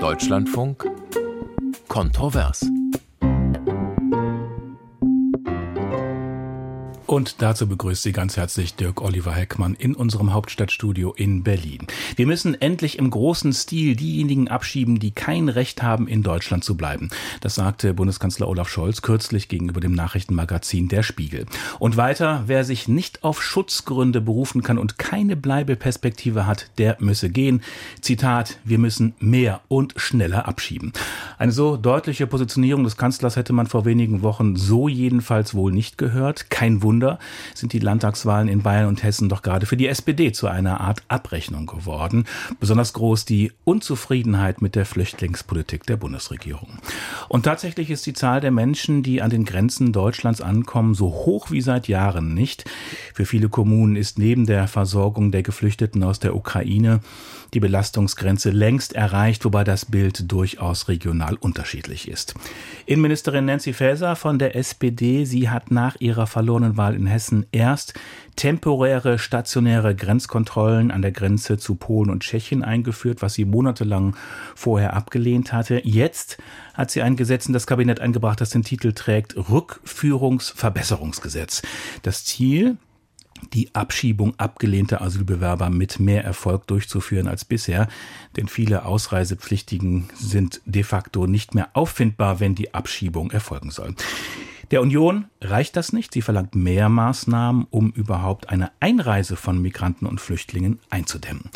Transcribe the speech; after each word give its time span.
Deutschlandfunk 0.00 0.86
Kontrovers. 1.88 2.79
Und 7.10 7.42
dazu 7.42 7.66
begrüßt 7.66 8.04
Sie 8.04 8.12
ganz 8.12 8.36
herzlich 8.36 8.76
Dirk 8.76 9.02
Oliver 9.02 9.32
Heckmann 9.32 9.74
in 9.74 9.96
unserem 9.96 10.32
Hauptstadtstudio 10.32 11.12
in 11.12 11.42
Berlin. 11.42 11.88
Wir 12.14 12.24
müssen 12.24 12.54
endlich 12.60 13.00
im 13.00 13.10
großen 13.10 13.52
Stil 13.52 13.96
diejenigen 13.96 14.46
abschieben, 14.46 15.00
die 15.00 15.10
kein 15.10 15.48
Recht 15.48 15.82
haben, 15.82 16.06
in 16.06 16.22
Deutschland 16.22 16.62
zu 16.62 16.76
bleiben. 16.76 17.08
Das 17.40 17.56
sagte 17.56 17.94
Bundeskanzler 17.94 18.46
Olaf 18.46 18.68
Scholz 18.68 19.02
kürzlich 19.02 19.48
gegenüber 19.48 19.80
dem 19.80 19.90
Nachrichtenmagazin 19.90 20.86
Der 20.86 21.02
Spiegel. 21.02 21.46
Und 21.80 21.96
weiter, 21.96 22.44
wer 22.46 22.62
sich 22.62 22.86
nicht 22.86 23.24
auf 23.24 23.42
Schutzgründe 23.42 24.20
berufen 24.20 24.62
kann 24.62 24.78
und 24.78 24.96
keine 24.96 25.34
Bleibeperspektive 25.34 26.46
hat, 26.46 26.70
der 26.78 26.96
müsse 27.00 27.28
gehen. 27.28 27.60
Zitat, 28.00 28.60
wir 28.62 28.78
müssen 28.78 29.14
mehr 29.18 29.62
und 29.66 29.94
schneller 29.96 30.46
abschieben. 30.46 30.92
Eine 31.38 31.50
so 31.50 31.76
deutliche 31.76 32.28
Positionierung 32.28 32.84
des 32.84 32.96
Kanzlers 32.96 33.34
hätte 33.34 33.52
man 33.52 33.66
vor 33.66 33.84
wenigen 33.84 34.22
Wochen 34.22 34.54
so 34.54 34.86
jedenfalls 34.86 35.54
wohl 35.54 35.72
nicht 35.72 35.98
gehört. 35.98 36.50
Kein 36.50 36.82
Wunder, 36.84 36.99
Wunder 37.00 37.18
sind 37.54 37.72
die 37.72 37.78
Landtagswahlen 37.78 38.48
in 38.48 38.62
Bayern 38.62 38.86
und 38.86 39.02
Hessen 39.02 39.30
doch 39.30 39.40
gerade 39.40 39.64
für 39.64 39.76
die 39.78 39.86
SPD 39.86 40.32
zu 40.32 40.48
einer 40.48 40.80
Art 40.80 41.02
Abrechnung 41.08 41.64
geworden. 41.64 42.26
Besonders 42.60 42.92
groß 42.92 43.24
die 43.24 43.52
Unzufriedenheit 43.64 44.60
mit 44.60 44.74
der 44.74 44.84
Flüchtlingspolitik 44.84 45.86
der 45.86 45.96
Bundesregierung. 45.96 46.68
Und 47.28 47.44
tatsächlich 47.44 47.90
ist 47.90 48.04
die 48.04 48.12
Zahl 48.12 48.42
der 48.42 48.50
Menschen, 48.50 49.02
die 49.02 49.22
an 49.22 49.30
den 49.30 49.46
Grenzen 49.46 49.92
Deutschlands 49.92 50.42
ankommen, 50.42 50.94
so 50.94 51.06
hoch 51.06 51.50
wie 51.50 51.62
seit 51.62 51.88
Jahren 51.88 52.34
nicht. 52.34 52.68
Für 53.14 53.24
viele 53.24 53.48
Kommunen 53.48 53.96
ist 53.96 54.18
neben 54.18 54.44
der 54.44 54.68
Versorgung 54.68 55.32
der 55.32 55.42
Geflüchteten 55.42 56.02
aus 56.04 56.20
der 56.20 56.36
Ukraine 56.36 57.00
die 57.54 57.60
Belastungsgrenze 57.60 58.50
längst 58.50 58.94
erreicht, 58.94 59.44
wobei 59.44 59.64
das 59.64 59.84
Bild 59.84 60.30
durchaus 60.30 60.88
regional 60.88 61.34
unterschiedlich 61.34 62.08
ist. 62.08 62.34
Innenministerin 62.86 63.44
Nancy 63.44 63.72
Faeser 63.72 64.16
von 64.16 64.38
der 64.38 64.54
SPD, 64.54 65.24
sie 65.24 65.50
hat 65.50 65.70
nach 65.70 65.96
ihrer 65.98 66.26
verlorenen 66.26 66.76
Wahl 66.76 66.89
in 66.94 67.06
Hessen 67.06 67.46
erst 67.52 67.94
temporäre 68.36 69.18
stationäre 69.18 69.94
Grenzkontrollen 69.94 70.90
an 70.90 71.02
der 71.02 71.12
Grenze 71.12 71.58
zu 71.58 71.74
Polen 71.74 72.08
und 72.10 72.22
Tschechien 72.22 72.64
eingeführt, 72.64 73.20
was 73.22 73.34
sie 73.34 73.44
monatelang 73.44 74.16
vorher 74.54 74.94
abgelehnt 74.94 75.52
hatte. 75.52 75.82
Jetzt 75.84 76.38
hat 76.74 76.90
sie 76.90 77.02
ein 77.02 77.16
Gesetz 77.16 77.46
in 77.46 77.52
das 77.52 77.66
Kabinett 77.66 78.00
eingebracht, 78.00 78.40
das 78.40 78.50
den 78.50 78.62
Titel 78.62 78.92
trägt 78.92 79.36
Rückführungsverbesserungsgesetz. 79.36 81.62
Das 82.02 82.24
Ziel, 82.24 82.78
die 83.52 83.74
Abschiebung 83.74 84.34
abgelehnter 84.38 85.02
Asylbewerber 85.02 85.70
mit 85.70 86.00
mehr 86.00 86.24
Erfolg 86.24 86.66
durchzuführen 86.66 87.28
als 87.28 87.44
bisher, 87.44 87.88
denn 88.36 88.48
viele 88.48 88.84
Ausreisepflichtigen 88.84 90.08
sind 90.14 90.60
de 90.64 90.82
facto 90.82 91.26
nicht 91.26 91.54
mehr 91.54 91.68
auffindbar, 91.74 92.40
wenn 92.40 92.54
die 92.54 92.74
Abschiebung 92.74 93.30
erfolgen 93.30 93.70
soll. 93.70 93.94
Der 94.70 94.82
Union 94.82 95.26
reicht 95.40 95.76
das 95.76 95.92
nicht. 95.92 96.12
Sie 96.12 96.22
verlangt 96.22 96.54
mehr 96.54 96.88
Maßnahmen, 96.88 97.66
um 97.70 97.90
überhaupt 97.90 98.50
eine 98.50 98.70
Einreise 98.78 99.34
von 99.34 99.60
Migranten 99.60 100.06
und 100.06 100.20
Flüchtlingen 100.20 100.78
einzudämmen. 100.90 101.50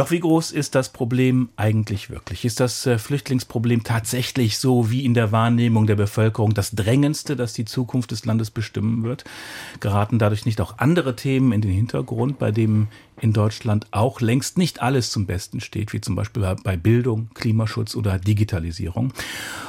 Doch 0.00 0.10
wie 0.10 0.20
groß 0.20 0.52
ist 0.52 0.74
das 0.74 0.88
Problem 0.88 1.50
eigentlich 1.56 2.08
wirklich? 2.08 2.46
Ist 2.46 2.58
das 2.58 2.86
äh, 2.86 2.96
Flüchtlingsproblem 2.96 3.84
tatsächlich 3.84 4.56
so 4.56 4.90
wie 4.90 5.04
in 5.04 5.12
der 5.12 5.30
Wahrnehmung 5.30 5.86
der 5.86 5.94
Bevölkerung 5.94 6.54
das 6.54 6.70
drängendste, 6.70 7.36
das 7.36 7.52
die 7.52 7.66
Zukunft 7.66 8.10
des 8.10 8.24
Landes 8.24 8.50
bestimmen 8.50 9.02
wird? 9.02 9.24
Geraten 9.78 10.18
dadurch 10.18 10.46
nicht 10.46 10.62
auch 10.62 10.78
andere 10.78 11.16
Themen 11.16 11.52
in 11.52 11.60
den 11.60 11.72
Hintergrund, 11.72 12.38
bei 12.38 12.50
denen 12.50 12.88
in 13.20 13.34
Deutschland 13.34 13.88
auch 13.90 14.22
längst 14.22 14.56
nicht 14.56 14.80
alles 14.80 15.10
zum 15.10 15.26
Besten 15.26 15.60
steht, 15.60 15.92
wie 15.92 16.00
zum 16.00 16.16
Beispiel 16.16 16.56
bei 16.64 16.78
Bildung, 16.78 17.28
Klimaschutz 17.34 17.94
oder 17.94 18.18
Digitalisierung? 18.18 19.12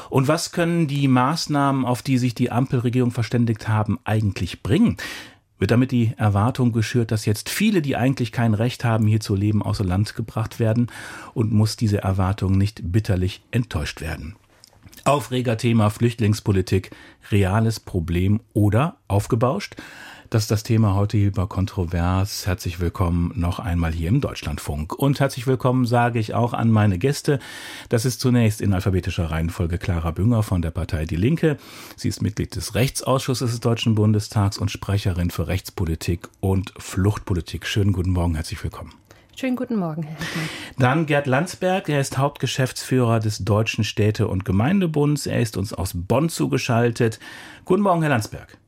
Und 0.10 0.30
was 0.30 0.54
können 0.54 0.88
die 0.88 1.10
Maßnahmen, 1.10 1.84
auf 1.84 2.04
die 2.04 2.18
sich 2.18 2.34
die 2.34 2.52
Ampelregierung 2.52 3.12
verständigt 3.12 3.68
haben, 3.68 4.00
eigentlich 4.06 4.64
bringen? 4.64 4.96
Wird 5.62 5.70
damit 5.70 5.92
die 5.92 6.16
Erwartung 6.18 6.72
geschürt, 6.72 7.12
dass 7.12 7.28
jetzt 7.28 7.48
viele, 7.48 7.84
die 7.84 7.96
eigentlich 7.96 8.32
kein 8.32 8.56
Recht 8.56 8.84
haben, 8.84 9.06
hier 9.06 9.20
zu 9.20 9.36
leben, 9.36 9.62
außer 9.62 9.84
Land 9.84 10.16
gebracht 10.16 10.60
werden 10.60 10.88
und 11.36 11.54
muss 11.54 11.76
diese 11.76 12.00
Erwartung 12.00 12.58
nicht 12.58 12.92
bitterlich 12.92 13.44
enttäuscht 13.52 14.02
werden? 14.02 14.36
Aufregerthema 15.04 15.92
Flüchtlingspolitik, 15.92 16.90
reales 17.30 17.80
Problem 17.80 18.40
oder 18.54 18.96
aufgebauscht? 19.08 19.76
Das 20.32 20.44
ist 20.44 20.52
das 20.52 20.64
Thema 20.64 20.96
heute 20.96 21.18
hier 21.18 21.34
bei 21.34 21.46
Kontrovers. 21.46 22.48
Herzlich 22.48 22.80
willkommen 22.80 23.34
noch 23.36 23.60
einmal 23.60 23.92
hier 23.92 24.08
im 24.08 24.22
Deutschlandfunk. 24.22 24.98
Und 24.98 25.20
herzlich 25.20 25.46
willkommen 25.46 25.86
sage 25.86 26.20
ich 26.20 26.34
auch 26.34 26.54
an 26.54 26.72
meine 26.72 26.98
Gäste. 26.98 27.38
Das 27.90 28.06
ist 28.06 28.22
zunächst 28.22 28.62
in 28.62 28.74
alphabetischer 28.74 29.30
Reihenfolge 29.30 29.78
Clara 29.78 30.12
Bünger 30.12 30.42
von 30.42 30.62
der 30.62 30.72
Partei 30.72 31.04
Die 31.04 31.18
Linke. 31.18 31.58
Sie 31.98 32.08
ist 32.08 32.22
Mitglied 32.22 32.56
des 32.56 32.76
Rechtsausschusses 32.76 33.52
des 33.52 33.60
Deutschen 33.60 33.94
Bundestags 33.94 34.58
und 34.58 34.72
Sprecherin 34.72 35.32
für 35.32 35.48
Rechtspolitik 35.48 36.30
und 36.40 36.74
Fluchtpolitik. 36.78 37.68
Schönen 37.68 37.92
guten 37.92 38.12
Morgen, 38.12 38.36
herzlich 38.36 38.64
willkommen. 38.64 38.94
Schönen 39.36 39.58
guten 39.58 39.76
Morgen, 39.76 40.04
Herr 40.04 40.18
Hickmann. 40.18 40.50
Dann 40.80 41.06
Gerd 41.08 41.28
Landsberg, 41.28 41.90
er 41.90 42.00
ist 42.00 42.18
Hauptgeschäftsführer 42.18 43.20
des 43.20 43.40
Deutschen 43.40 43.84
Städte- 43.84 44.30
und 44.30 44.46
Gemeindebunds. 44.46 45.28
Er 45.28 45.42
ist 45.42 45.58
uns 45.58 45.74
aus 45.74 45.92
Bonn 45.94 46.30
zugeschaltet. 46.30 47.20
Guten 47.66 47.82
Morgen, 47.82 48.02
Herr 48.02 48.12
Landsberg. 48.12 48.61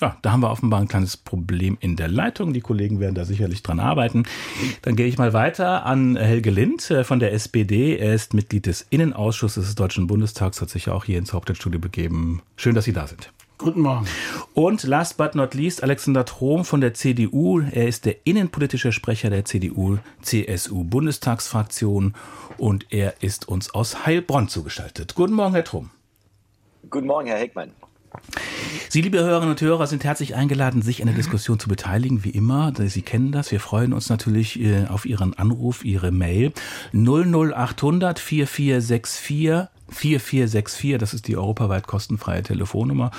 Ja, 0.00 0.16
da 0.22 0.32
haben 0.32 0.40
wir 0.40 0.50
offenbar 0.50 0.80
ein 0.80 0.88
kleines 0.88 1.18
Problem 1.18 1.76
in 1.80 1.96
der 1.96 2.08
Leitung. 2.08 2.54
Die 2.54 2.62
Kollegen 2.62 2.98
werden 3.00 3.14
da 3.14 3.26
sicherlich 3.26 3.62
dran 3.62 3.78
arbeiten. 3.80 4.24
Dann 4.82 4.96
gehe 4.96 5.06
ich 5.06 5.18
mal 5.18 5.34
weiter 5.34 5.84
an 5.84 6.16
Helge 6.16 6.48
Lind 6.50 6.90
äh, 6.90 7.04
von 7.04 7.20
der 7.20 7.34
SPD. 7.34 7.98
Er 7.98 8.14
ist 8.14 8.32
Mitglied 8.32 8.64
des 8.66 8.86
Innenausschusses 8.88 9.66
des 9.66 9.74
Deutschen 9.74 10.06
Bundestags, 10.06 10.62
hat 10.62 10.70
sich 10.70 10.86
ja 10.86 10.94
auch 10.94 11.04
hier 11.04 11.18
ins 11.18 11.34
Hauptstadtstudio 11.34 11.78
begeben. 11.78 12.40
Schön, 12.56 12.74
dass 12.74 12.86
Sie 12.86 12.94
da 12.94 13.06
sind. 13.06 13.30
Guten 13.58 13.82
Morgen. 13.82 14.06
Und 14.54 14.84
last 14.84 15.18
but 15.18 15.34
not 15.34 15.52
least 15.52 15.82
Alexander 15.82 16.24
Trom 16.24 16.64
von 16.64 16.80
der 16.80 16.94
CDU. 16.94 17.60
Er 17.60 17.86
ist 17.86 18.06
der 18.06 18.16
innenpolitische 18.24 18.90
Sprecher 18.90 19.28
der 19.28 19.44
CDU-CSU-Bundestagsfraktion 19.44 22.14
und 22.56 22.86
er 22.88 23.22
ist 23.22 23.48
uns 23.48 23.74
aus 23.74 24.06
Heilbronn 24.06 24.48
zugeschaltet. 24.48 25.14
Guten 25.14 25.34
Morgen, 25.34 25.52
Herr 25.52 25.64
Trom. 25.64 25.90
Guten 26.88 27.06
Morgen, 27.06 27.26
Herr 27.26 27.36
Heckmann. 27.36 27.72
Sie, 28.88 29.02
liebe 29.02 29.20
Hörerinnen 29.20 29.50
und 29.50 29.60
Hörer, 29.60 29.86
sind 29.86 30.04
herzlich 30.04 30.34
eingeladen, 30.34 30.82
sich 30.82 31.00
an 31.00 31.06
der 31.06 31.16
Diskussion 31.16 31.58
zu 31.58 31.68
beteiligen, 31.68 32.24
wie 32.24 32.30
immer. 32.30 32.72
Sie 32.76 33.02
kennen 33.02 33.30
das. 33.30 33.52
Wir 33.52 33.60
freuen 33.60 33.92
uns 33.92 34.08
natürlich 34.08 34.60
äh, 34.60 34.86
auf 34.88 35.06
Ihren 35.06 35.34
Anruf, 35.34 35.84
Ihre 35.84 36.10
Mail 36.10 36.52
00800 36.92 38.18
4464 38.18 39.68
4464, 39.90 40.98
das 40.98 41.14
ist 41.14 41.28
die 41.28 41.36
europaweit 41.36 41.86
kostenfreie 41.86 42.42
Telefonnummer. 42.42 43.12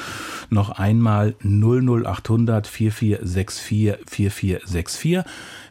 Noch 0.49 0.71
einmal 0.71 1.35
00800 1.43 2.67
4464 2.67 4.07
4464. 4.07 5.21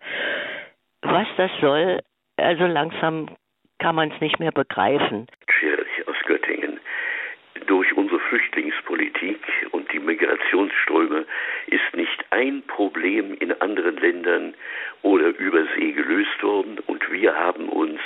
Was 1.01 1.27
das 1.39 1.51
soll, 1.63 2.01
also 2.37 2.67
langsam 2.67 3.31
kann 3.79 3.95
man 3.95 4.13
es 4.13 4.21
nicht 4.21 4.39
mehr 4.39 4.53
begreifen. 4.53 5.27
Schwierig 5.49 5.89
aus 6.07 6.17
Göttingen. 6.27 6.78
Durch 7.69 7.95
unsere 7.95 8.19
Flüchtlingspolitik 8.19 9.39
und 9.73 9.93
die 9.93 9.99
Migrationsströme 9.99 11.27
ist 11.67 11.95
nicht 11.95 12.25
ein 12.31 12.63
Problem 12.67 13.35
in 13.41 13.53
anderen 13.61 13.99
Ländern 13.99 14.55
oder 15.03 15.37
über 15.39 15.65
See 15.77 15.93
gelöst 15.93 16.43
worden 16.43 16.79
und 16.87 17.13
wir 17.13 17.35
haben 17.35 17.69
uns 17.69 18.01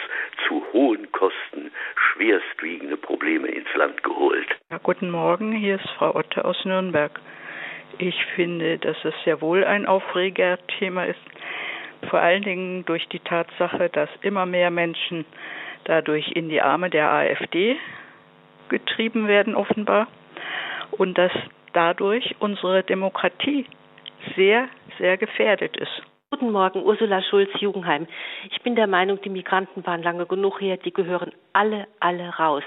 zu 0.48 0.64
hohen 0.72 1.12
Kosten 1.12 1.70
schwerstwiegende 1.94 2.96
Probleme 2.96 3.46
ins 3.46 3.72
Land 3.76 4.02
geholt. 4.02 4.48
Ja, 4.72 4.78
guten 4.82 5.10
Morgen, 5.10 5.52
hier 5.52 5.76
ist 5.76 5.88
Frau 5.90 6.12
Otte 6.16 6.44
aus 6.44 6.64
Nürnberg. 6.64 7.20
Ich 7.98 8.16
finde, 8.34 8.78
dass 8.78 8.96
es 9.04 9.14
sehr 9.24 9.40
wohl 9.40 9.62
ein 9.62 9.86
Aufregerthema 9.86 11.04
ist. 11.04 11.20
vor 12.10 12.18
allen 12.18 12.42
Dingen 12.42 12.84
durch 12.84 13.06
die 13.10 13.20
Tatsache, 13.20 13.88
dass 13.90 14.10
immer 14.22 14.44
mehr 14.44 14.72
Menschen 14.72 15.24
dadurch 15.84 16.32
in 16.32 16.48
die 16.48 16.60
Arme 16.60 16.90
der 16.90 17.12
AfD 17.12 17.78
getrieben 18.72 19.28
werden, 19.28 19.54
offenbar, 19.54 20.08
und 20.92 21.16
dass 21.16 21.32
dadurch 21.72 22.34
unsere 22.40 22.82
Demokratie 22.82 23.66
sehr, 24.36 24.69
sehr 24.98 25.16
gefährdet 25.16 25.76
ist. 25.76 26.02
Guten 26.32 26.50
Morgen, 26.50 26.82
Ursula 26.82 27.20
Schulz, 27.20 27.50
Jugendheim. 27.60 28.06
Ich 28.50 28.62
bin 28.62 28.74
der 28.74 28.86
Meinung, 28.86 29.20
die 29.20 29.28
Migranten 29.28 29.84
waren 29.86 30.02
lange 30.02 30.24
genug 30.24 30.60
hier, 30.60 30.78
die 30.78 30.92
gehören 30.92 31.30
alle, 31.52 31.86
alle 32.00 32.30
raus. 32.30 32.62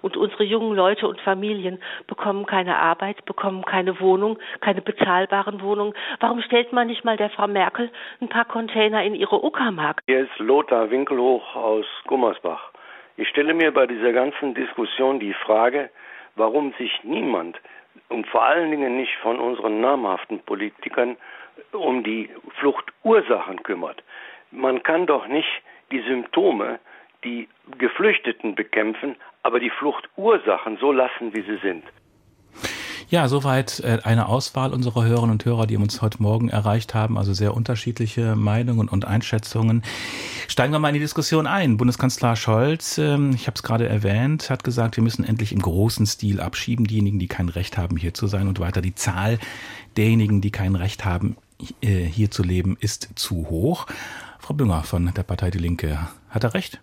Und 0.00 0.16
unsere 0.16 0.44
jungen 0.44 0.74
Leute 0.74 1.06
und 1.06 1.20
Familien 1.20 1.78
bekommen 2.06 2.46
keine 2.46 2.78
Arbeit, 2.78 3.22
bekommen 3.26 3.66
keine 3.66 4.00
Wohnung, 4.00 4.38
keine 4.60 4.80
bezahlbaren 4.80 5.60
Wohnungen. 5.60 5.92
Warum 6.20 6.40
stellt 6.40 6.72
man 6.72 6.86
nicht 6.86 7.04
mal 7.04 7.18
der 7.18 7.28
Frau 7.28 7.48
Merkel 7.48 7.90
ein 8.22 8.30
paar 8.30 8.46
Container 8.46 9.04
in 9.04 9.14
ihre 9.14 9.44
Uckermark? 9.44 10.00
Hier 10.06 10.20
ist 10.20 10.38
Lothar 10.38 10.90
Winkelhoch 10.90 11.54
aus 11.54 11.84
Gummersbach. 12.06 12.71
Ich 13.16 13.28
stelle 13.28 13.54
mir 13.54 13.72
bei 13.72 13.86
dieser 13.86 14.12
ganzen 14.12 14.54
Diskussion 14.54 15.20
die 15.20 15.34
Frage, 15.34 15.90
warum 16.34 16.72
sich 16.78 17.04
niemand 17.04 17.60
und 18.08 18.26
vor 18.26 18.42
allen 18.42 18.70
Dingen 18.70 18.96
nicht 18.96 19.14
von 19.16 19.38
unseren 19.38 19.80
namhaften 19.80 20.40
Politikern 20.40 21.16
um 21.72 22.02
die 22.02 22.30
Fluchtursachen 22.58 23.62
kümmert. 23.62 24.02
Man 24.50 24.82
kann 24.82 25.06
doch 25.06 25.26
nicht 25.26 25.62
die 25.90 26.00
Symptome, 26.00 26.78
die 27.24 27.48
Geflüchteten 27.78 28.54
bekämpfen, 28.54 29.16
aber 29.42 29.60
die 29.60 29.70
Fluchtursachen 29.70 30.78
so 30.78 30.92
lassen, 30.92 31.34
wie 31.34 31.42
sie 31.42 31.58
sind. 31.58 31.84
Ja, 33.12 33.28
soweit 33.28 33.80
äh, 33.80 33.98
eine 34.04 34.26
Auswahl 34.26 34.72
unserer 34.72 35.04
Hörerinnen 35.04 35.32
und 35.32 35.44
Hörer, 35.44 35.66
die 35.66 35.76
uns 35.76 36.00
heute 36.00 36.22
Morgen 36.22 36.48
erreicht 36.48 36.94
haben. 36.94 37.18
Also 37.18 37.34
sehr 37.34 37.52
unterschiedliche 37.52 38.36
Meinungen 38.36 38.88
und 38.88 39.04
Einschätzungen. 39.04 39.82
Steigen 40.48 40.72
wir 40.72 40.78
mal 40.78 40.88
in 40.88 40.94
die 40.94 41.00
Diskussion 41.00 41.46
ein. 41.46 41.76
Bundeskanzler 41.76 42.36
Scholz, 42.36 42.96
ähm, 42.96 43.32
ich 43.34 43.48
habe 43.48 43.56
es 43.56 43.62
gerade 43.62 43.86
erwähnt, 43.86 44.48
hat 44.48 44.64
gesagt, 44.64 44.96
wir 44.96 45.04
müssen 45.04 45.24
endlich 45.24 45.52
im 45.52 45.60
großen 45.60 46.06
Stil 46.06 46.40
abschieben, 46.40 46.86
diejenigen, 46.86 47.18
die 47.18 47.28
kein 47.28 47.50
Recht 47.50 47.76
haben, 47.76 47.98
hier 47.98 48.14
zu 48.14 48.28
sein 48.28 48.48
und 48.48 48.60
weiter. 48.60 48.80
Die 48.80 48.94
Zahl 48.94 49.38
derjenigen, 49.98 50.40
die 50.40 50.50
kein 50.50 50.74
Recht 50.74 51.04
haben, 51.04 51.36
äh, 51.82 52.04
hier 52.04 52.30
zu 52.30 52.42
leben, 52.42 52.78
ist 52.80 53.10
zu 53.16 53.50
hoch. 53.50 53.88
Frau 54.38 54.54
Bünger 54.54 54.84
von 54.84 55.12
der 55.14 55.22
Partei 55.22 55.50
Die 55.50 55.58
Linke, 55.58 55.98
hat 56.30 56.44
er 56.44 56.54
recht? 56.54 56.80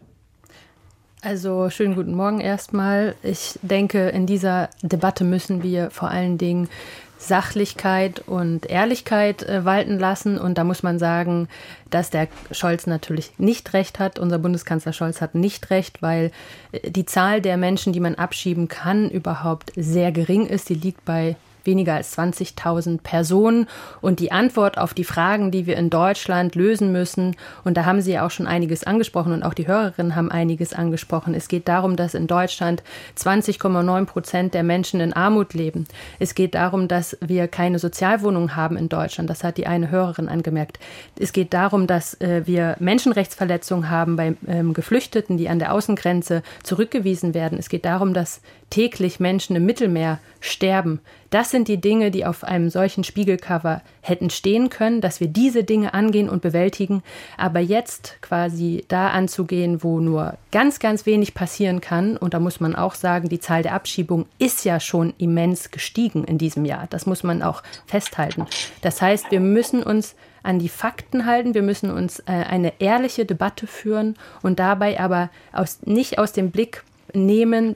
Also 1.21 1.69
schönen 1.69 1.95
guten 1.95 2.15
Morgen 2.15 2.39
erstmal. 2.39 3.13
Ich 3.23 3.59
denke, 3.61 4.07
in 4.09 4.25
dieser 4.25 4.69
Debatte 4.81 5.25
müssen 5.25 5.63
wir 5.63 5.89
vor 5.89 6.09
allen 6.09 6.37
Dingen 6.37 6.69
Sachlichkeit 7.17 8.23
und 8.25 8.67
Ehrlichkeit 8.67 9.43
äh, 9.43 9.65
walten 9.65 9.99
lassen. 9.99 10.37
Und 10.37 10.57
da 10.57 10.63
muss 10.63 10.81
man 10.81 10.97
sagen, 10.97 11.49
dass 11.89 12.09
der 12.09 12.29
Scholz 12.51 12.87
natürlich 12.87 13.31
nicht 13.37 13.73
recht 13.73 13.99
hat. 13.99 14.17
Unser 14.17 14.39
Bundeskanzler 14.39 14.93
Scholz 14.93 15.19
hat 15.19 15.35
nicht 15.35 15.69
recht, 15.71 16.01
weil 16.01 16.31
äh, 16.71 16.89
die 16.89 17.05
Zahl 17.05 17.41
der 17.41 17.57
Menschen, 17.57 17.91
die 17.91 17.99
man 17.99 18.15
abschieben 18.15 18.69
kann, 18.69 19.09
überhaupt 19.09 19.73
sehr 19.75 20.13
gering 20.13 20.45
ist. 20.47 20.69
Die 20.69 20.75
liegt 20.75 21.03
bei 21.03 21.35
weniger 21.69 21.93
als 21.93 22.17
20.000 22.17 23.01
Personen. 23.01 23.67
Und 24.01 24.19
die 24.19 24.31
Antwort 24.31 24.77
auf 24.79 24.95
die 24.95 25.03
Fragen, 25.03 25.51
die 25.51 25.67
wir 25.67 25.77
in 25.77 25.91
Deutschland 25.91 26.55
lösen 26.55 26.91
müssen, 26.91 27.35
und 27.63 27.77
da 27.77 27.85
haben 27.85 28.01
Sie 28.01 28.13
ja 28.13 28.25
auch 28.25 28.31
schon 28.31 28.47
einiges 28.47 28.83
angesprochen 28.83 29.33
und 29.33 29.43
auch 29.43 29.53
die 29.53 29.67
Hörerinnen 29.67 30.15
haben 30.15 30.31
einiges 30.31 30.73
angesprochen. 30.73 31.33
Es 31.33 31.47
geht 31.47 31.67
darum, 31.67 31.95
dass 31.95 32.13
in 32.13 32.27
Deutschland 32.27 32.83
20,9 33.17 34.05
Prozent 34.05 34.53
der 34.53 34.63
Menschen 34.63 34.99
in 34.99 35.13
Armut 35.13 35.53
leben. 35.53 35.85
Es 36.17 36.35
geht 36.35 36.55
darum, 36.55 36.87
dass 36.87 37.17
wir 37.21 37.47
keine 37.47 37.79
Sozialwohnungen 37.79 38.55
haben 38.55 38.77
in 38.77 38.89
Deutschland. 38.89 39.29
Das 39.29 39.43
hat 39.43 39.57
die 39.57 39.67
eine 39.67 39.91
Hörerin 39.91 40.29
angemerkt. 40.29 40.79
Es 41.19 41.33
geht 41.33 41.53
darum, 41.53 41.87
dass 41.87 42.19
äh, 42.21 42.41
wir 42.45 42.75
Menschenrechtsverletzungen 42.79 43.89
haben 43.89 44.15
bei 44.15 44.35
ähm, 44.47 44.73
Geflüchteten, 44.73 45.37
die 45.37 45.49
an 45.49 45.59
der 45.59 45.73
Außengrenze 45.73 46.41
zurückgewiesen 46.63 47.33
werden. 47.33 47.57
Es 47.59 47.69
geht 47.69 47.85
darum, 47.85 48.13
dass 48.13 48.41
täglich 48.69 49.19
Menschen 49.19 49.55
im 49.55 49.65
Mittelmeer 49.65 50.19
sterben. 50.39 50.99
Das 51.29 51.51
sind 51.51 51.67
die 51.67 51.79
Dinge, 51.79 52.11
die 52.11 52.25
auf 52.25 52.43
einem 52.43 52.69
solchen 52.69 53.03
Spiegelcover 53.03 53.81
hätten 54.01 54.29
stehen 54.29 54.69
können, 54.69 55.01
dass 55.01 55.19
wir 55.19 55.27
diese 55.27 55.63
Dinge 55.63 55.93
angehen 55.93 56.29
und 56.29 56.41
bewältigen. 56.41 57.03
Aber 57.37 57.59
jetzt 57.59 58.17
quasi 58.21 58.83
da 58.87 59.09
anzugehen, 59.09 59.83
wo 59.83 59.99
nur 59.99 60.37
ganz, 60.51 60.79
ganz 60.79 61.05
wenig 61.05 61.33
passieren 61.33 61.81
kann, 61.81 62.17
und 62.17 62.33
da 62.33 62.39
muss 62.39 62.59
man 62.59 62.75
auch 62.75 62.95
sagen, 62.95 63.29
die 63.29 63.39
Zahl 63.39 63.63
der 63.63 63.73
Abschiebungen 63.73 64.25
ist 64.39 64.65
ja 64.65 64.79
schon 64.79 65.13
immens 65.17 65.71
gestiegen 65.71 66.23
in 66.23 66.37
diesem 66.37 66.65
Jahr. 66.65 66.87
Das 66.89 67.05
muss 67.05 67.23
man 67.23 67.43
auch 67.43 67.61
festhalten. 67.85 68.45
Das 68.81 69.01
heißt, 69.01 69.31
wir 69.31 69.39
müssen 69.39 69.83
uns 69.83 70.15
an 70.41 70.59
die 70.59 70.69
Fakten 70.69 71.25
halten, 71.25 71.53
wir 71.53 71.61
müssen 71.61 71.91
uns 71.91 72.19
äh, 72.21 72.31
eine 72.31 72.73
ehrliche 72.79 73.25
Debatte 73.25 73.67
führen 73.67 74.15
und 74.41 74.59
dabei 74.59 74.99
aber 74.99 75.29
aus, 75.51 75.79
nicht 75.83 76.17
aus 76.17 76.31
dem 76.31 76.51
Blick 76.51 76.83
nehmen, 77.13 77.75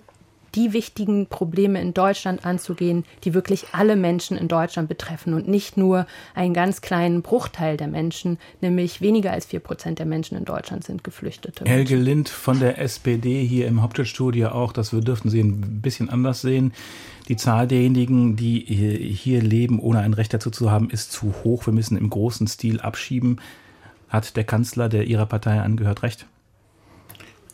die 0.56 0.74
wichtigen 0.74 1.28
Probleme 1.28 1.82
in 1.82 1.94
Deutschland 1.94 2.46
anzugehen, 2.46 3.06
die 3.24 3.34
wirklich 3.34 3.66
alle 3.72 3.96
Menschen 3.96 4.38
in 4.38 4.48
Deutschland 4.48 4.88
betreffen 4.88 5.34
und 5.34 5.48
nicht 5.48 5.78
nur 5.78 6.06
einen 6.36 6.54
ganz 6.54 6.82
kleinen 6.82 7.22
Bruchteil 7.22 7.78
der 7.78 7.88
Menschen, 7.88 8.38
nämlich 8.62 9.02
weniger 9.02 9.32
als 9.32 9.46
vier 9.46 9.60
Prozent 9.60 10.00
der 10.00 10.06
Menschen 10.06 10.38
in 10.38 10.46
Deutschland 10.46 10.84
sind 10.84 11.04
Geflüchtete. 11.04 11.66
Helge 11.66 11.96
Lind 11.96 12.30
von 12.30 12.60
der 12.60 12.80
SPD 12.80 13.44
hier 13.44 13.68
im 13.68 13.82
Hauptstadtstudio 13.82 14.50
auch, 14.50 14.74
das 14.74 14.94
wir 14.94 15.02
dürften 15.02 15.30
Sie 15.30 15.42
ein 15.42 15.82
bisschen 15.82 16.10
anders 16.10 16.42
sehen. 16.42 16.74
Die 17.28 17.38
Zahl 17.38 17.68
derjenigen, 17.68 18.36
die 18.36 18.60
hier 18.60 19.42
leben, 19.42 19.80
ohne 19.80 20.00
ein 20.00 20.14
Recht 20.14 20.34
dazu 20.34 20.52
zu 20.52 20.72
haben, 20.72 20.90
ist 20.90 21.12
zu 21.12 21.34
hoch. 21.44 21.66
Wir 21.66 21.74
müssen 21.74 21.98
im 21.98 22.10
großen 22.10 22.48
Stil 22.48 22.82
abschieben. 22.82 23.40
Hat 24.10 24.36
der 24.36 24.44
Kanzler, 24.44 24.90
der 24.90 25.06
Ihrer 25.06 25.26
Partei 25.26 25.60
angehört, 25.62 26.04
recht? 26.04 26.28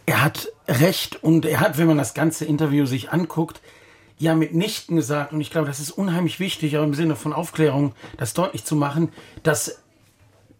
er 0.09 0.23
hat 0.23 0.47
recht 0.69 1.23
und 1.23 1.45
er 1.45 1.59
hat, 1.59 1.77
wenn 1.77 1.87
man 1.87 1.97
das 1.97 2.13
ganze 2.13 2.45
Interview 2.45 2.85
sich 2.85 3.11
anguckt, 3.11 3.61
ja 4.17 4.35
mitnichten 4.35 4.97
gesagt, 4.97 5.33
und 5.33 5.41
ich 5.41 5.49
glaube, 5.49 5.67
das 5.67 5.79
ist 5.79 5.91
unheimlich 5.91 6.39
wichtig, 6.39 6.77
auch 6.77 6.83
im 6.83 6.93
Sinne 6.93 7.15
von 7.15 7.33
Aufklärung, 7.33 7.93
das 8.17 8.33
deutlich 8.33 8.65
zu 8.65 8.75
machen, 8.75 9.11
dass 9.43 9.81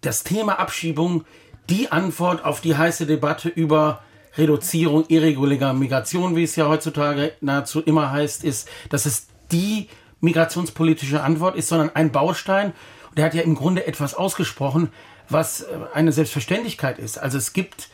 das 0.02 0.24
Thema 0.24 0.60
Abschiebung 0.60 1.26
die 1.70 1.92
Antwort 1.92 2.44
auf 2.44 2.62
die 2.62 2.76
heiße 2.76 3.06
Debatte 3.06 3.50
über 3.50 4.02
Reduzierung 4.38 5.06
irregulärer 5.08 5.74
Migration, 5.74 6.36
wie 6.36 6.44
es 6.44 6.56
ja 6.56 6.68
heutzutage 6.68 7.34
nahezu 7.42 7.82
immer 7.82 8.12
heißt, 8.12 8.44
ist, 8.44 8.70
dass 8.90 9.06
es 9.06 9.28
die 9.52 9.90
migrationspolitische 10.22 11.22
Antwort 11.22 11.56
ist, 11.56 11.68
sondern 11.68 11.96
ein 11.96 12.12
Baustein. 12.12 12.74
Und 13.10 13.20
er 13.20 13.26
hat 13.26 13.34
ja 13.34 13.42
im 13.42 13.56
Grunde 13.56 13.88
etwas 13.88 14.14
ausgesprochen, 14.14 14.90
was 15.28 15.62
äh, 15.62 15.68
eine 15.94 16.12
Selbstverständlichkeit 16.12 17.00
ist. 17.00 17.18
Also 17.18 17.38
es 17.38 17.54
gibt 17.54 17.90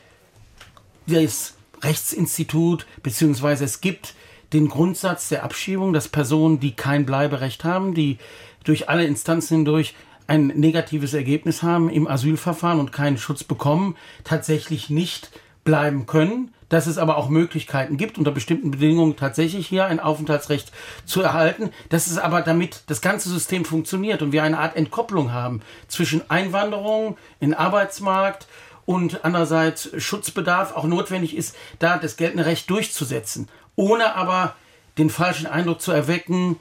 das 1.07 1.55
Rechtsinstitut, 1.81 2.85
beziehungsweise 3.03 3.65
es 3.65 3.81
gibt 3.81 4.13
den 4.53 4.69
Grundsatz 4.69 5.29
der 5.29 5.43
Abschiebung, 5.43 5.93
dass 5.93 6.07
Personen, 6.07 6.59
die 6.59 6.75
kein 6.75 7.05
Bleiberecht 7.05 7.63
haben, 7.63 7.93
die 7.93 8.17
durch 8.63 8.89
alle 8.89 9.05
Instanzen 9.05 9.57
hindurch 9.57 9.95
ein 10.27 10.47
negatives 10.47 11.13
Ergebnis 11.13 11.61
haben 11.61 11.89
im 11.89 12.07
Asylverfahren 12.07 12.79
und 12.79 12.91
keinen 12.91 13.17
Schutz 13.17 13.43
bekommen, 13.43 13.95
tatsächlich 14.23 14.89
nicht 14.89 15.31
bleiben 15.63 16.05
können, 16.05 16.53
dass 16.69 16.87
es 16.87 16.97
aber 16.97 17.17
auch 17.17 17.29
Möglichkeiten 17.29 17.97
gibt, 17.97 18.17
unter 18.17 18.31
bestimmten 18.31 18.71
Bedingungen 18.71 19.15
tatsächlich 19.15 19.67
hier 19.67 19.85
ein 19.85 19.99
Aufenthaltsrecht 19.99 20.71
zu 21.05 21.21
erhalten, 21.21 21.69
dass 21.89 22.07
es 22.07 22.17
aber 22.17 22.41
damit 22.41 22.83
das 22.87 23.01
ganze 23.01 23.29
System 23.29 23.65
funktioniert 23.65 24.21
und 24.21 24.31
wir 24.31 24.43
eine 24.43 24.59
Art 24.59 24.75
Entkopplung 24.75 25.31
haben 25.31 25.61
zwischen 25.87 26.29
Einwanderung 26.29 27.17
in 27.39 27.53
Arbeitsmarkt 27.53 28.47
und 28.85 29.25
andererseits 29.25 29.89
Schutzbedarf 29.97 30.75
auch 30.75 30.85
notwendig 30.85 31.35
ist, 31.35 31.55
da 31.79 31.97
das 31.97 32.17
geltende 32.17 32.45
Recht 32.45 32.69
durchzusetzen, 32.69 33.47
ohne 33.75 34.15
aber 34.15 34.55
den 34.97 35.09
falschen 35.09 35.47
Eindruck 35.47 35.81
zu 35.81 35.91
erwecken, 35.91 36.57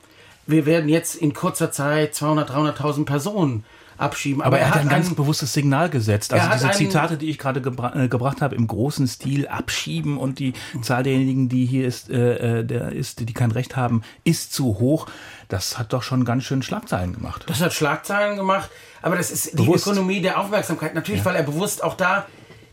wir 0.47 0.67
werden 0.67 0.89
jetzt 0.89 1.15
in 1.15 1.33
kurzer 1.33 1.71
Zeit 1.73 2.15
200, 2.15 2.51
300.000 2.51 3.05
Personen 3.05 3.65
abschieben. 3.97 4.43
Aber, 4.43 4.57
Aber 4.57 4.59
er, 4.59 4.71
hat 4.71 4.81
ein 4.81 4.89
ganz 4.89 5.15
bewusstes 5.15 5.53
Signal 5.53 5.89
gesetzt. 5.89 6.33
Also 6.33 6.67
diese 6.67 6.77
Zitate, 6.77 7.17
die 7.17 7.31
ich 7.31 7.39
gerade 7.39 7.61
gebra 7.61 7.95
äh, 7.95 8.09
gebracht 8.09 8.43
habe, 8.43 8.55
im 8.57 8.67
großen 8.67 9.07
Stil 9.07 9.47
abschieben 9.47 10.19
und 10.19 10.39
die 10.39 10.53
Zahl 10.83 11.03
derjenigen, 11.03 11.49
die 11.49 11.65
hier 11.65 11.87
ist, 11.87 12.11
äh, 12.11 12.61
äh, 12.61 12.65
der 12.65 12.93
ist, 12.93 13.21
die 13.29 13.33
kein 13.33 13.51
Recht 13.51 13.77
haben, 13.77 14.03
ist 14.25 14.53
zu 14.53 14.79
hoch. 14.79 15.07
Das 15.49 15.79
hat 15.79 15.93
doch 15.93 16.03
schon 16.03 16.25
ganz 16.25 16.45
schön 16.45 16.63
Schlagzeilen 16.63 17.13
gemacht. 17.13 17.45
Das 17.47 17.61
hat 17.61 17.73
Schlagzeilen 17.73 18.37
gemacht. 18.37 18.71
Aber 19.03 19.17
das 19.17 19.31
ist 19.31 19.57
bewusst. 19.57 19.87
die 19.87 19.91
Ökonomie 19.91 20.21
der 20.21 20.41
Aufmerksamkeit. 20.41 20.95
Natürlich, 20.95 21.21
ja. 21.21 21.27
weil 21.27 21.37
er 21.37 21.43
bewusst 21.43 21.83
auch 21.85 21.95
da 21.95 22.27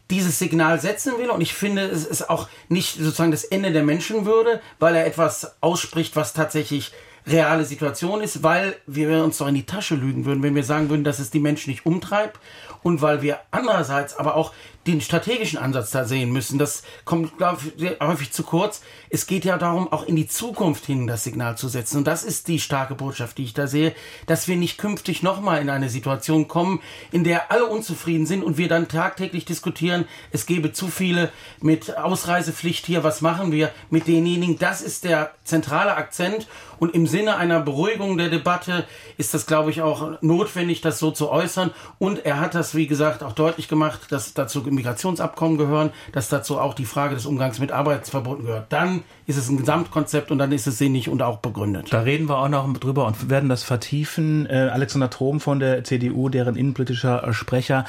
dieses 0.09 0.39
Signal 0.39 0.79
setzen 0.79 1.17
will. 1.17 1.29
Und 1.29 1.41
ich 1.41 1.53
finde, 1.53 1.83
es 1.83 2.05
ist 2.05 2.29
auch 2.29 2.47
nicht 2.69 2.97
sozusagen 2.97 3.31
das 3.31 3.43
Ende 3.43 3.71
der 3.71 3.83
Menschenwürde, 3.83 4.61
weil 4.79 4.95
er 4.95 5.05
etwas 5.05 5.55
ausspricht, 5.61 6.15
was 6.15 6.33
tatsächlich 6.33 6.91
reale 7.27 7.65
Situation 7.65 8.21
ist, 8.21 8.43
weil 8.43 8.75
wir 8.87 9.23
uns 9.23 9.37
doch 9.37 9.47
in 9.47 9.55
die 9.55 9.65
Tasche 9.65 9.95
lügen 9.95 10.25
würden, 10.25 10.43
wenn 10.43 10.55
wir 10.55 10.63
sagen 10.63 10.89
würden, 10.89 11.03
dass 11.03 11.19
es 11.19 11.29
die 11.29 11.39
Menschen 11.39 11.69
nicht 11.69 11.85
umtreibt 11.85 12.39
und 12.83 13.01
weil 13.01 13.21
wir 13.21 13.39
andererseits 13.51 14.15
aber 14.15 14.35
auch 14.35 14.53
den 14.87 15.01
strategischen 15.01 15.59
Ansatz 15.59 15.91
da 15.91 16.05
sehen 16.05 16.31
müssen. 16.31 16.57
Das 16.57 16.83
kommt, 17.05 17.37
glaube 17.37 17.61
ich, 17.77 17.99
häufig 17.99 18.31
zu 18.31 18.43
kurz. 18.43 18.81
Es 19.09 19.27
geht 19.27 19.45
ja 19.45 19.57
darum, 19.57 19.91
auch 19.91 20.03
in 20.03 20.15
die 20.15 20.27
Zukunft 20.27 20.85
hin 20.85 21.07
das 21.07 21.23
Signal 21.23 21.57
zu 21.57 21.67
setzen. 21.67 21.97
Und 21.97 22.07
das 22.07 22.23
ist 22.23 22.47
die 22.47 22.59
starke 22.59 22.95
Botschaft, 22.95 23.37
die 23.37 23.43
ich 23.43 23.53
da 23.53 23.67
sehe, 23.67 23.93
dass 24.25 24.47
wir 24.47 24.55
nicht 24.55 24.77
künftig 24.77 25.21
nochmal 25.21 25.61
in 25.61 25.69
eine 25.69 25.89
Situation 25.89 26.47
kommen, 26.47 26.81
in 27.11 27.23
der 27.23 27.51
alle 27.51 27.65
unzufrieden 27.65 28.25
sind 28.25 28.43
und 28.43 28.57
wir 28.57 28.67
dann 28.67 28.87
tagtäglich 28.87 29.45
diskutieren, 29.45 30.05
es 30.31 30.45
gebe 30.45 30.73
zu 30.73 30.87
viele 30.87 31.31
mit 31.61 31.97
Ausreisepflicht 31.97 32.85
hier, 32.85 33.03
was 33.03 33.21
machen 33.21 33.51
wir 33.51 33.71
mit 33.89 34.07
denjenigen? 34.07 34.57
Das 34.57 34.81
ist 34.81 35.03
der 35.03 35.31
zentrale 35.43 35.95
Akzent. 35.95 36.47
Und 36.79 36.95
im 36.95 37.05
Sinne 37.05 37.35
einer 37.35 37.59
Beruhigung 37.59 38.17
der 38.17 38.29
Debatte 38.29 38.85
ist 39.17 39.35
das, 39.35 39.45
glaube 39.45 39.69
ich, 39.69 39.83
auch 39.83 40.19
notwendig, 40.21 40.81
das 40.81 40.97
so 40.97 41.11
zu 41.11 41.29
äußern. 41.29 41.69
Und 41.99 42.25
er 42.25 42.39
hat 42.39 42.55
das, 42.55 42.73
wie 42.73 42.87
gesagt, 42.87 43.21
auch 43.21 43.33
deutlich 43.33 43.67
gemacht, 43.67 44.11
dass 44.11 44.33
dazu 44.33 44.63
Migrationsabkommen 44.75 45.57
gehören, 45.57 45.91
dass 46.11 46.29
dazu 46.29 46.59
auch 46.59 46.73
die 46.73 46.85
Frage 46.85 47.15
des 47.15 47.25
Umgangs 47.25 47.59
mit 47.59 47.71
Arbeitsverboten 47.71 48.45
gehört. 48.45 48.67
Dann 48.69 49.03
ist 49.27 49.37
es 49.37 49.49
ein 49.49 49.57
Gesamtkonzept 49.57 50.31
und 50.31 50.37
dann 50.37 50.51
ist 50.51 50.67
es 50.67 50.77
sinnig 50.77 51.09
und 51.09 51.21
auch 51.21 51.37
begründet. 51.37 51.87
Da 51.91 52.01
reden 52.01 52.27
wir 52.27 52.37
auch 52.37 52.49
noch 52.49 52.71
drüber 52.73 53.05
und 53.05 53.29
werden 53.29 53.49
das 53.49 53.63
vertiefen. 53.63 54.45
Äh, 54.47 54.69
Alexander 54.71 55.09
Trom 55.09 55.39
von 55.39 55.59
der 55.59 55.83
CDU, 55.83 56.29
deren 56.29 56.55
innenpolitischer 56.55 57.33
Sprecher 57.33 57.85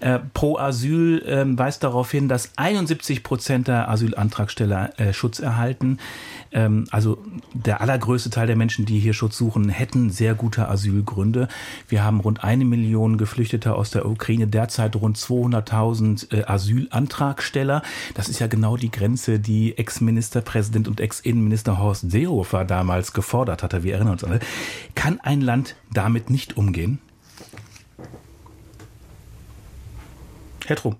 äh, 0.00 0.18
pro 0.34 0.58
Asyl 0.58 1.22
äh, 1.26 1.44
weist 1.58 1.84
darauf 1.84 2.10
hin, 2.10 2.28
dass 2.28 2.50
71 2.56 3.22
Prozent 3.22 3.68
der 3.68 3.88
Asylantragsteller 3.88 4.98
äh, 4.98 5.12
Schutz 5.12 5.38
erhalten. 5.38 5.98
Ähm, 6.52 6.86
also 6.90 7.18
der 7.54 7.80
allergrößte 7.80 8.30
Teil 8.30 8.46
der 8.46 8.56
Menschen, 8.56 8.84
die 8.86 8.98
hier 8.98 9.12
Schutz 9.12 9.36
suchen, 9.36 9.68
hätten 9.68 10.10
sehr 10.10 10.34
gute 10.34 10.68
Asylgründe. 10.68 11.48
Wir 11.88 12.04
haben 12.04 12.20
rund 12.20 12.44
eine 12.44 12.64
Million 12.64 13.18
Geflüchtete 13.18 13.74
aus 13.74 13.90
der 13.90 14.06
Ukraine, 14.06 14.46
derzeit 14.46 14.96
rund 14.96 15.16
200.000 15.16 16.32
äh, 16.34 16.44
Asylantragsteller. 16.44 17.82
Das 18.14 18.28
ist 18.28 18.38
ja 18.38 18.46
genau 18.46 18.76
die 18.76 18.90
Grenze, 18.90 19.38
die 19.38 19.76
Ex-Ministerpräsident 19.78 20.88
und 20.88 21.00
Ex-Innenminister 21.00 21.78
Horst 21.78 22.10
Seehofer 22.10 22.64
damals 22.64 23.12
gefordert 23.12 23.62
hatte. 23.62 23.82
Wir 23.82 23.94
erinnern 23.94 24.14
uns 24.14 24.24
alle. 24.24 24.40
Kann 24.94 25.20
ein 25.20 25.40
Land 25.40 25.76
damit 25.92 26.30
nicht 26.30 26.56
umgehen? 26.56 26.98
Herr 30.66 30.76
Trum. 30.76 30.96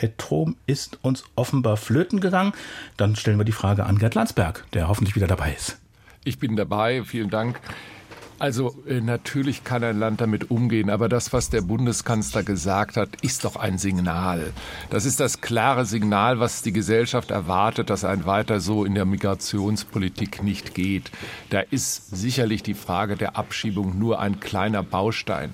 Herr 0.00 0.16
Trom 0.16 0.56
ist 0.66 0.98
uns 1.02 1.24
offenbar 1.36 1.76
flöten 1.76 2.20
gegangen. 2.20 2.52
Dann 2.96 3.16
stellen 3.16 3.38
wir 3.38 3.44
die 3.44 3.52
Frage 3.52 3.84
an 3.84 3.98
Gerd 3.98 4.14
Landsberg, 4.14 4.64
der 4.72 4.88
hoffentlich 4.88 5.14
wieder 5.14 5.26
dabei 5.26 5.52
ist. 5.52 5.78
Ich 6.24 6.38
bin 6.38 6.56
dabei, 6.56 7.04
vielen 7.04 7.28
Dank. 7.28 7.60
Also 8.40 8.74
äh, 8.88 9.02
natürlich 9.02 9.64
kann 9.64 9.84
ein 9.84 9.98
Land 9.98 10.22
damit 10.22 10.50
umgehen, 10.50 10.88
aber 10.88 11.10
das, 11.10 11.34
was 11.34 11.50
der 11.50 11.60
Bundeskanzler 11.60 12.42
gesagt 12.42 12.96
hat, 12.96 13.10
ist 13.20 13.44
doch 13.44 13.56
ein 13.56 13.76
Signal. 13.76 14.54
Das 14.88 15.04
ist 15.04 15.20
das 15.20 15.42
klare 15.42 15.84
Signal, 15.84 16.40
was 16.40 16.62
die 16.62 16.72
Gesellschaft 16.72 17.30
erwartet, 17.30 17.90
dass 17.90 18.02
ein 18.02 18.24
weiter 18.24 18.60
so 18.60 18.86
in 18.86 18.94
der 18.94 19.04
Migrationspolitik 19.04 20.42
nicht 20.42 20.74
geht. 20.74 21.10
Da 21.50 21.60
ist 21.60 22.16
sicherlich 22.16 22.62
die 22.62 22.72
Frage 22.72 23.14
der 23.16 23.36
Abschiebung 23.36 23.98
nur 23.98 24.20
ein 24.20 24.40
kleiner 24.40 24.82
Baustein. 24.82 25.52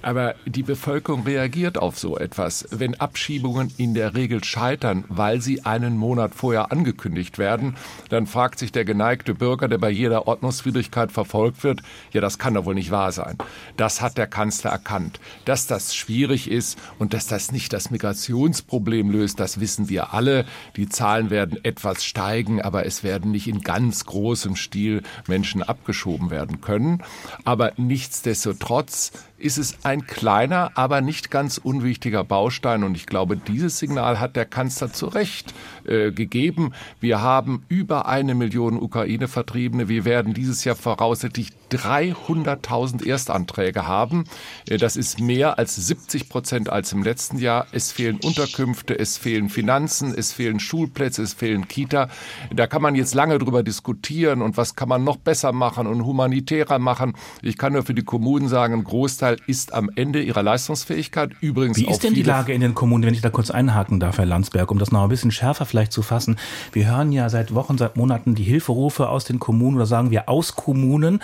Aber 0.00 0.36
die 0.46 0.62
Bevölkerung 0.62 1.24
reagiert 1.24 1.76
auf 1.76 1.98
so 1.98 2.16
etwas. 2.16 2.68
Wenn 2.70 2.94
Abschiebungen 2.94 3.72
in 3.78 3.94
der 3.94 4.14
Regel 4.14 4.44
scheitern, 4.44 5.04
weil 5.08 5.40
sie 5.40 5.64
einen 5.64 5.96
Monat 5.96 6.36
vorher 6.36 6.70
angekündigt 6.70 7.36
werden, 7.38 7.76
dann 8.10 8.28
fragt 8.28 8.60
sich 8.60 8.70
der 8.70 8.84
geneigte 8.84 9.34
Bürger, 9.34 9.66
der 9.66 9.78
bei 9.78 9.90
jeder 9.90 10.28
Ordnungswidrigkeit 10.28 11.10
verfolgt 11.10 11.64
wird, 11.64 11.82
ja, 12.12 12.27
das 12.28 12.38
kann 12.38 12.52
doch 12.52 12.66
wohl 12.66 12.74
nicht 12.74 12.90
wahr 12.90 13.10
sein. 13.10 13.38
Das 13.78 14.02
hat 14.02 14.18
der 14.18 14.26
Kanzler 14.26 14.70
erkannt. 14.70 15.18
Dass 15.46 15.66
das 15.66 15.94
schwierig 15.94 16.50
ist 16.50 16.78
und 16.98 17.14
dass 17.14 17.26
das 17.26 17.52
nicht 17.52 17.72
das 17.72 17.90
Migrationsproblem 17.90 19.10
löst, 19.10 19.40
das 19.40 19.60
wissen 19.60 19.88
wir 19.88 20.12
alle. 20.12 20.44
Die 20.76 20.90
Zahlen 20.90 21.30
werden 21.30 21.58
etwas 21.64 22.04
steigen, 22.04 22.60
aber 22.60 22.84
es 22.84 23.02
werden 23.02 23.30
nicht 23.30 23.48
in 23.48 23.62
ganz 23.62 24.04
großem 24.04 24.56
Stil 24.56 25.04
Menschen 25.26 25.62
abgeschoben 25.62 26.28
werden 26.28 26.60
können. 26.60 27.02
Aber 27.44 27.72
nichtsdestotrotz 27.78 29.12
ist 29.38 29.58
es 29.58 29.78
ein 29.84 30.06
kleiner, 30.06 30.72
aber 30.74 31.00
nicht 31.00 31.30
ganz 31.30 31.58
unwichtiger 31.58 32.24
Baustein. 32.24 32.82
Und 32.82 32.96
ich 32.96 33.06
glaube, 33.06 33.36
dieses 33.36 33.78
Signal 33.78 34.18
hat 34.18 34.36
der 34.36 34.44
Kanzler 34.46 34.92
zu 34.92 35.06
Recht 35.06 35.54
äh, 35.84 36.10
gegeben. 36.10 36.72
Wir 37.00 37.22
haben 37.22 37.62
über 37.68 38.06
eine 38.06 38.34
Million 38.34 38.80
Ukraine-Vertriebene. 38.80 39.88
Wir 39.88 40.04
werden 40.04 40.34
dieses 40.34 40.64
Jahr 40.64 40.76
voraussichtlich 40.76 41.52
300.000 41.70 43.06
Erstanträge 43.06 43.86
haben. 43.86 44.24
Äh, 44.68 44.78
das 44.78 44.96
ist 44.96 45.20
mehr 45.20 45.58
als 45.58 45.76
70 45.76 46.28
Prozent 46.28 46.68
als 46.68 46.92
im 46.92 47.02
letzten 47.02 47.38
Jahr. 47.38 47.66
Es 47.72 47.92
fehlen 47.92 48.18
Unterkünfte, 48.22 48.98
es 48.98 49.18
fehlen 49.18 49.48
Finanzen, 49.48 50.14
es 50.16 50.32
fehlen 50.32 50.58
Schulplätze, 50.58 51.22
es 51.22 51.34
fehlen 51.34 51.68
Kita. 51.68 52.08
Da 52.52 52.66
kann 52.66 52.82
man 52.82 52.94
jetzt 52.94 53.14
lange 53.14 53.38
drüber 53.38 53.62
diskutieren 53.62 54.42
und 54.42 54.56
was 54.56 54.74
kann 54.74 54.88
man 54.88 55.04
noch 55.04 55.16
besser 55.16 55.52
machen 55.52 55.86
und 55.86 56.04
humanitärer 56.04 56.78
machen. 56.78 57.14
Ich 57.42 57.56
kann 57.56 57.72
nur 57.72 57.84
für 57.84 57.94
die 57.94 58.04
Kommunen 58.04 58.48
sagen, 58.48 58.74
ein 58.74 58.84
Großteil 58.84 59.27
ist 59.46 59.74
am 59.74 59.90
Ende 59.94 60.22
ihrer 60.22 60.42
Leistungsfähigkeit. 60.42 61.30
Übrigens 61.40 61.78
Wie 61.78 61.86
ist 61.86 62.02
denn 62.02 62.14
die 62.14 62.22
Lage 62.22 62.52
in 62.52 62.60
den 62.60 62.74
Kommunen, 62.74 63.04
wenn 63.04 63.14
ich 63.14 63.20
da 63.20 63.30
kurz 63.30 63.50
einhaken 63.50 64.00
darf, 64.00 64.18
Herr 64.18 64.26
Landsberg, 64.26 64.70
um 64.70 64.78
das 64.78 64.92
noch 64.92 65.02
ein 65.02 65.08
bisschen 65.08 65.30
schärfer 65.30 65.66
vielleicht 65.66 65.92
zu 65.92 66.02
fassen? 66.02 66.36
Wir 66.72 66.90
hören 66.90 67.12
ja 67.12 67.28
seit 67.28 67.54
Wochen, 67.54 67.78
seit 67.78 67.96
Monaten 67.96 68.34
die 68.34 68.44
Hilferufe 68.44 69.08
aus 69.08 69.24
den 69.24 69.38
Kommunen 69.38 69.76
oder 69.76 69.86
sagen 69.86 70.10
wir 70.10 70.28
aus 70.28 70.56
Kommunen. 70.56 71.20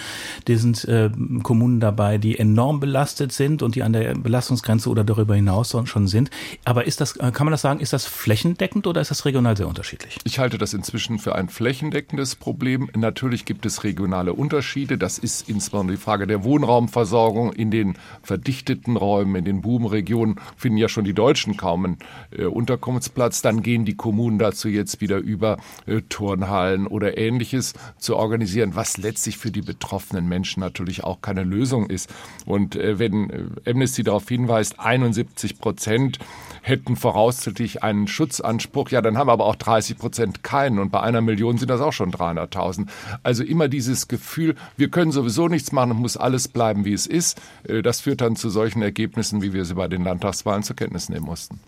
Die 0.49 0.57
sind 0.57 0.85
äh, 0.85 1.11
Kommunen 1.43 1.81
dabei, 1.81 2.19
die 2.19 2.39
enorm 2.39 2.81
belastet 2.81 3.33
sind 3.33 3.63
und 3.63 3.75
die 3.75 3.83
an 3.83 3.93
der 3.93 4.15
Belastungsgrenze 4.15 4.89
oder 4.89 5.05
darüber 5.05 5.35
hinaus 5.35 5.75
schon 5.85 6.07
sind. 6.07 6.31
Aber 6.65 6.87
ist 6.87 7.01
das, 7.01 7.17
äh, 7.17 7.31
kann 7.33 7.47
man 7.47 7.53
das 7.53 7.63
sagen, 7.63 7.81
ist 7.81 7.93
das 7.93 8.07
flächendeckend 8.07 8.87
oder 8.87 9.01
ist 9.01 9.11
das 9.11 9.25
regional 9.25 9.57
sehr 9.57 9.69
unterschiedlich? 9.69 10.19
Ich 10.25 10.39
halte 10.39 10.59
das 10.59 10.75
inzwischen 10.75 11.19
für 11.19 11.35
ein 11.35 11.49
flächendeckendes 11.49 12.37
Problem. 12.37 12.91
Natürlich 12.95 13.45
gibt 13.45 13.67
es 13.67 13.85
regionale 13.85 14.33
Unterschiede. 14.33 14.99
Das 14.99 15.19
ist 15.19 15.49
insbesondere 15.49 15.97
die 15.97 16.03
Frage 16.03 16.27
der 16.27 16.45
Wohnraumversorgung. 16.45 17.53
In 17.53 17.71
den 17.71 17.94
verdichteten 18.23 18.97
Räumen, 18.97 19.37
in 19.37 19.45
den 19.45 19.63
Boomregionen 19.63 20.41
finden 20.57 20.79
ja 20.79 20.89
schon 20.89 21.05
die 21.05 21.15
Deutschen 21.15 21.57
kaum 21.57 21.85
einen 21.85 21.99
äh, 22.31 22.45
Unterkunftsplatz. 22.45 23.43
Dann 23.43 23.63
gehen 23.63 23.85
die 23.85 23.97
Kommunen 23.97 24.39
dazu 24.39 24.69
jetzt 24.69 25.01
wieder 25.01 25.19
über, 25.19 25.59
äh, 25.87 26.03
Turnhallen 26.09 26.87
oder 26.87 27.19
ähnliches 27.19 27.75
zu 27.99 28.17
organisieren, 28.17 28.75
was 28.75 28.97
letztlich 28.97 29.39
für 29.39 29.51
die 29.51 29.63
betroffenen 29.63 30.29
Menschen 30.29 30.61
natürlich 30.61 31.05
auch 31.05 31.21
keine 31.21 31.45
Lösung 31.45 31.89
ist. 31.91 32.13
Und 32.47 32.77
äh, 32.77 32.99
wenn 32.99 33.31
äh, 33.31 33.71
Amnesty 33.71 34.03
darauf 34.03 34.29
hinweist, 34.29 34.79
71 34.79 35.59
Prozent 35.59 36.19
hätten 36.67 36.97
voraussichtlich 36.97 37.83
einen 37.83 38.09
Schutzanspruch, 38.09 38.89
ja, 38.89 39.03
dann 39.03 39.19
haben 39.19 39.29
aber 39.29 39.45
auch 39.45 39.55
30 39.55 39.99
Prozent 39.99 40.43
keinen. 40.43 40.79
Und 40.79 40.91
bei 40.91 41.01
einer 41.03 41.21
Million 41.21 41.59
sind 41.59 41.69
das 41.69 41.83
auch 41.83 41.93
schon 41.93 42.11
300.000. 42.11 42.87
Also 43.23 43.45
immer 43.45 43.69
dieses 43.69 44.09
Gefühl, 44.09 44.55
wir 44.79 44.89
können 44.89 45.13
sowieso 45.13 45.49
nichts 45.49 45.73
machen, 45.73 45.91
muss 45.91 46.17
alles 46.17 46.49
bleiben, 46.49 46.87
wie 46.87 46.95
es 46.95 47.07
ist. 47.07 47.39
Äh, 47.69 47.83
das 47.83 48.01
führt 48.01 48.23
dann 48.23 48.35
zu 48.37 48.49
solchen 48.49 48.81
Ergebnissen, 48.81 49.43
wie 49.43 49.53
wir 49.53 49.67
sie 49.67 49.75
bei 49.75 49.89
den 49.89 50.05
Landtagswahlen 50.05 50.63
zur 50.63 50.75
Kenntnis 50.75 51.11
nehmen 51.11 51.27
mussten. 51.27 51.61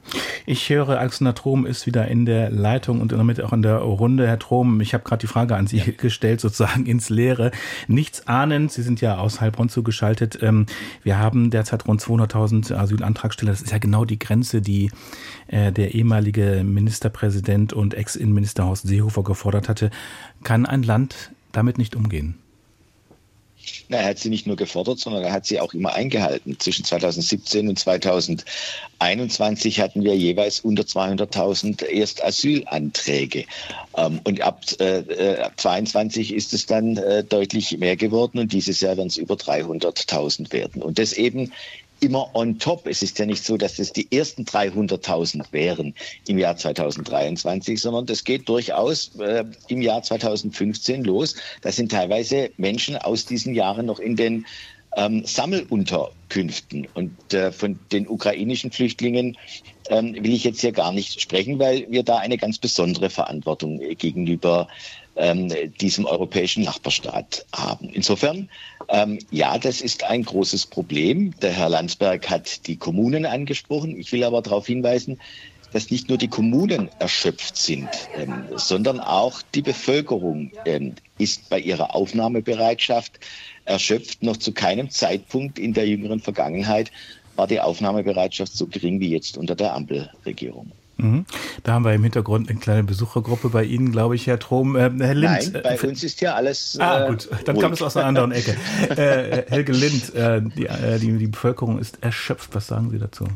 Ich 0.46 0.70
höre, 0.70 0.98
Alexander 0.98 1.34
Trom 1.34 1.66
ist 1.66 1.84
wieder 1.84 2.08
in 2.08 2.24
der 2.24 2.48
Leitung 2.50 3.02
und 3.02 3.12
damit 3.12 3.42
auch 3.42 3.52
in 3.52 3.60
der 3.60 3.76
Runde. 3.76 4.26
Herr 4.26 4.38
Trom, 4.38 4.80
ich 4.80 4.94
habe 4.94 5.04
gerade 5.04 5.20
die 5.20 5.26
Frage 5.26 5.56
an 5.56 5.66
Sie 5.66 5.76
ja. 5.76 5.84
gestellt, 5.98 6.40
sozusagen 6.40 6.86
ins 6.86 7.10
Leere. 7.10 7.50
Nichts 7.86 8.26
ahnend, 8.28 8.72
Sie 8.72 8.82
sind 8.82 9.02
ja 9.02 9.18
aus 9.18 9.42
Heilbronn 9.42 9.68
zugeschaltet. 9.68 10.38
Ähm, 10.40 10.64
wir 11.02 11.18
haben 11.18 11.50
derzeit 11.50 11.86
rund 11.86 12.00
200.000 12.00 12.74
Asylantragsteller. 12.74 13.50
Das 13.52 13.60
ist 13.60 13.72
ja 13.72 13.78
genau 13.78 14.06
die 14.06 14.18
Grenze, 14.18 14.62
die 14.62 14.85
äh, 15.48 15.72
der 15.72 15.94
ehemalige 15.94 16.62
Ministerpräsident 16.64 17.72
und 17.72 17.94
Ex-Innenminister 17.94 18.66
Horst 18.66 18.86
Seehofer 18.86 19.22
gefordert 19.22 19.68
hatte, 19.68 19.90
kann 20.42 20.66
ein 20.66 20.82
Land 20.82 21.30
damit 21.52 21.78
nicht 21.78 21.96
umgehen? 21.96 22.38
Na, 23.88 23.98
er 23.98 24.08
hat 24.08 24.18
sie 24.18 24.30
nicht 24.30 24.46
nur 24.46 24.56
gefordert, 24.56 24.98
sondern 24.98 25.22
er 25.22 25.32
hat 25.32 25.46
sie 25.46 25.60
auch 25.60 25.74
immer 25.74 25.94
eingehalten. 25.94 26.58
Zwischen 26.58 26.84
2017 26.84 27.68
und 27.68 27.78
2021 27.78 29.80
hatten 29.80 30.04
wir 30.04 30.16
jeweils 30.16 30.60
unter 30.60 30.84
200.000 30.84 31.84
Erstasylanträge. 31.84 33.44
Ähm, 33.96 34.20
und 34.24 34.40
ab 34.40 34.62
äh, 34.78 35.48
22 35.56 36.34
ist 36.34 36.52
es 36.52 36.66
dann 36.66 36.96
äh, 36.96 37.24
deutlich 37.24 37.76
mehr 37.78 37.96
geworden 37.96 38.38
und 38.38 38.52
dieses 38.52 38.80
Jahr 38.80 38.96
werden 38.96 39.08
es 39.08 39.16
über 39.16 39.34
300.000 39.34 40.52
werden. 40.52 40.82
Und 40.82 40.98
das 40.98 41.12
eben 41.12 41.52
immer 42.00 42.34
on 42.34 42.58
top. 42.58 42.86
Es 42.86 43.02
ist 43.02 43.18
ja 43.18 43.26
nicht 43.26 43.44
so, 43.44 43.56
dass 43.56 43.78
es 43.78 43.92
die 43.92 44.10
ersten 44.10 44.44
300.000 44.44 45.44
wären 45.52 45.94
im 46.26 46.38
Jahr 46.38 46.56
2023, 46.56 47.80
sondern 47.80 48.06
das 48.06 48.24
geht 48.24 48.48
durchaus 48.48 49.16
äh, 49.18 49.44
im 49.68 49.82
Jahr 49.82 50.02
2015 50.02 51.04
los. 51.04 51.36
Da 51.62 51.72
sind 51.72 51.92
teilweise 51.92 52.50
Menschen 52.56 52.96
aus 52.96 53.24
diesen 53.24 53.54
Jahren 53.54 53.86
noch 53.86 53.98
in 53.98 54.16
den 54.16 54.46
ähm, 54.96 55.24
Sammelunterkünften. 55.24 56.88
Und 56.94 57.34
äh, 57.34 57.52
von 57.52 57.78
den 57.92 58.08
ukrainischen 58.08 58.72
Flüchtlingen 58.72 59.36
ähm, 59.88 60.14
will 60.14 60.32
ich 60.32 60.44
jetzt 60.44 60.60
hier 60.60 60.72
gar 60.72 60.92
nicht 60.92 61.20
sprechen, 61.20 61.58
weil 61.58 61.86
wir 61.90 62.02
da 62.02 62.18
eine 62.18 62.38
ganz 62.38 62.58
besondere 62.58 63.10
Verantwortung 63.10 63.80
äh, 63.80 63.94
gegenüber 63.94 64.68
ähm, 65.16 65.52
diesem 65.80 66.04
europäischen 66.04 66.64
Nachbarstaat 66.64 67.46
haben. 67.54 67.88
Insofern, 67.90 68.49
ähm, 68.88 69.18
ja, 69.30 69.58
das 69.58 69.80
ist 69.80 70.04
ein 70.04 70.23
großes 70.23 70.66
Problem. 70.66 71.35
Der 71.40 71.52
Herr 71.52 71.68
Landsberg 71.68 72.28
hat 72.30 72.66
die 72.66 72.76
Kommunen 72.76 73.26
angesprochen. 73.26 73.99
Ich 73.99 74.12
will 74.12 74.25
aber 74.25 74.42
darauf 74.42 74.66
hinweisen, 74.66 75.18
dass 75.73 75.90
nicht 75.90 76.08
nur 76.08 76.18
die 76.18 76.28
Kommunen 76.28 76.88
erschöpft 77.00 77.56
sind, 77.56 77.88
ähm, 78.16 78.44
sondern 78.56 79.00
auch 79.00 79.42
die 79.54 79.62
Bevölkerung 79.62 80.52
ähm, 80.64 80.94
ist 81.18 81.49
bei 81.49 81.58
ihrer 81.58 81.94
Aufnahmebereitschaft 81.94 83.18
erschöpft. 83.64 84.23
Noch 84.23 84.37
zu 84.37 84.52
keinem 84.52 84.90
Zeitpunkt 84.90 85.58
in 85.58 85.75
der 85.75 85.88
jüngeren 85.88 86.20
Vergangenheit 86.20 86.92
war 87.35 87.46
die 87.46 87.61
Aufnahmebereitschaft 87.61 88.56
so 88.56 88.66
gering 88.66 89.00
wie 89.00 89.11
jetzt 89.11 89.37
unter 89.37 89.54
der 89.54 89.75
Ampelregierung. 89.75 90.73
Mhm. 90.98 91.26
Da 91.62 91.74
haben 91.74 91.84
wir 91.84 91.92
im 91.92 92.02
Hintergrund 92.02 92.48
eine 92.48 92.58
kleine 92.58 92.84
Besuchergruppe 92.84 93.50
bei 93.50 93.64
Ihnen, 93.64 93.92
glaube 93.92 94.14
ich, 94.14 94.26
Herr 94.26 94.38
Trom. 94.38 94.76
Äh, 94.76 94.90
Herr 94.98 95.14
Lind. 95.14 95.52
Nein, 95.52 95.62
bei 95.62 95.76
äh, 95.76 95.86
uns 95.86 96.02
ist 96.02 96.20
ja 96.20 96.34
alles. 96.34 96.78
Ah, 96.80 97.08
gut, 97.08 97.28
dann 97.44 97.58
kam 97.58 97.72
es 97.72 97.82
aus 97.82 97.96
einer 97.96 98.06
anderen 98.06 98.32
Ecke. 98.32 98.56
äh, 98.96 99.44
Helge 99.50 99.72
Lind, 99.72 100.14
äh, 100.14 100.40
die, 100.40 100.66
äh, 100.66 100.98
die, 100.98 101.18
die 101.18 101.26
Bevölkerung 101.26 101.78
ist 101.78 102.02
erschöpft. 102.02 102.54
Was 102.54 102.66
sagen 102.66 102.90
Sie 102.90 102.98
dazu? 102.98 103.26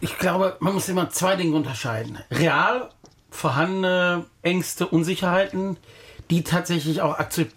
Ich 0.00 0.16
glaube, 0.18 0.56
man 0.60 0.74
muss 0.74 0.88
immer 0.88 1.10
zwei 1.10 1.34
Dinge 1.34 1.56
unterscheiden. 1.56 2.18
Real 2.30 2.90
vorhandene 3.30 4.24
Ängste, 4.42 4.86
Unsicherheiten, 4.86 5.76
die 6.30 6.44
tatsächlich 6.44 7.02
auch 7.02 7.18
akzept 7.18 7.54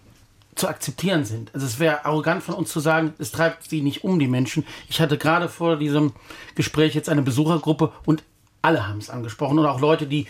zu 0.56 0.68
akzeptieren 0.68 1.24
sind. 1.24 1.50
Also 1.54 1.66
es 1.66 1.80
wäre 1.80 2.06
arrogant 2.06 2.44
von 2.44 2.56
uns 2.56 2.72
zu 2.72 2.80
sagen, 2.80 3.14
es 3.20 3.32
treibt 3.32 3.70
sie 3.70 3.82
nicht 3.82 4.04
um, 4.04 4.20
die 4.20 4.28
Menschen. 4.28 4.66
Ich 4.90 5.00
hatte 5.00 5.18
gerade 5.18 5.48
vor 5.48 5.78
diesem 5.78 6.12
Gespräch 6.56 6.94
jetzt 6.94 7.08
eine 7.08 7.22
Besuchergruppe 7.22 7.92
und 8.06 8.24
alle 8.62 8.88
haben 8.88 9.00
es 9.00 9.10
angesprochen 9.10 9.60
und 9.60 9.66
auch 9.66 9.80
Leute, 9.80 10.08
die 10.08 10.28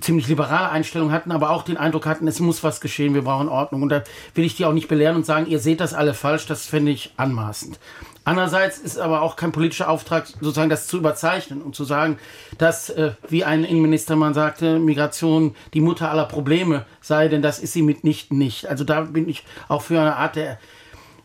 ziemlich 0.00 0.26
liberale 0.28 0.70
Einstellung 0.70 1.12
hatten, 1.12 1.30
aber 1.30 1.50
auch 1.50 1.62
den 1.62 1.76
Eindruck 1.76 2.06
hatten, 2.06 2.26
es 2.26 2.40
muss 2.40 2.64
was 2.64 2.80
geschehen, 2.80 3.14
wir 3.14 3.22
brauchen 3.22 3.48
Ordnung. 3.48 3.82
Und 3.82 3.90
da 3.90 4.02
will 4.34 4.44
ich 4.44 4.56
die 4.56 4.64
auch 4.64 4.72
nicht 4.72 4.88
belehren 4.88 5.16
und 5.16 5.26
sagen, 5.26 5.46
ihr 5.46 5.60
seht 5.60 5.80
das 5.80 5.94
alle 5.94 6.14
falsch, 6.14 6.46
das 6.46 6.66
fände 6.66 6.90
ich 6.90 7.12
anmaßend. 7.16 7.78
Andererseits 8.24 8.78
ist 8.78 8.98
aber 8.98 9.20
auch 9.20 9.36
kein 9.36 9.52
politischer 9.52 9.88
Auftrag, 9.88 10.26
sozusagen 10.26 10.70
das 10.70 10.86
zu 10.86 10.96
überzeichnen 10.96 11.60
und 11.60 11.76
zu 11.76 11.84
sagen, 11.84 12.18
dass, 12.56 12.88
äh, 12.90 13.12
wie 13.28 13.44
ein 13.44 13.64
Innenminister 13.64 14.16
mal 14.16 14.32
sagte, 14.32 14.78
Migration 14.78 15.54
die 15.74 15.82
Mutter 15.82 16.10
aller 16.10 16.24
Probleme 16.24 16.86
sei, 17.02 17.28
denn 17.28 17.42
das 17.42 17.58
ist 17.58 17.74
sie 17.74 17.82
mitnichten 17.82 18.38
nicht. 18.38 18.66
Also 18.66 18.84
da 18.84 19.02
bin 19.02 19.28
ich 19.28 19.44
auch 19.68 19.82
für 19.82 20.00
eine 20.00 20.16
Art 20.16 20.36
der 20.36 20.58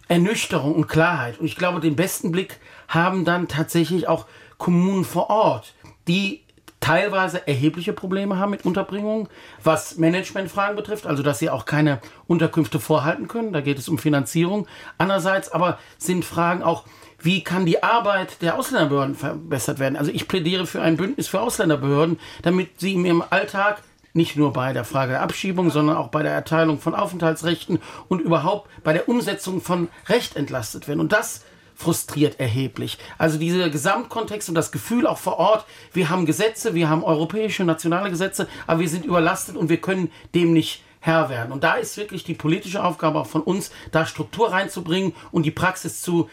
Ernüchterung 0.10 0.76
und 0.76 0.88
Klarheit. 0.88 1.40
Und 1.40 1.46
ich 1.46 1.56
glaube, 1.56 1.80
den 1.80 1.96
besten 1.96 2.32
Blick 2.32 2.60
haben 2.90 3.24
dann 3.24 3.48
tatsächlich 3.48 4.10
auch 4.10 4.26
Kommunen 4.58 5.06
vor 5.06 5.30
Ort, 5.30 5.74
die 6.10 6.42
teilweise 6.80 7.48
erhebliche 7.48 7.94
Probleme 7.94 8.38
haben 8.38 8.50
mit 8.50 8.66
Unterbringung, 8.66 9.30
was 9.64 9.98
Managementfragen 9.98 10.76
betrifft, 10.76 11.06
also 11.06 11.24
dass 11.24 11.40
sie 11.40 11.50
auch 11.50 11.66
keine 11.66 12.00
Unterkünfte 12.26 12.80
vorhalten 12.80 13.28
können, 13.28 13.54
da 13.54 13.62
geht 13.62 13.78
es 13.78 13.88
um 13.90 13.98
Finanzierung. 13.98 14.68
Andererseits 14.98 15.52
aber 15.52 15.78
sind 15.98 16.26
Fragen 16.26 16.64
auch, 16.64 16.86
wie 17.22 17.44
kann 17.44 17.66
die 17.66 17.84
Arbeit 17.84 18.42
der 18.42 18.58
Ausländerbehörden 18.58 19.16
verbessert 19.16 19.78
werden? 19.78 19.98
Also 19.98 20.10
ich 20.12 20.28
plädiere 20.28 20.66
für 20.66 20.82
ein 20.82 20.98
Bündnis 20.98 21.28
für 21.28 21.42
Ausländerbehörden, 21.42 22.20
damit 22.42 22.80
sie 22.80 22.94
in 22.94 23.06
ihrem 23.06 23.24
Alltag 23.30 23.84
nicht 24.14 24.36
nur 24.36 24.54
bei 24.54 24.74
der 24.74 24.86
Frage 24.86 25.12
der 25.12 25.22
Abschiebung, 25.22 25.70
sondern 25.70 25.98
auch 25.98 26.08
bei 26.08 26.24
der 26.24 26.32
Erteilung 26.32 26.80
von 26.80 26.96
Aufenthaltsrechten 26.96 27.80
und 28.08 28.22
überhaupt 28.22 28.70
bei 28.84 28.94
der 28.94 29.08
Umsetzung 29.08 29.62
von 29.62 29.90
Recht 30.08 30.36
entlastet 30.36 30.88
werden. 30.88 31.02
Und 31.02 31.12
das 31.12 31.44
frustriert 31.80 32.42
erheblich. 32.42 32.98
Also 33.18 33.38
dieser 33.38 33.70
Gesamtkontext 33.70 34.50
und 34.50 34.56
das 34.56 34.74
Gefühl 34.74 35.08
auch 35.08 35.18
vor 35.18 35.38
Ort, 35.38 35.66
wir 35.94 36.10
haben 36.10 36.26
Gesetze, 36.26 36.76
wir 36.76 36.90
haben 36.90 37.06
europäische, 37.06 37.64
nationale 37.64 38.10
Gesetze, 38.10 38.50
aber 38.68 38.82
wir 38.82 38.90
sind 38.90 39.06
überlastet 39.06 39.56
und 39.56 39.70
wir 39.70 39.80
können 39.80 40.12
dem 40.36 40.52
nicht 40.52 40.84
Herr 41.00 41.30
werden. 41.30 41.54
Und 41.54 41.64
da 41.64 41.76
ist 41.76 41.96
wirklich 41.96 42.26
die 42.26 42.34
politische 42.34 42.84
Aufgabe 42.84 43.20
auch 43.20 43.28
von 43.28 43.42
uns, 43.42 43.72
da 43.94 44.06
Struktur 44.06 44.52
reinzubringen 44.52 45.16
und 45.32 45.46
die 45.46 45.52
Praxis 45.52 46.02
zu 46.02 46.30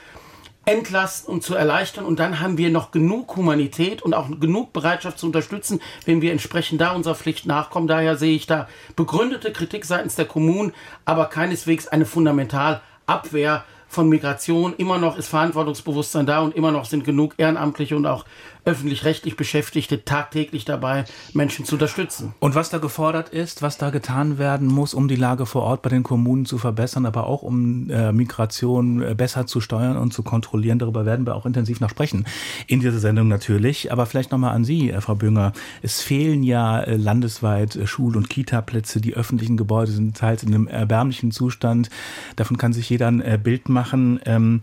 entlasten 0.64 1.32
und 1.32 1.44
zu 1.44 1.54
erleichtern. 1.54 2.04
Und 2.04 2.18
dann 2.18 2.40
haben 2.40 2.58
wir 2.58 2.70
noch 2.70 2.90
genug 2.90 3.36
Humanität 3.36 4.02
und 4.02 4.14
auch 4.14 4.28
genug 4.40 4.72
Bereitschaft 4.72 5.20
zu 5.20 5.26
unterstützen, 5.26 5.80
wenn 6.06 6.22
wir 6.22 6.32
entsprechend 6.32 6.80
da 6.80 6.90
unserer 6.90 7.14
Pflicht 7.14 7.46
nachkommen. 7.46 7.86
Daher 7.86 8.16
sehe 8.16 8.34
ich 8.34 8.48
da 8.48 8.68
begründete 8.96 9.52
Kritik 9.52 9.84
seitens 9.84 10.16
der 10.16 10.24
Kommunen, 10.24 10.72
aber 11.04 11.26
keineswegs 11.26 11.86
eine 11.86 12.04
Fundamentalabwehr 12.04 13.64
von 13.88 14.08
Migration. 14.08 14.74
Immer 14.76 14.98
noch 14.98 15.16
ist 15.16 15.28
Verantwortungsbewusstsein 15.28 16.26
da 16.26 16.40
und 16.40 16.54
immer 16.54 16.72
noch 16.72 16.84
sind 16.84 17.04
genug 17.04 17.34
Ehrenamtliche 17.38 17.96
und 17.96 18.06
auch 18.06 18.24
öffentlich-rechtlich 18.66 19.36
Beschäftigte 19.36 20.04
tagtäglich 20.04 20.64
dabei, 20.64 21.04
Menschen 21.32 21.64
zu 21.64 21.76
unterstützen. 21.76 22.34
Und 22.40 22.54
was 22.56 22.68
da 22.68 22.78
gefordert 22.78 23.28
ist, 23.28 23.62
was 23.62 23.78
da 23.78 23.90
getan 23.90 24.38
werden 24.38 24.66
muss, 24.66 24.92
um 24.92 25.06
die 25.06 25.16
Lage 25.16 25.46
vor 25.46 25.62
Ort 25.62 25.82
bei 25.82 25.88
den 25.88 26.02
Kommunen 26.02 26.46
zu 26.46 26.58
verbessern, 26.58 27.06
aber 27.06 27.28
auch 27.28 27.42
um 27.42 27.88
äh, 27.88 28.12
Migration 28.12 29.02
äh, 29.02 29.14
besser 29.14 29.46
zu 29.46 29.60
steuern 29.60 29.96
und 29.96 30.12
zu 30.12 30.24
kontrollieren, 30.24 30.80
darüber 30.80 31.06
werden 31.06 31.26
wir 31.26 31.36
auch 31.36 31.46
intensiv 31.46 31.78
noch 31.80 31.90
sprechen 31.90 32.26
in 32.66 32.80
dieser 32.80 32.98
Sendung 32.98 33.28
natürlich. 33.28 33.92
Aber 33.92 34.04
vielleicht 34.04 34.32
nochmal 34.32 34.54
an 34.54 34.64
Sie, 34.64 34.90
äh, 34.90 35.00
Frau 35.00 35.14
Bünger. 35.14 35.52
Es 35.82 36.02
fehlen 36.02 36.42
ja 36.42 36.80
äh, 36.80 36.96
landesweit 36.96 37.76
äh, 37.76 37.86
Schul- 37.86 38.16
und 38.16 38.28
Kita-Plätze. 38.28 39.00
Die 39.00 39.14
öffentlichen 39.14 39.56
Gebäude 39.56 39.92
sind 39.92 40.16
teils 40.16 40.42
in 40.42 40.52
einem 40.52 40.66
erbärmlichen 40.66 41.30
Zustand. 41.30 41.88
Davon 42.34 42.58
kann 42.58 42.72
sich 42.72 42.90
jeder 42.90 43.06
ein 43.06 43.42
Bild 43.42 43.68
machen. 43.68 44.18
Ähm, 44.26 44.60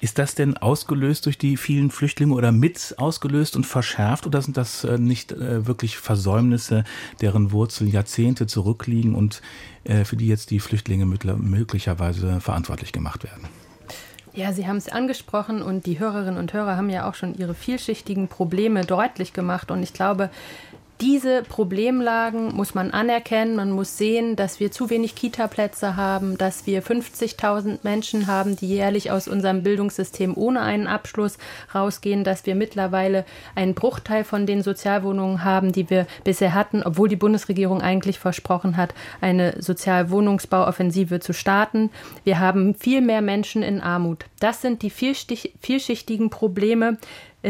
ist 0.00 0.18
das 0.18 0.34
denn 0.34 0.56
ausgelöst 0.56 1.26
durch 1.26 1.38
die 1.38 1.56
vielen 1.56 1.90
Flüchtlinge 1.90 2.34
oder 2.34 2.52
mit 2.52 2.94
ausgelöst 2.98 3.35
und 3.56 3.66
verschärft 3.66 4.26
oder 4.26 4.40
sind 4.42 4.56
das 4.56 4.84
äh, 4.84 4.98
nicht 4.98 5.32
äh, 5.32 5.66
wirklich 5.66 5.98
Versäumnisse, 5.98 6.84
deren 7.20 7.52
Wurzeln 7.52 7.90
Jahrzehnte 7.90 8.46
zurückliegen 8.46 9.14
und 9.14 9.42
äh, 9.84 10.04
für 10.04 10.16
die 10.16 10.26
jetzt 10.26 10.50
die 10.50 10.60
Flüchtlinge 10.60 11.06
möglicherweise 11.06 12.40
verantwortlich 12.40 12.92
gemacht 12.92 13.24
werden? 13.24 13.48
Ja, 14.36 14.52
Sie 14.52 14.66
haben 14.66 14.76
es 14.76 14.90
angesprochen 14.90 15.62
und 15.62 15.86
die 15.86 15.98
Hörerinnen 15.98 16.38
und 16.38 16.52
Hörer 16.52 16.76
haben 16.76 16.90
ja 16.90 17.08
auch 17.08 17.14
schon 17.14 17.34
ihre 17.34 17.54
vielschichtigen 17.54 18.28
Probleme 18.28 18.84
deutlich 18.84 19.32
gemacht. 19.32 19.70
Und 19.70 19.82
ich 19.82 19.94
glaube, 19.94 20.28
diese 21.00 21.42
Problemlagen 21.42 22.54
muss 22.54 22.74
man 22.74 22.90
anerkennen. 22.90 23.54
Man 23.54 23.70
muss 23.70 23.98
sehen, 23.98 24.34
dass 24.34 24.60
wir 24.60 24.72
zu 24.72 24.88
wenig 24.88 25.14
Kita-Plätze 25.14 25.96
haben, 25.96 26.38
dass 26.38 26.66
wir 26.66 26.82
50.000 26.82 27.80
Menschen 27.82 28.26
haben, 28.26 28.56
die 28.56 28.68
jährlich 28.68 29.10
aus 29.10 29.28
unserem 29.28 29.62
Bildungssystem 29.62 30.36
ohne 30.36 30.62
einen 30.62 30.86
Abschluss 30.86 31.36
rausgehen, 31.74 32.24
dass 32.24 32.46
wir 32.46 32.54
mittlerweile 32.54 33.26
einen 33.54 33.74
Bruchteil 33.74 34.24
von 34.24 34.46
den 34.46 34.62
Sozialwohnungen 34.62 35.44
haben, 35.44 35.72
die 35.72 35.90
wir 35.90 36.06
bisher 36.24 36.54
hatten, 36.54 36.82
obwohl 36.82 37.08
die 37.08 37.16
Bundesregierung 37.16 37.82
eigentlich 37.82 38.18
versprochen 38.18 38.78
hat, 38.78 38.94
eine 39.20 39.60
Sozialwohnungsbauoffensive 39.60 41.20
zu 41.20 41.34
starten. 41.34 41.90
Wir 42.24 42.40
haben 42.40 42.74
viel 42.74 43.02
mehr 43.02 43.20
Menschen 43.20 43.62
in 43.62 43.80
Armut. 43.82 44.24
Das 44.40 44.62
sind 44.62 44.82
die 44.82 44.90
vielschichtigen 44.90 46.30
Probleme, 46.30 46.96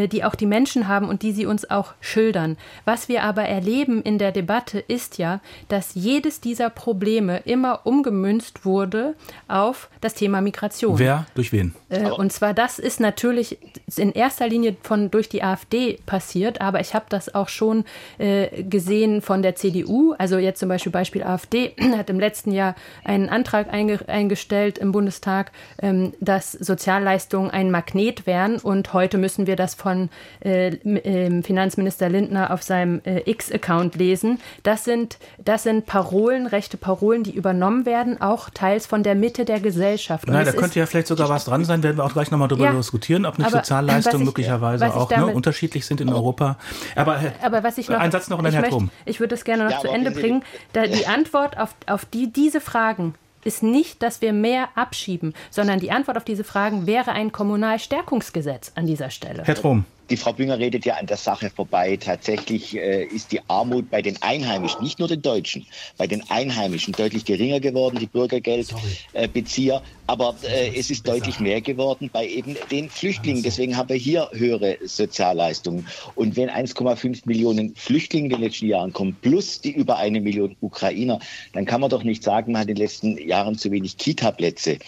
die 0.08 0.24
auch 0.24 0.34
die 0.34 0.46
Menschen 0.46 0.88
haben 0.88 1.08
und 1.08 1.22
die 1.22 1.32
sie 1.32 1.46
uns 1.46 1.68
auch 1.68 1.94
schildern. 2.00 2.56
Was 2.84 3.08
wir 3.08 3.22
aber 3.22 3.42
erleben 3.42 4.02
in 4.02 4.18
der 4.18 4.32
Debatte 4.32 4.78
ist 4.78 5.18
ja, 5.18 5.40
dass 5.68 5.94
jedes 5.94 6.40
dieser 6.40 6.70
Probleme 6.70 7.38
immer 7.44 7.80
umgemünzt 7.84 8.64
wurde 8.64 9.14
auf 9.48 9.88
das 10.00 10.14
Thema 10.14 10.40
Migration. 10.40 10.98
Wer? 10.98 11.26
Durch 11.34 11.52
wen? 11.52 11.74
Äh, 11.88 12.10
und 12.10 12.32
zwar 12.32 12.54
das 12.54 12.78
ist 12.78 13.00
natürlich 13.00 13.58
in 13.96 14.12
erster 14.12 14.48
Linie 14.48 14.76
von 14.82 15.10
durch 15.10 15.28
die 15.28 15.42
AfD 15.42 15.98
passiert, 16.06 16.60
aber 16.60 16.80
ich 16.80 16.94
habe 16.94 17.06
das 17.08 17.34
auch 17.34 17.48
schon 17.48 17.84
äh, 18.18 18.62
gesehen 18.62 19.22
von 19.22 19.42
der 19.42 19.56
CDU. 19.56 20.14
Also 20.18 20.38
jetzt 20.38 20.60
zum 20.60 20.68
Beispiel 20.68 20.92
Beispiel 20.92 21.22
AfD 21.22 21.74
hat 21.96 22.10
im 22.10 22.20
letzten 22.20 22.52
Jahr 22.52 22.74
einen 23.04 23.28
Antrag 23.28 23.72
einge 23.72 24.00
eingestellt 24.08 24.78
im 24.78 24.92
Bundestag, 24.92 25.52
ähm, 25.80 26.12
dass 26.20 26.52
Sozialleistungen 26.52 27.50
ein 27.50 27.70
Magnet 27.70 28.26
wären 28.26 28.58
und 28.58 28.92
heute 28.92 29.18
müssen 29.18 29.46
wir 29.46 29.56
das 29.56 29.74
von 29.86 30.10
äh, 30.44 30.70
äh, 30.70 31.42
Finanzminister 31.44 32.08
Lindner 32.08 32.50
auf 32.50 32.64
seinem 32.64 33.00
äh, 33.04 33.22
X-Account 33.30 33.94
lesen. 33.94 34.40
Das 34.64 34.82
sind, 34.82 35.16
das 35.38 35.62
sind 35.62 35.86
Parolen, 35.86 36.48
rechte 36.48 36.76
Parolen, 36.76 37.22
die 37.22 37.30
übernommen 37.30 37.86
werden, 37.86 38.20
auch 38.20 38.50
teils 38.50 38.84
von 38.84 39.04
der 39.04 39.14
Mitte 39.14 39.44
der 39.44 39.60
Gesellschaft. 39.60 40.26
Nein, 40.26 40.44
da 40.44 40.50
könnte 40.50 40.80
ja 40.80 40.86
vielleicht 40.86 41.06
sogar 41.06 41.28
was 41.28 41.44
dran 41.44 41.64
sein, 41.64 41.84
werden 41.84 41.98
wir 41.98 42.04
auch 42.04 42.12
gleich 42.12 42.32
nochmal 42.32 42.48
darüber 42.48 42.64
ja, 42.64 42.72
diskutieren, 42.72 43.26
ob 43.26 43.38
nicht 43.38 43.48
Sozialleistungen 43.48 44.22
ich, 44.22 44.26
möglicherweise 44.26 44.92
auch 44.92 45.08
ne, 45.08 45.16
damit, 45.16 45.28
ne, 45.28 45.34
unterschiedlich 45.36 45.86
sind 45.86 46.00
in 46.00 46.08
Europa. 46.08 46.56
Aber, 46.96 47.20
aber 47.42 47.62
was 47.62 47.78
ich 47.78 47.88
noch, 47.88 48.00
ein 48.00 48.10
Satz 48.10 48.28
noch 48.28 48.38
und 48.38 48.44
dann 48.44 48.54
Herr 48.54 48.68
Trum. 48.68 48.90
Ich 49.04 49.20
würde 49.20 49.36
es 49.36 49.44
gerne 49.44 49.66
noch 49.66 49.70
ja, 49.70 49.78
zu 49.78 49.88
Ende 49.88 50.10
bringen. 50.10 50.42
Da 50.72 50.88
die 50.88 51.06
Antwort 51.06 51.58
auf, 51.58 51.76
auf 51.86 52.04
die, 52.06 52.32
diese 52.32 52.60
Fragen 52.60 53.14
ist 53.46 53.62
nicht, 53.62 54.02
dass 54.02 54.20
wir 54.20 54.32
mehr 54.32 54.68
abschieben, 54.74 55.34
sondern 55.50 55.80
die 55.80 55.90
Antwort 55.90 56.16
auf 56.16 56.24
diese 56.24 56.44
Fragen 56.44 56.86
wäre 56.86 57.12
ein 57.12 57.32
Kommunalstärkungsgesetz 57.32 58.72
an 58.74 58.86
dieser 58.86 59.10
Stelle. 59.10 59.42
Herr 59.44 59.54
Trom. 59.54 59.84
Die 60.08 60.16
Frau 60.16 60.32
Bünger 60.32 60.58
redet 60.58 60.84
ja 60.84 60.94
an 60.94 61.06
der 61.06 61.16
Sache 61.16 61.50
vorbei. 61.50 61.96
Tatsächlich 61.96 62.76
äh, 62.76 63.04
ist 63.04 63.32
die 63.32 63.40
Armut 63.48 63.90
bei 63.90 64.02
den 64.02 64.20
Einheimischen, 64.22 64.82
nicht 64.82 65.00
nur 65.00 65.08
den 65.08 65.20
Deutschen, 65.20 65.66
bei 65.96 66.06
den 66.06 66.22
Einheimischen 66.30 66.94
deutlich 66.94 67.24
geringer 67.24 67.58
geworden, 67.58 67.98
die 67.98 68.06
Bürgergeldbezieher. 68.06 69.82
Aber 70.06 70.36
äh, 70.44 70.70
es 70.76 70.90
ist 70.90 71.08
deutlich 71.08 71.40
mehr 71.40 71.60
geworden 71.60 72.08
bei 72.12 72.26
eben 72.28 72.56
den 72.70 72.88
Flüchtlingen. 72.88 73.42
Deswegen 73.42 73.76
haben 73.76 73.88
wir 73.88 73.96
hier 73.96 74.30
höhere 74.32 74.78
Sozialleistungen. 74.84 75.88
Und 76.14 76.36
wenn 76.36 76.50
1,5 76.50 77.22
Millionen 77.24 77.74
Flüchtlinge 77.74 78.26
in 78.26 78.30
den 78.30 78.42
letzten 78.42 78.66
Jahren 78.66 78.92
kommen, 78.92 79.16
plus 79.20 79.60
die 79.60 79.72
über 79.72 79.96
eine 79.96 80.20
Million 80.20 80.54
Ukrainer, 80.60 81.18
dann 81.52 81.64
kann 81.64 81.80
man 81.80 81.90
doch 81.90 82.04
nicht 82.04 82.22
sagen, 82.22 82.52
man 82.52 82.62
hat 82.62 82.68
in 82.68 82.76
den 82.76 82.84
letzten 82.84 83.18
Jahren 83.18 83.58
zu 83.58 83.72
wenig 83.72 83.96
Kita-Plätze 83.96 84.78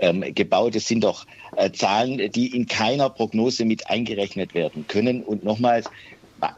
ähm, 0.00 0.24
gebaut. 0.34 0.74
Das 0.74 0.86
sind 0.86 1.04
doch 1.04 1.26
äh, 1.56 1.70
Zahlen, 1.72 2.30
die 2.32 2.54
in 2.54 2.66
keiner 2.66 3.10
Prognose 3.10 3.64
mit 3.64 3.88
eingerechnet 3.88 4.54
werden 4.54 4.86
können. 4.88 5.22
Und 5.22 5.44
nochmals, 5.44 5.88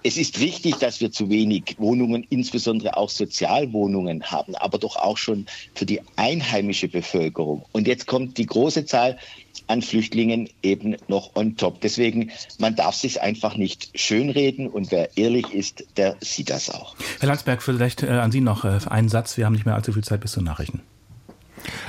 es 0.03 0.17
ist 0.17 0.41
richtig, 0.41 0.77
dass 0.77 1.01
wir 1.01 1.11
zu 1.11 1.31
wenig 1.31 1.77
Wohnungen, 1.79 2.27
insbesondere 2.29 2.97
auch 2.97 3.09
Sozialwohnungen 3.09 4.25
haben, 4.25 4.55
aber 4.57 4.79
doch 4.79 4.97
auch 4.97 5.17
schon 5.17 5.47
für 5.75 5.87
die 5.87 6.01
einheimische 6.17 6.89
Bevölkerung. 6.89 7.65
Und 7.73 7.87
jetzt 7.87 8.07
kommt 8.07 8.37
die 8.39 8.47
große 8.47 8.85
Zahl 8.85 9.19
an 9.67 9.83
Flüchtlingen 9.83 10.51
eben 10.63 10.97
noch 11.09 11.35
on 11.37 11.57
top. 11.57 11.81
Deswegen, 11.81 12.31
man 12.59 12.75
darf 12.77 12.95
sich 12.95 13.23
einfach 13.23 13.57
nicht 13.57 13.91
schönreden 13.95 14.69
und 14.69 14.91
wer 14.91 15.17
ehrlich 15.17 15.53
ist, 15.55 15.85
der 15.97 16.17
sieht 16.21 16.51
das 16.51 16.71
auch. 16.71 16.95
Herr 17.21 17.29
Landsberg, 17.29 17.63
vielleicht 17.63 18.03
äh, 18.03 18.09
an 18.09 18.33
Sie 18.33 18.41
noch 18.41 18.65
äh, 18.65 18.79
einen 18.89 19.09
Satz. 19.09 19.37
Wir 19.37 19.47
haben 19.47 19.53
nicht 19.53 19.67
mehr 19.67 19.77
allzu 19.77 19.93
viel 19.93 20.05
Zeit 20.05 20.21
bis 20.21 20.33
zu 20.33 20.43
Nachrichten. 20.43 20.83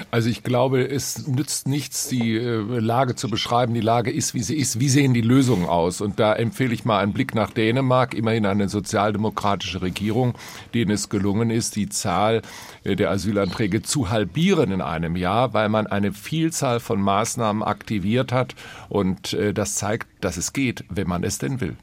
Also 0.09 0.29
ich 0.29 0.43
glaube, 0.43 0.87
es 0.87 1.27
nützt 1.27 1.67
nichts, 1.67 2.07
die 2.07 2.35
äh, 2.35 2.57
Lage 2.79 3.15
zu 3.15 3.29
beschreiben. 3.29 3.73
Die 3.73 3.81
Lage 3.81 4.11
ist, 4.11 4.33
wie 4.33 4.43
sie 4.43 4.57
ist. 4.57 4.79
Wie 4.79 4.89
sehen 4.89 5.13
die 5.13 5.21
Lösungen 5.21 5.65
aus? 5.67 6.01
Und 6.01 6.19
da 6.19 6.33
empfehle 6.33 6.73
ich 6.73 6.85
mal 6.85 6.99
einen 6.99 7.13
Blick 7.13 7.35
nach 7.35 7.51
Dänemark, 7.51 8.13
immerhin 8.13 8.45
eine 8.45 8.69
sozialdemokratische 8.69 9.81
Regierung, 9.81 10.35
denen 10.73 10.91
es 10.91 11.09
gelungen 11.09 11.49
ist, 11.49 11.75
die 11.75 11.89
Zahl 11.89 12.41
äh, 12.83 12.95
der 12.95 13.11
Asylanträge 13.11 13.81
zu 13.81 14.09
halbieren 14.09 14.71
in 14.71 14.81
einem 14.81 15.15
Jahr, 15.15 15.53
weil 15.53 15.69
man 15.69 15.87
eine 15.87 16.13
Vielzahl 16.13 16.79
von 16.79 17.01
Maßnahmen 17.01 17.63
aktiviert 17.63 18.31
hat. 18.31 18.55
Und 18.89 19.33
äh, 19.33 19.53
das 19.53 19.75
zeigt, 19.75 20.07
dass 20.21 20.37
es 20.37 20.53
geht, 20.53 20.83
wenn 20.89 21.07
man 21.07 21.23
es 21.23 21.37
denn 21.37 21.61
will. 21.61 21.77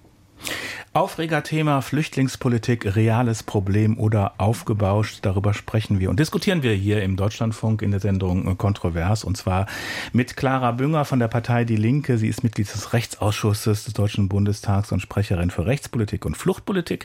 Aufregerthema 0.95 1.83
Flüchtlingspolitik, 1.83 2.97
reales 2.97 3.43
Problem 3.43 3.99
oder 3.99 4.33
aufgebauscht. 4.39 5.19
Darüber 5.23 5.53
sprechen 5.53 6.01
wir 6.01 6.09
und 6.09 6.19
diskutieren 6.19 6.63
wir 6.63 6.73
hier 6.73 7.03
im 7.03 7.17
Deutschlandfunk 7.17 7.83
in 7.83 7.91
der 7.91 8.01
Sendung 8.01 8.57
Kontrovers 8.57 9.23
und 9.23 9.37
zwar 9.37 9.67
mit 10.15 10.37
Clara 10.37 10.73
Bünger 10.73 11.05
von 11.05 11.19
der 11.19 11.29
Partei 11.29 11.65
Die 11.65 11.77
Linke. 11.77 12.17
Sie 12.17 12.27
ist 12.27 12.43
Mitglied 12.43 12.73
des 12.73 12.95
Rechtsausschusses 12.95 13.85
des 13.85 13.93
Deutschen 13.93 14.31
Bundestags 14.31 14.91
und 14.91 15.01
Sprecherin 15.01 15.51
für 15.51 15.67
Rechtspolitik 15.67 16.25
und 16.25 16.39
Fluchtpolitik. 16.39 17.05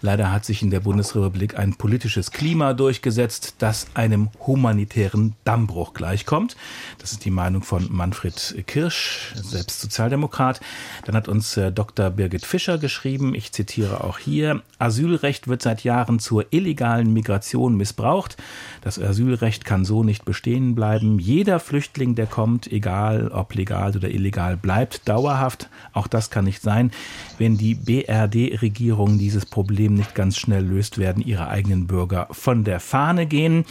Leider 0.00 0.32
hat 0.32 0.44
sich 0.44 0.62
in 0.62 0.70
der 0.70 0.80
Bundesrepublik 0.80 1.58
ein 1.58 1.74
politisches 1.74 2.30
Klima 2.30 2.72
durchgesetzt, 2.72 3.56
das 3.58 3.86
einem 3.94 4.30
humanitären 4.46 5.34
Dammbruch 5.44 5.94
gleichkommt. 5.94 6.56
Das 6.98 7.12
ist 7.12 7.24
die 7.24 7.30
Meinung 7.30 7.62
von 7.62 7.86
Manfred 7.90 8.64
Kirsch, 8.66 9.34
selbst 9.34 9.80
Sozialdemokrat. 9.80 10.60
Dann 11.04 11.14
hat 11.14 11.28
uns 11.28 11.56
äh, 11.56 11.70
Dr. 11.70 12.10
Birgit 12.10 12.44
Fischer 12.44 12.78
geschrieben, 12.78 13.34
ich 13.34 13.52
zitiere 13.52 14.02
auch 14.02 14.18
hier, 14.18 14.62
Asylrecht 14.78 15.48
wird 15.48 15.62
seit 15.62 15.84
Jahren 15.84 16.18
zur 16.18 16.46
illegalen 16.50 17.12
Migration 17.12 17.76
missbraucht. 17.76 18.36
Das 18.82 18.98
Asylrecht 19.36 19.66
kann 19.66 19.84
so 19.84 20.02
nicht 20.02 20.24
bestehen 20.24 20.74
bleiben. 20.74 21.18
Jeder 21.18 21.60
Flüchtling, 21.60 22.14
der 22.14 22.26
kommt, 22.26 22.72
egal 22.72 23.28
ob 23.28 23.54
legal 23.54 23.94
oder 23.94 24.08
illegal, 24.08 24.56
bleibt 24.56 25.06
dauerhaft. 25.08 25.68
Auch 25.92 26.06
das 26.06 26.30
kann 26.30 26.46
nicht 26.46 26.62
sein, 26.62 26.90
wenn 27.36 27.58
die 27.58 27.74
BRD-Regierung 27.74 29.18
dieses 29.18 29.44
Problem 29.44 29.94
nicht 29.94 30.14
ganz 30.14 30.38
schnell 30.38 30.64
löst, 30.64 30.96
werden 30.96 31.22
ihre 31.22 31.48
eigenen 31.48 31.86
Bürger 31.86 32.28
von 32.30 32.64
der 32.64 32.80
Fahne 32.80 33.26
gehen. 33.26 33.66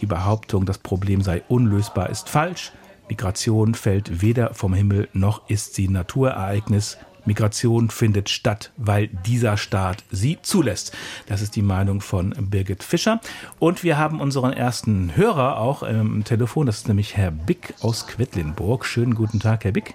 Die 0.00 0.06
Behauptung, 0.06 0.66
das 0.66 0.78
Problem 0.78 1.20
sei 1.20 1.42
unlösbar, 1.48 2.10
ist 2.10 2.28
falsch. 2.28 2.70
Migration 3.08 3.74
fällt 3.74 4.22
weder 4.22 4.54
vom 4.54 4.72
Himmel 4.72 5.08
noch 5.14 5.48
ist 5.50 5.74
sie 5.74 5.88
Naturereignis. 5.88 6.96
Migration 7.28 7.90
findet 7.90 8.28
statt, 8.28 8.72
weil 8.76 9.06
dieser 9.06 9.56
Staat 9.56 10.02
sie 10.10 10.38
zulässt. 10.42 10.96
Das 11.26 11.42
ist 11.42 11.54
die 11.54 11.62
Meinung 11.62 12.00
von 12.00 12.34
Birgit 12.50 12.82
Fischer. 12.82 13.20
Und 13.60 13.84
wir 13.84 13.98
haben 13.98 14.20
unseren 14.20 14.52
ersten 14.52 15.14
Hörer 15.14 15.58
auch 15.58 15.84
im 15.84 16.24
Telefon. 16.24 16.66
Das 16.66 16.78
ist 16.78 16.88
nämlich 16.88 17.16
Herr 17.16 17.30
Bick 17.30 17.74
aus 17.80 18.06
Quedlinburg. 18.08 18.84
Schönen 18.84 19.14
guten 19.14 19.38
Tag, 19.38 19.64
Herr 19.64 19.72
Bick. 19.72 19.94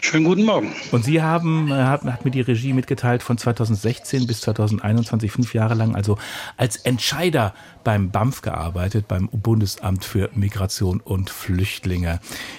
Schönen 0.00 0.24
guten 0.24 0.44
Morgen. 0.44 0.72
Und 0.90 1.04
Sie 1.04 1.22
haben, 1.22 1.70
äh, 1.70 1.74
hat, 1.74 2.02
hat, 2.02 2.24
mir 2.24 2.32
die 2.32 2.40
Regie 2.40 2.72
mitgeteilt, 2.72 3.22
von 3.22 3.38
2016 3.38 4.26
bis 4.26 4.40
2021, 4.40 5.30
fünf 5.30 5.54
Jahre 5.54 5.74
lang, 5.74 5.94
also 5.94 6.18
als 6.56 6.76
Entscheider 6.76 7.54
beim 7.84 8.10
BAMF 8.10 8.42
gearbeitet, 8.42 9.06
beim 9.06 9.28
Bundesamt 9.28 10.04
für 10.04 10.30
Migration 10.34 11.00
und 11.00 11.30
Flüchtlinge. 11.30 12.18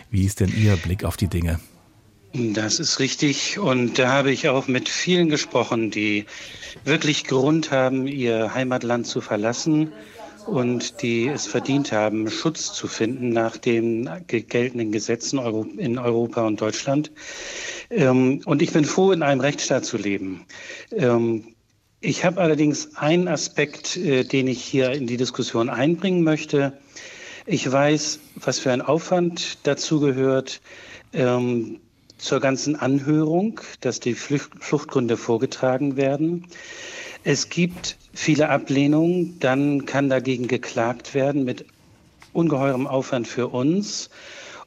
Wie 0.09 0.23
ist 0.23 0.39
denn 0.39 0.53
Ihr 0.55 0.77
Blick 0.77 1.03
auf 1.03 1.17
die 1.17 1.27
Dinge? 1.27 1.59
Das 2.33 2.79
ist 2.79 2.99
richtig. 2.99 3.57
Und 3.57 3.97
da 3.97 4.09
habe 4.09 4.31
ich 4.31 4.49
auch 4.49 4.67
mit 4.67 4.87
vielen 4.87 5.29
gesprochen, 5.29 5.89
die 5.89 6.25
wirklich 6.85 7.25
Grund 7.25 7.71
haben, 7.71 8.07
ihr 8.07 8.53
Heimatland 8.53 9.07
zu 9.07 9.19
verlassen 9.19 9.91
und 10.45 11.01
die 11.01 11.27
es 11.27 11.47
verdient 11.47 11.91
haben, 11.91 12.29
Schutz 12.29 12.73
zu 12.73 12.87
finden 12.87 13.29
nach 13.29 13.57
den 13.57 14.09
geltenden 14.27 14.91
Gesetzen 14.91 15.39
in 15.77 15.97
Europa 15.97 16.45
und 16.45 16.61
Deutschland. 16.61 17.11
Ähm, 17.89 18.41
und 18.45 18.61
ich 18.61 18.71
bin 18.71 18.85
froh, 18.85 19.11
in 19.11 19.23
einem 19.23 19.41
Rechtsstaat 19.41 19.85
zu 19.85 19.97
leben. 19.97 20.45
Ähm, 20.91 21.55
ich 22.01 22.23
habe 22.25 22.39
allerdings 22.39 22.95
einen 22.95 23.27
Aspekt, 23.27 23.97
äh, 23.97 24.23
den 24.23 24.47
ich 24.47 24.63
hier 24.63 24.91
in 24.91 25.07
die 25.07 25.17
Diskussion 25.17 25.69
einbringen 25.69 26.23
möchte. 26.23 26.77
Ich 27.45 27.69
weiß, 27.69 28.19
was 28.35 28.59
für 28.59 28.71
ein 28.71 28.81
Aufwand 28.81 29.57
dazu 29.63 29.99
gehört, 29.99 30.61
ähm, 31.13 31.79
zur 32.19 32.39
ganzen 32.39 32.75
Anhörung, 32.75 33.59
dass 33.81 33.99
die 33.99 34.13
Fluchtgründe 34.13 35.17
vorgetragen 35.17 35.97
werden. 35.97 36.45
Es 37.23 37.49
gibt 37.49 37.97
viele 38.13 38.49
Ablehnungen, 38.49 39.39
dann 39.39 39.85
kann 39.85 40.09
dagegen 40.09 40.47
geklagt 40.47 41.13
werden 41.15 41.43
mit 41.43 41.65
ungeheurem 42.33 42.87
Aufwand 42.87 43.27
für 43.27 43.47
uns. 43.47 44.09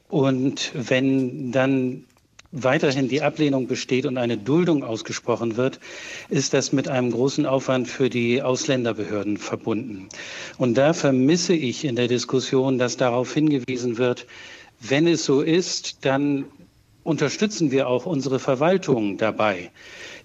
Und 0.09 0.71
wenn 0.73 1.51
dann 1.51 2.03
weiterhin 2.51 3.07
die 3.07 3.23
Ablehnung 3.23 3.67
besteht 3.67 4.05
und 4.05 4.17
eine 4.17 4.37
Duldung 4.37 4.83
ausgesprochen 4.83 5.57
wird, 5.57 5.79
ist 6.29 6.53
das 6.53 6.71
mit 6.71 6.87
einem 6.87 7.11
großen 7.11 7.45
Aufwand 7.45 7.87
für 7.87 8.09
die 8.09 8.41
Ausländerbehörden 8.41 9.37
verbunden. 9.37 10.07
Und 10.57 10.77
da 10.77 10.93
vermisse 10.93 11.53
ich 11.53 11.83
in 11.83 11.95
der 11.95 12.07
Diskussion, 12.07 12.77
dass 12.77 12.97
darauf 12.97 13.33
hingewiesen 13.33 13.97
wird, 13.97 14.27
wenn 14.79 15.07
es 15.07 15.25
so 15.25 15.41
ist, 15.41 16.05
dann 16.05 16.45
unterstützen 17.03 17.71
wir 17.71 17.87
auch 17.87 18.05
unsere 18.05 18.39
Verwaltung 18.39 19.17
dabei. 19.17 19.71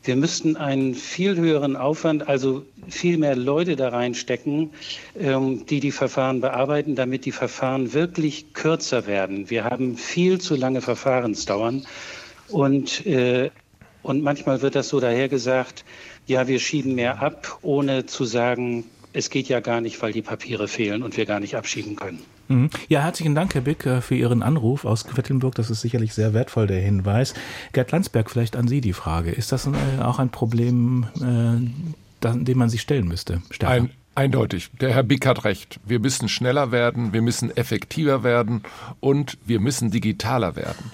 Wir 0.05 0.17
müssten 0.17 0.57
einen 0.57 0.95
viel 0.95 1.37
höheren 1.37 1.77
Aufwand, 1.77 2.29
also 2.29 2.65
viel 2.89 3.19
mehr 3.19 3.35
Leute 3.35 3.75
da 3.75 3.89
reinstecken, 3.89 4.71
ähm, 5.19 5.67
die 5.67 5.81
die 5.81 5.91
Verfahren 5.91 6.41
bearbeiten, 6.41 6.95
damit 6.95 7.25
die 7.25 7.33
Verfahren 7.33 7.93
wirklich 7.93 8.53
kürzer 8.53 9.07
werden. 9.07 9.51
Wir 9.51 9.65
haben 9.65 9.97
viel 9.97 10.41
zu 10.41 10.55
lange 10.55 10.81
Verfahrensdauern 10.81 11.87
und, 12.49 13.05
äh, 13.07 13.51
und 14.03 14.23
manchmal 14.23 14.63
wird 14.63 14.77
das 14.77 14.89
so 14.89 15.01
dahergesagt, 15.01 15.85
ja, 16.27 16.47
wir 16.47 16.61
schieben 16.61 16.95
mehr 16.95 17.21
ab, 17.21 17.59
ohne 17.63 18.07
zu 18.07 18.25
sagen, 18.25 18.85
es 19.13 19.31
geht 19.31 19.49
ja 19.49 19.61
gar 19.61 19.81
nicht, 19.81 20.01
weil 20.01 20.13
die 20.13 20.23
Papiere 20.23 20.69
fehlen 20.69 21.03
und 21.03 21.17
wir 21.17 21.27
gar 21.27 21.41
nicht 21.41 21.57
abschieben 21.57 21.97
können. 21.97 22.23
Mhm. 22.49 22.71
Ja, 22.89 23.03
herzlichen 23.03 23.35
Dank, 23.35 23.55
Herr 23.55 23.61
Bick, 23.61 23.87
äh, 23.87 24.01
für 24.01 24.15
Ihren 24.15 24.43
Anruf 24.43 24.85
aus 24.85 25.05
Quedlinburg. 25.05 25.55
Das 25.55 25.71
ist 25.71 25.81
sicherlich 25.81 26.15
sehr 26.15 26.35
wertvoll, 26.35 26.67
der 26.67 26.81
Hinweis. 26.81 27.35
Gerd 27.73 27.93
Landsberg, 27.93 28.31
vielleicht 28.31 28.57
an 28.57 28.69
Sie 28.69 28.81
die 28.81 28.93
Frage. 28.93 29.31
Ist 29.31 29.53
das 29.53 29.67
äh, 29.67 30.03
auch 30.03 30.19
ein 30.19 30.31
Problem, 30.31 31.07
äh, 31.17 32.35
dem 32.35 32.59
man 32.59 32.69
sich 32.69 32.81
stellen 32.81 33.07
müsste? 33.07 33.43
Ein 33.61 33.91
Eindeutig. 34.19 34.71
Der 34.81 34.93
Herr 34.93 35.05
Bick 35.05 35.27
hat 35.27 35.45
recht. 35.45 35.79
Wir 35.87 36.01
müssen 36.01 36.29
schneller 36.29 36.73
werden, 36.73 37.13
wir 37.13 37.23
müssen 37.23 37.57
effektiver 37.57 38.25
werden 38.25 38.65
und 38.99 39.39
wir 39.47 39.61
müssen 39.61 39.93
digitaler 39.93 40.57
werden 40.57 40.91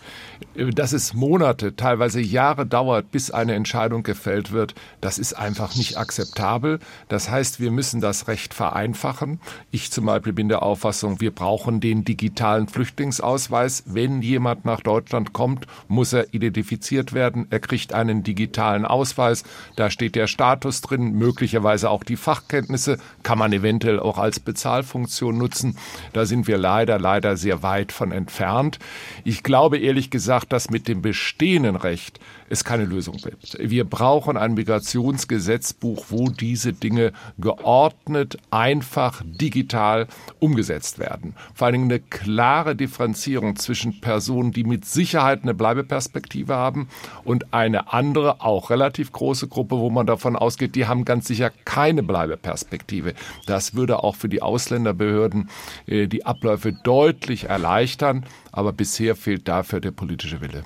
dass 0.55 0.93
es 0.93 1.15
Monate, 1.15 1.77
teilweise 1.77 2.21
Jahre 2.21 2.67
dauert, 2.67 3.11
bis 3.11 3.31
eine 3.31 3.55
Entscheidung 3.55 4.03
gefällt 4.03 4.53
wird, 4.53 4.75
das 5.01 5.19
ist 5.19 5.35
einfach 5.35 5.75
nicht 5.77 5.99
akzeptabel. 5.99 6.79
Das 7.09 7.31
heißt, 7.31 7.61
wir 7.61 7.71
müssen 7.71 8.01
das 8.01 8.29
Recht 8.29 8.55
vereinfachen. 8.55 9.41
Ich 9.71 9.91
zum 9.91 10.07
Beispiel 10.07 10.33
bin 10.33 10.49
der 10.49 10.63
Auffassung, 10.63 11.21
wir 11.21 11.33
brauchen 11.33 11.81
den 11.81 12.05
digitalen 12.05 12.69
Flüchtlingsausweis. 12.69 13.85
Wenn 13.87 14.23
jemand 14.23 14.65
nach 14.65 14.81
Deutschland 14.81 15.33
kommt, 15.33 15.67
muss 15.89 16.13
er 16.13 16.33
identifiziert 16.33 17.13
werden. 17.13 17.47
Er 17.51 17.61
kriegt 17.61 17.93
einen 17.93 18.23
digitalen 18.23 18.85
Ausweis. 18.85 19.45
Da 19.77 19.91
steht 19.91 20.15
der 20.15 20.27
Status 20.27 20.81
drin, 20.81 21.13
möglicherweise 21.13 21.91
auch 21.91 22.05
die 22.05 22.17
Fachkenntnisse, 22.17 22.99
kann 23.23 23.39
man 23.39 23.53
eventuell 23.53 23.99
auch 24.01 24.19
als 24.19 24.41
Bezahlfunktion 24.41 25.37
nutzen. 25.37 25.77
Da 26.13 26.27
sind 26.27 26.47
wir 26.47 26.59
leider, 26.59 26.99
leider 26.99 27.37
sehr 27.37 27.63
weit 27.63 27.93
von 27.93 28.13
entfernt. 28.13 28.79
Ich 29.25 29.43
glaube 29.43 29.79
ehrlich 29.79 30.11
gesagt, 30.11 30.24
gesagt, 30.25 30.55
dass 30.55 30.71
mit 30.71 30.89
dem 30.89 31.03
bestehenden 31.03 31.77
Recht 31.77 32.19
es 32.49 32.65
keine 32.65 32.85
Lösung 32.85 33.17
gibt. 33.17 33.57
Wir 33.61 33.85
brauchen 33.85 34.37
ein 34.37 34.55
Migrationsgesetzbuch, 34.55 36.07
wo 36.09 36.29
diese 36.29 36.73
Dinge 36.73 37.13
geordnet, 37.39 38.39
einfach, 38.51 39.23
digital 39.25 40.07
umgesetzt 40.41 40.99
werden. 40.99 41.35
Vor 41.55 41.67
allen 41.67 41.75
Dingen 41.75 41.91
eine 41.91 42.01
klare 42.01 42.77
Differenzierung 42.77 43.57
zwischen 43.57 44.01
Personen, 44.01 44.53
die 44.53 44.65
mit 44.65 44.85
Sicherheit 44.85 45.43
eine 45.43 45.55
Bleibeperspektive 45.55 46.55
haben 46.55 46.89
und 47.25 47.53
eine 47.53 47.93
andere, 47.93 48.41
auch 48.41 48.71
relativ 48.71 49.13
große 49.13 49.49
Gruppe, 49.49 49.79
wo 49.79 49.91
man 49.91 50.07
davon 50.07 50.37
ausgeht, 50.37 50.75
die 50.75 50.87
haben 50.87 51.05
ganz 51.05 51.27
sicher 51.27 51.51
keine 51.65 52.03
Bleibeperspektive. 52.03 53.15
Das 53.47 53.75
würde 53.75 54.03
auch 54.03 54.17
für 54.17 54.29
die 54.29 54.43
Ausländerbehörden 54.43 55.49
äh, 55.87 56.07
die 56.07 56.27
Abläufe 56.27 56.73
deutlich 56.73 57.45
erleichtern. 57.45 58.25
Aber 58.53 58.73
bisher 58.73 59.17
fehlt 59.17 59.49
dafür 59.49 59.81
der 59.81 59.91
politische 59.91 60.41
Wille. 60.41 60.65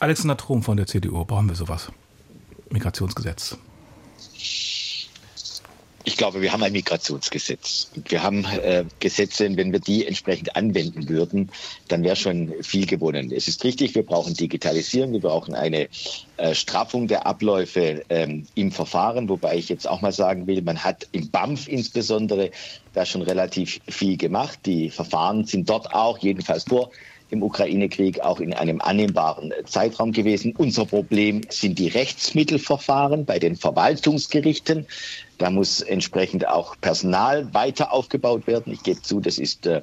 Alexander 0.00 0.36
Trom 0.36 0.62
von 0.62 0.76
der 0.76 0.86
CDU, 0.86 1.24
brauchen 1.24 1.48
wir 1.48 1.56
sowas? 1.56 1.90
Migrationsgesetz. 2.70 3.58
Ich 6.04 6.16
glaube, 6.16 6.40
wir 6.40 6.52
haben 6.52 6.62
ein 6.62 6.72
Migrationsgesetz. 6.72 7.90
Wir 8.08 8.22
haben 8.22 8.44
äh, 8.44 8.84
Gesetze, 9.00 9.54
wenn 9.56 9.72
wir 9.72 9.80
die 9.80 10.06
entsprechend 10.06 10.56
anwenden 10.56 11.08
würden, 11.08 11.50
dann 11.88 12.02
wäre 12.02 12.16
schon 12.16 12.54
viel 12.62 12.86
gewonnen. 12.86 13.30
Es 13.30 13.46
ist 13.46 13.62
richtig, 13.64 13.94
wir 13.94 14.04
brauchen 14.04 14.32
Digitalisierung, 14.34 15.12
wir 15.12 15.20
brauchen 15.20 15.54
eine 15.54 15.88
äh, 16.38 16.54
Straffung 16.54 17.08
der 17.08 17.26
Abläufe 17.26 18.04
ähm, 18.08 18.46
im 18.54 18.72
Verfahren, 18.72 19.28
wobei 19.28 19.56
ich 19.56 19.68
jetzt 19.68 19.86
auch 19.86 20.00
mal 20.00 20.12
sagen 20.12 20.46
will, 20.46 20.62
man 20.62 20.82
hat 20.82 21.06
im 21.12 21.28
BAMF 21.30 21.68
insbesondere 21.68 22.52
da 22.94 23.04
schon 23.04 23.22
relativ 23.22 23.80
viel 23.88 24.16
gemacht. 24.16 24.60
Die 24.64 24.88
Verfahren 24.88 25.44
sind 25.44 25.68
dort 25.68 25.92
auch, 25.92 26.18
jedenfalls 26.18 26.64
vor 26.64 26.90
im 27.30 27.42
Ukraine-Krieg 27.42 28.20
auch 28.20 28.40
in 28.40 28.54
einem 28.54 28.80
annehmbaren 28.80 29.52
Zeitraum 29.66 30.12
gewesen. 30.12 30.54
Unser 30.56 30.86
Problem 30.86 31.42
sind 31.50 31.78
die 31.78 31.88
Rechtsmittelverfahren 31.88 33.24
bei 33.24 33.38
den 33.38 33.56
Verwaltungsgerichten. 33.56 34.86
Da 35.36 35.50
muss 35.50 35.80
entsprechend 35.80 36.48
auch 36.48 36.76
Personal 36.80 37.52
weiter 37.52 37.92
aufgebaut 37.92 38.46
werden. 38.46 38.72
Ich 38.72 38.82
gebe 38.82 39.02
zu, 39.02 39.20
das 39.20 39.38
ist 39.38 39.66
äh, 39.66 39.82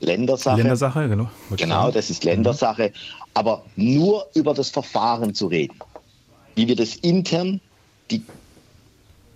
Ländersache. 0.00 0.58
Ländersache, 0.58 1.08
genau. 1.08 1.30
Genau, 1.56 1.90
das 1.90 2.10
ist 2.10 2.24
Ländersache. 2.24 2.92
Aber 3.34 3.64
nur 3.76 4.26
über 4.34 4.52
das 4.52 4.68
Verfahren 4.68 5.34
zu 5.34 5.46
reden, 5.46 5.78
wie 6.54 6.68
wir 6.68 6.76
das 6.76 6.96
intern 6.96 7.60
die 8.10 8.22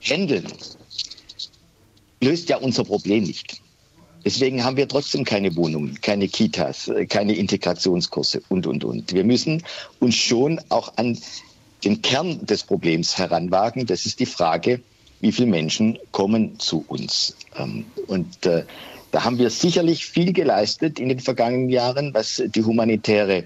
handeln, 0.00 0.46
löst 2.20 2.48
ja 2.48 2.58
unser 2.58 2.84
Problem 2.84 3.24
nicht. 3.24 3.62
Deswegen 4.26 4.64
haben 4.64 4.76
wir 4.76 4.88
trotzdem 4.88 5.24
keine 5.24 5.54
Wohnungen, 5.54 6.00
keine 6.00 6.26
Kitas, 6.26 6.88
äh, 6.88 7.06
keine 7.06 7.36
Integrationskurse 7.36 8.42
und, 8.48 8.66
und, 8.66 8.82
und. 8.82 9.14
Wir 9.14 9.22
müssen 9.22 9.62
uns 10.00 10.16
schon 10.16 10.60
auch 10.68 10.92
an 10.96 11.16
den 11.84 12.02
Kern 12.02 12.44
des 12.44 12.64
Problems 12.64 13.16
heranwagen. 13.16 13.86
Das 13.86 14.04
ist 14.04 14.18
die 14.18 14.26
Frage, 14.26 14.80
wie 15.20 15.30
viele 15.30 15.46
Menschen 15.46 15.96
kommen 16.10 16.58
zu 16.58 16.84
uns. 16.88 17.36
Ähm, 17.56 17.86
und 18.08 18.44
äh, 18.46 18.64
da 19.12 19.22
haben 19.22 19.38
wir 19.38 19.48
sicherlich 19.48 20.04
viel 20.04 20.32
geleistet 20.32 20.98
in 20.98 21.08
den 21.08 21.20
vergangenen 21.20 21.68
Jahren, 21.68 22.12
was 22.12 22.42
die 22.44 22.64
humanitäre 22.64 23.44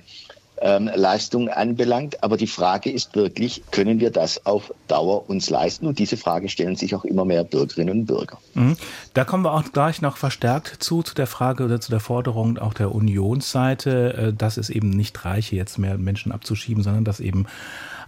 ähm, 0.60 0.90
Leistung 0.94 1.48
anbelangt. 1.48 2.22
Aber 2.22 2.36
die 2.36 2.46
Frage 2.46 2.90
ist 2.90 3.14
wirklich, 3.14 3.62
können 3.70 4.00
wir 4.00 4.10
das 4.10 4.44
auf 4.46 4.72
Dauer 4.88 5.28
uns 5.28 5.50
leisten? 5.50 5.86
Und 5.86 5.98
diese 5.98 6.16
Frage 6.16 6.48
stellen 6.48 6.76
sich 6.76 6.94
auch 6.94 7.04
immer 7.04 7.24
mehr 7.24 7.44
Bürgerinnen 7.44 8.00
und 8.00 8.06
Bürger. 8.06 8.38
Mhm. 8.54 8.76
Da 9.14 9.24
kommen 9.24 9.44
wir 9.44 9.52
auch 9.52 9.64
gleich 9.72 10.02
noch 10.02 10.16
verstärkt 10.16 10.82
zu, 10.82 11.02
zu 11.02 11.14
der 11.14 11.26
Frage 11.26 11.64
oder 11.64 11.80
zu 11.80 11.90
der 11.90 12.00
Forderung 12.00 12.58
auch 12.58 12.74
der 12.74 12.94
Unionsseite, 12.94 14.14
äh, 14.14 14.32
dass 14.32 14.56
es 14.56 14.70
eben 14.70 14.90
nicht 14.90 15.24
reiche, 15.24 15.56
jetzt 15.56 15.78
mehr 15.78 15.96
Menschen 15.98 16.32
abzuschieben, 16.32 16.82
sondern 16.82 17.04
dass 17.04 17.20
eben 17.20 17.46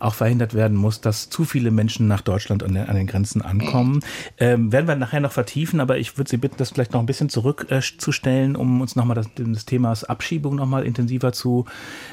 auch 0.02 0.14
verhindert 0.14 0.54
werden 0.54 0.76
muss, 0.76 1.00
dass 1.00 1.30
zu 1.30 1.44
viele 1.44 1.70
Menschen 1.70 2.08
nach 2.08 2.20
Deutschland 2.20 2.62
an, 2.62 2.74
den, 2.74 2.88
an 2.88 2.96
den 2.96 3.06
Grenzen 3.06 3.42
ankommen. 3.42 4.00
Ähm, 4.38 4.72
werden 4.72 4.88
wir 4.88 4.96
nachher 4.96 5.20
noch 5.20 5.32
vertiefen, 5.32 5.80
aber 5.80 5.98
ich 5.98 6.18
würde 6.18 6.30
Sie 6.30 6.36
bitten, 6.36 6.56
das 6.58 6.70
vielleicht 6.70 6.92
noch 6.92 7.00
ein 7.00 7.06
bisschen 7.06 7.28
zurückzustellen, 7.28 8.54
äh, 8.54 8.58
um 8.58 8.80
uns 8.80 8.96
nochmal 8.96 9.14
das, 9.14 9.28
das 9.36 9.64
Thema 9.64 9.92
Abschiebung 10.08 10.56
nochmal 10.56 10.84
intensiver 10.84 11.32
zu 11.32 11.66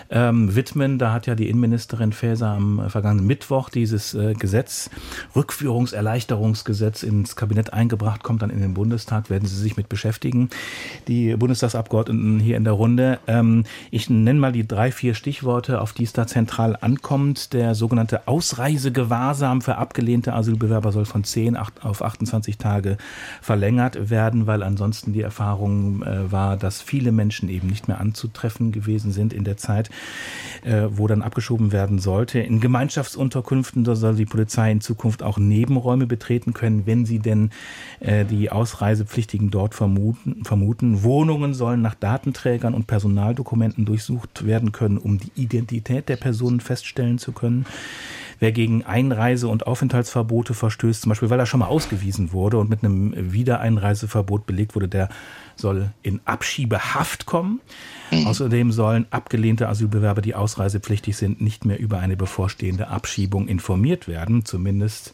ähm, 0.09 0.55
widmen. 0.55 0.99
Da 0.99 1.13
hat 1.13 1.27
ja 1.27 1.35
die 1.35 1.49
Innenministerin 1.49 2.11
Faeser 2.11 2.49
am 2.49 2.89
vergangenen 2.89 3.25
Mittwoch 3.25 3.69
dieses 3.69 4.13
äh, 4.13 4.33
Gesetz, 4.33 4.89
Rückführungserleichterungsgesetz 5.35 7.03
ins 7.03 7.35
Kabinett 7.35 7.73
eingebracht, 7.73 8.23
kommt 8.23 8.41
dann 8.41 8.49
in 8.49 8.61
den 8.61 8.73
Bundestag, 8.73 9.29
werden 9.29 9.47
Sie 9.47 9.55
sich 9.55 9.77
mit 9.77 9.89
beschäftigen. 9.89 10.49
Die 11.07 11.35
Bundestagsabgeordneten 11.35 12.39
hier 12.39 12.57
in 12.57 12.63
der 12.63 12.73
Runde. 12.73 13.19
Ähm, 13.27 13.63
ich 13.91 14.09
nenne 14.09 14.39
mal 14.39 14.51
die 14.51 14.67
drei, 14.67 14.91
vier 14.91 15.13
Stichworte, 15.13 15.81
auf 15.81 15.93
die 15.93 16.03
es 16.03 16.13
da 16.13 16.27
zentral 16.27 16.77
ankommt. 16.79 17.53
Der 17.53 17.75
sogenannte 17.79 18.27
Ausreisegewahrsam 18.27 19.61
für 19.61 19.77
abgelehnte 19.77 20.33
Asylbewerber 20.33 20.91
soll 20.91 21.05
von 21.05 21.23
10 21.23 21.57
auf 21.57 22.03
28 22.03 22.59
Tage 22.59 22.97
verlängert 23.41 24.11
werden, 24.11 24.45
weil 24.45 24.61
ansonsten 24.61 25.13
die 25.13 25.21
Erfahrung 25.21 26.03
äh, 26.03 26.31
war, 26.31 26.57
dass 26.57 26.81
viele 26.81 27.11
Menschen 27.11 27.49
eben 27.49 27.67
nicht 27.67 27.87
mehr 27.87 27.99
anzutreffen 27.99 28.71
gewesen 28.71 29.11
sind 29.11 29.33
in 29.33 29.43
der 29.43 29.57
Zeit, 29.57 29.89
äh, 30.63 30.83
wo 30.91 31.07
dann 31.07 31.23
abgeschoben 31.23 31.71
werden 31.71 31.99
sollte. 31.99 32.39
In 32.39 32.59
Gemeinschaftsunterkünften 32.59 33.85
soll 33.95 34.15
die 34.15 34.25
Polizei 34.25 34.71
in 34.71 34.81
Zukunft 34.81 35.23
auch 35.23 35.37
Nebenräume 35.37 36.05
betreten 36.05 36.53
können, 36.53 36.85
wenn 36.85 37.05
sie 37.05 37.19
denn 37.19 37.49
äh, 38.01 38.25
die 38.25 38.51
Ausreisepflichtigen 38.51 39.49
dort 39.49 39.73
vermuten, 39.73 40.43
vermuten. 40.43 41.03
Wohnungen 41.03 41.53
sollen 41.53 41.81
nach 41.81 41.95
Datenträgern 41.95 42.73
und 42.73 42.87
Personaldokumenten 42.87 43.85
durchsucht 43.85 44.45
werden 44.45 44.71
können, 44.71 44.97
um 44.97 45.17
die 45.17 45.31
Identität 45.35 46.09
der 46.09 46.17
Personen 46.17 46.59
feststellen 46.59 47.17
zu 47.17 47.31
können. 47.31 47.65
Wer 48.39 48.53
gegen 48.53 48.83
Einreise- 48.85 49.49
und 49.49 49.67
Aufenthaltsverbote 49.67 50.53
verstößt, 50.53 51.01
zum 51.01 51.09
Beispiel 51.09 51.29
weil 51.29 51.39
er 51.39 51.45
schon 51.45 51.59
mal 51.59 51.67
ausgewiesen 51.67 52.31
wurde 52.31 52.57
und 52.57 52.69
mit 52.69 52.83
einem 52.83 53.33
Wiedereinreiseverbot 53.33 54.45
belegt 54.45 54.75
wurde, 54.75 54.87
der 54.87 55.09
soll 55.57 55.91
in 56.03 56.21
Abschiebehaft 56.23 57.25
kommen. 57.25 57.59
Mhm. 58.11 58.27
Außerdem 58.27 58.71
sollen 58.71 59.07
abgelehnte 59.11 59.67
Asylbewerber, 59.67 60.21
die 60.21 60.35
ausreisepflichtig 60.35 61.17
sind, 61.17 61.41
nicht 61.41 61.65
mehr 61.65 61.79
über 61.79 61.99
eine 61.99 62.15
bevorstehende 62.15 62.87
Abschiebung 62.87 63.49
informiert 63.49 64.07
werden, 64.07 64.45
zumindest 64.45 65.13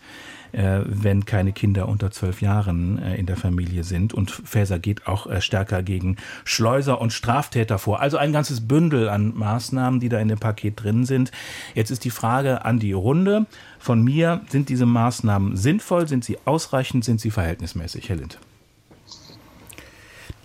wenn 0.85 1.25
keine 1.25 1.51
Kinder 1.51 1.87
unter 1.89 2.11
zwölf 2.11 2.41
Jahren 2.41 2.97
äh, 2.97 3.15
in 3.15 3.25
der 3.25 3.35
Familie 3.35 3.83
sind. 3.83 4.13
Und 4.13 4.31
Faeser 4.31 4.79
geht 4.79 5.07
auch 5.07 5.27
äh, 5.27 5.41
stärker 5.41 5.83
gegen 5.83 6.15
Schleuser 6.45 7.01
und 7.01 7.11
Straftäter 7.11 7.77
vor. 7.77 7.99
Also 7.99 8.17
ein 8.17 8.31
ganzes 8.31 8.67
Bündel 8.67 9.09
an 9.09 9.33
Maßnahmen, 9.35 9.99
die 9.99 10.09
da 10.09 10.19
in 10.19 10.29
dem 10.29 10.39
Paket 10.39 10.81
drin 10.81 11.05
sind. 11.05 11.31
Jetzt 11.73 11.91
ist 11.91 12.05
die 12.05 12.09
Frage 12.09 12.63
an 12.63 12.79
die 12.79 12.93
Runde 12.93 13.45
von 13.79 14.03
mir, 14.03 14.41
sind 14.49 14.69
diese 14.69 14.85
Maßnahmen 14.85 15.57
sinnvoll, 15.57 16.07
sind 16.07 16.23
sie 16.23 16.37
ausreichend, 16.45 17.03
sind 17.03 17.19
sie 17.19 17.31
verhältnismäßig, 17.31 18.09
Herr 18.09 18.15
Lind? 18.15 18.39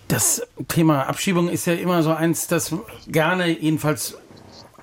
Das 0.07 0.45
Thema 0.67 1.07
Abschiebung 1.07 1.47
ist 1.47 1.65
ja 1.67 1.73
immer 1.73 2.03
so 2.03 2.11
eins, 2.11 2.47
das 2.47 2.75
gerne 3.07 3.47
jedenfalls 3.47 4.17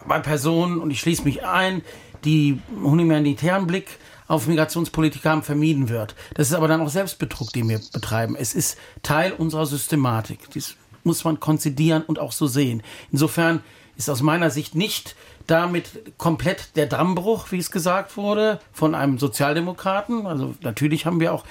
bei 0.06 0.20
Personen, 0.20 0.78
und 0.78 0.90
ich 0.90 1.00
schließe 1.00 1.22
mich 1.24 1.44
ein, 1.44 1.82
die 2.24 2.60
humanitären 2.82 3.66
Blick 3.66 3.98
auf 4.28 4.46
Migrationspolitik 4.46 5.24
haben, 5.24 5.42
vermieden 5.42 5.88
wird. 5.88 6.14
Das 6.34 6.48
ist 6.48 6.54
aber 6.54 6.68
dann 6.68 6.80
auch 6.80 6.90
Selbstbetrug, 6.90 7.52
den 7.52 7.68
wir 7.68 7.80
betreiben. 7.92 8.36
Es 8.36 8.54
ist 8.54 8.78
Teil 9.02 9.32
unserer 9.32 9.66
Systematik. 9.66 10.50
Das 10.54 10.76
muss 11.02 11.24
man 11.24 11.40
konzidieren 11.40 12.02
und 12.02 12.18
auch 12.18 12.32
so 12.32 12.46
sehen. 12.46 12.82
Insofern 13.10 13.62
ist 13.96 14.08
aus 14.08 14.22
meiner 14.22 14.50
Sicht 14.50 14.74
nicht 14.74 15.16
damit 15.48 16.18
komplett 16.18 16.76
der 16.76 16.86
Dammbruch, 16.86 17.50
wie 17.50 17.58
es 17.58 17.70
gesagt 17.70 18.16
wurde, 18.16 18.60
von 18.72 18.94
einem 18.94 19.18
Sozialdemokraten. 19.18 20.26
Also 20.26 20.54
natürlich 20.60 21.06
haben 21.06 21.20
wir 21.20 21.32
auch 21.32 21.44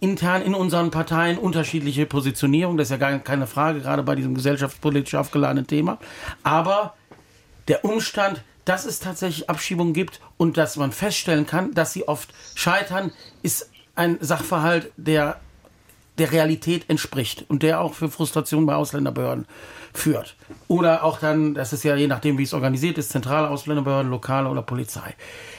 intern 0.00 0.42
in 0.42 0.54
unseren 0.54 0.90
Parteien 0.90 1.38
unterschiedliche 1.38 2.04
Positionierungen. 2.04 2.76
Das 2.76 2.88
ist 2.88 2.90
ja 2.90 2.98
gar 2.98 3.18
keine 3.18 3.46
Frage, 3.46 3.80
gerade 3.80 4.02
bei 4.02 4.14
diesem 4.14 4.34
gesellschaftspolitisch 4.34 5.14
aufgeladenen 5.14 5.66
Thema. 5.66 5.98
Aber 6.42 6.94
der 7.68 7.84
Umstand, 7.84 8.42
dass 8.66 8.84
es 8.84 8.98
tatsächlich 8.98 9.48
Abschiebungen 9.48 9.94
gibt 9.94 10.20
und 10.36 10.58
dass 10.58 10.76
man 10.76 10.92
feststellen 10.92 11.46
kann, 11.46 11.72
dass 11.72 11.94
sie 11.94 12.06
oft 12.06 12.34
scheitern, 12.54 13.12
ist 13.42 13.70
ein 13.94 14.18
Sachverhalt, 14.20 14.92
der 14.98 15.40
der 16.18 16.32
Realität 16.32 16.88
entspricht 16.88 17.44
und 17.48 17.62
der 17.62 17.80
auch 17.80 17.94
für 17.94 18.08
Frustration 18.08 18.64
bei 18.64 18.74
Ausländerbehörden 18.74 19.46
führt. 19.92 20.34
Oder 20.66 21.04
auch 21.04 21.18
dann, 21.18 21.54
das 21.54 21.72
ist 21.72 21.84
ja 21.84 21.94
je 21.94 22.06
nachdem, 22.06 22.38
wie 22.38 22.42
es 22.42 22.54
organisiert 22.54 22.98
ist, 22.98 23.10
zentrale 23.10 23.50
Ausländerbehörden, 23.50 24.10
lokale 24.10 24.48
oder 24.48 24.62
Polizei. 24.62 25.14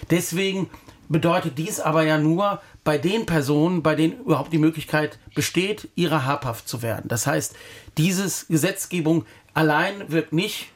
Deswegen 0.10 0.70
bedeutet 1.10 1.58
dies 1.58 1.80
aber 1.80 2.04
ja 2.04 2.18
nur 2.18 2.62
bei 2.84 2.98
den 2.98 3.26
Personen, 3.26 3.84
bei 3.84 3.96
denen 3.96 4.20
überhaupt 4.22 4.52
die 4.52 4.58
Möglichkeit 4.58 5.20
besteht, 5.36 5.90
ihrer 5.96 6.26
habhaft 6.26 6.68
zu 6.68 6.82
werden. 6.82 7.08
Das 7.08 7.28
heißt, 7.28 7.56
diese 7.98 8.46
Gesetzgebung 8.48 9.26
allein 9.54 10.12
wirkt 10.12 10.34
nicht 10.34 10.72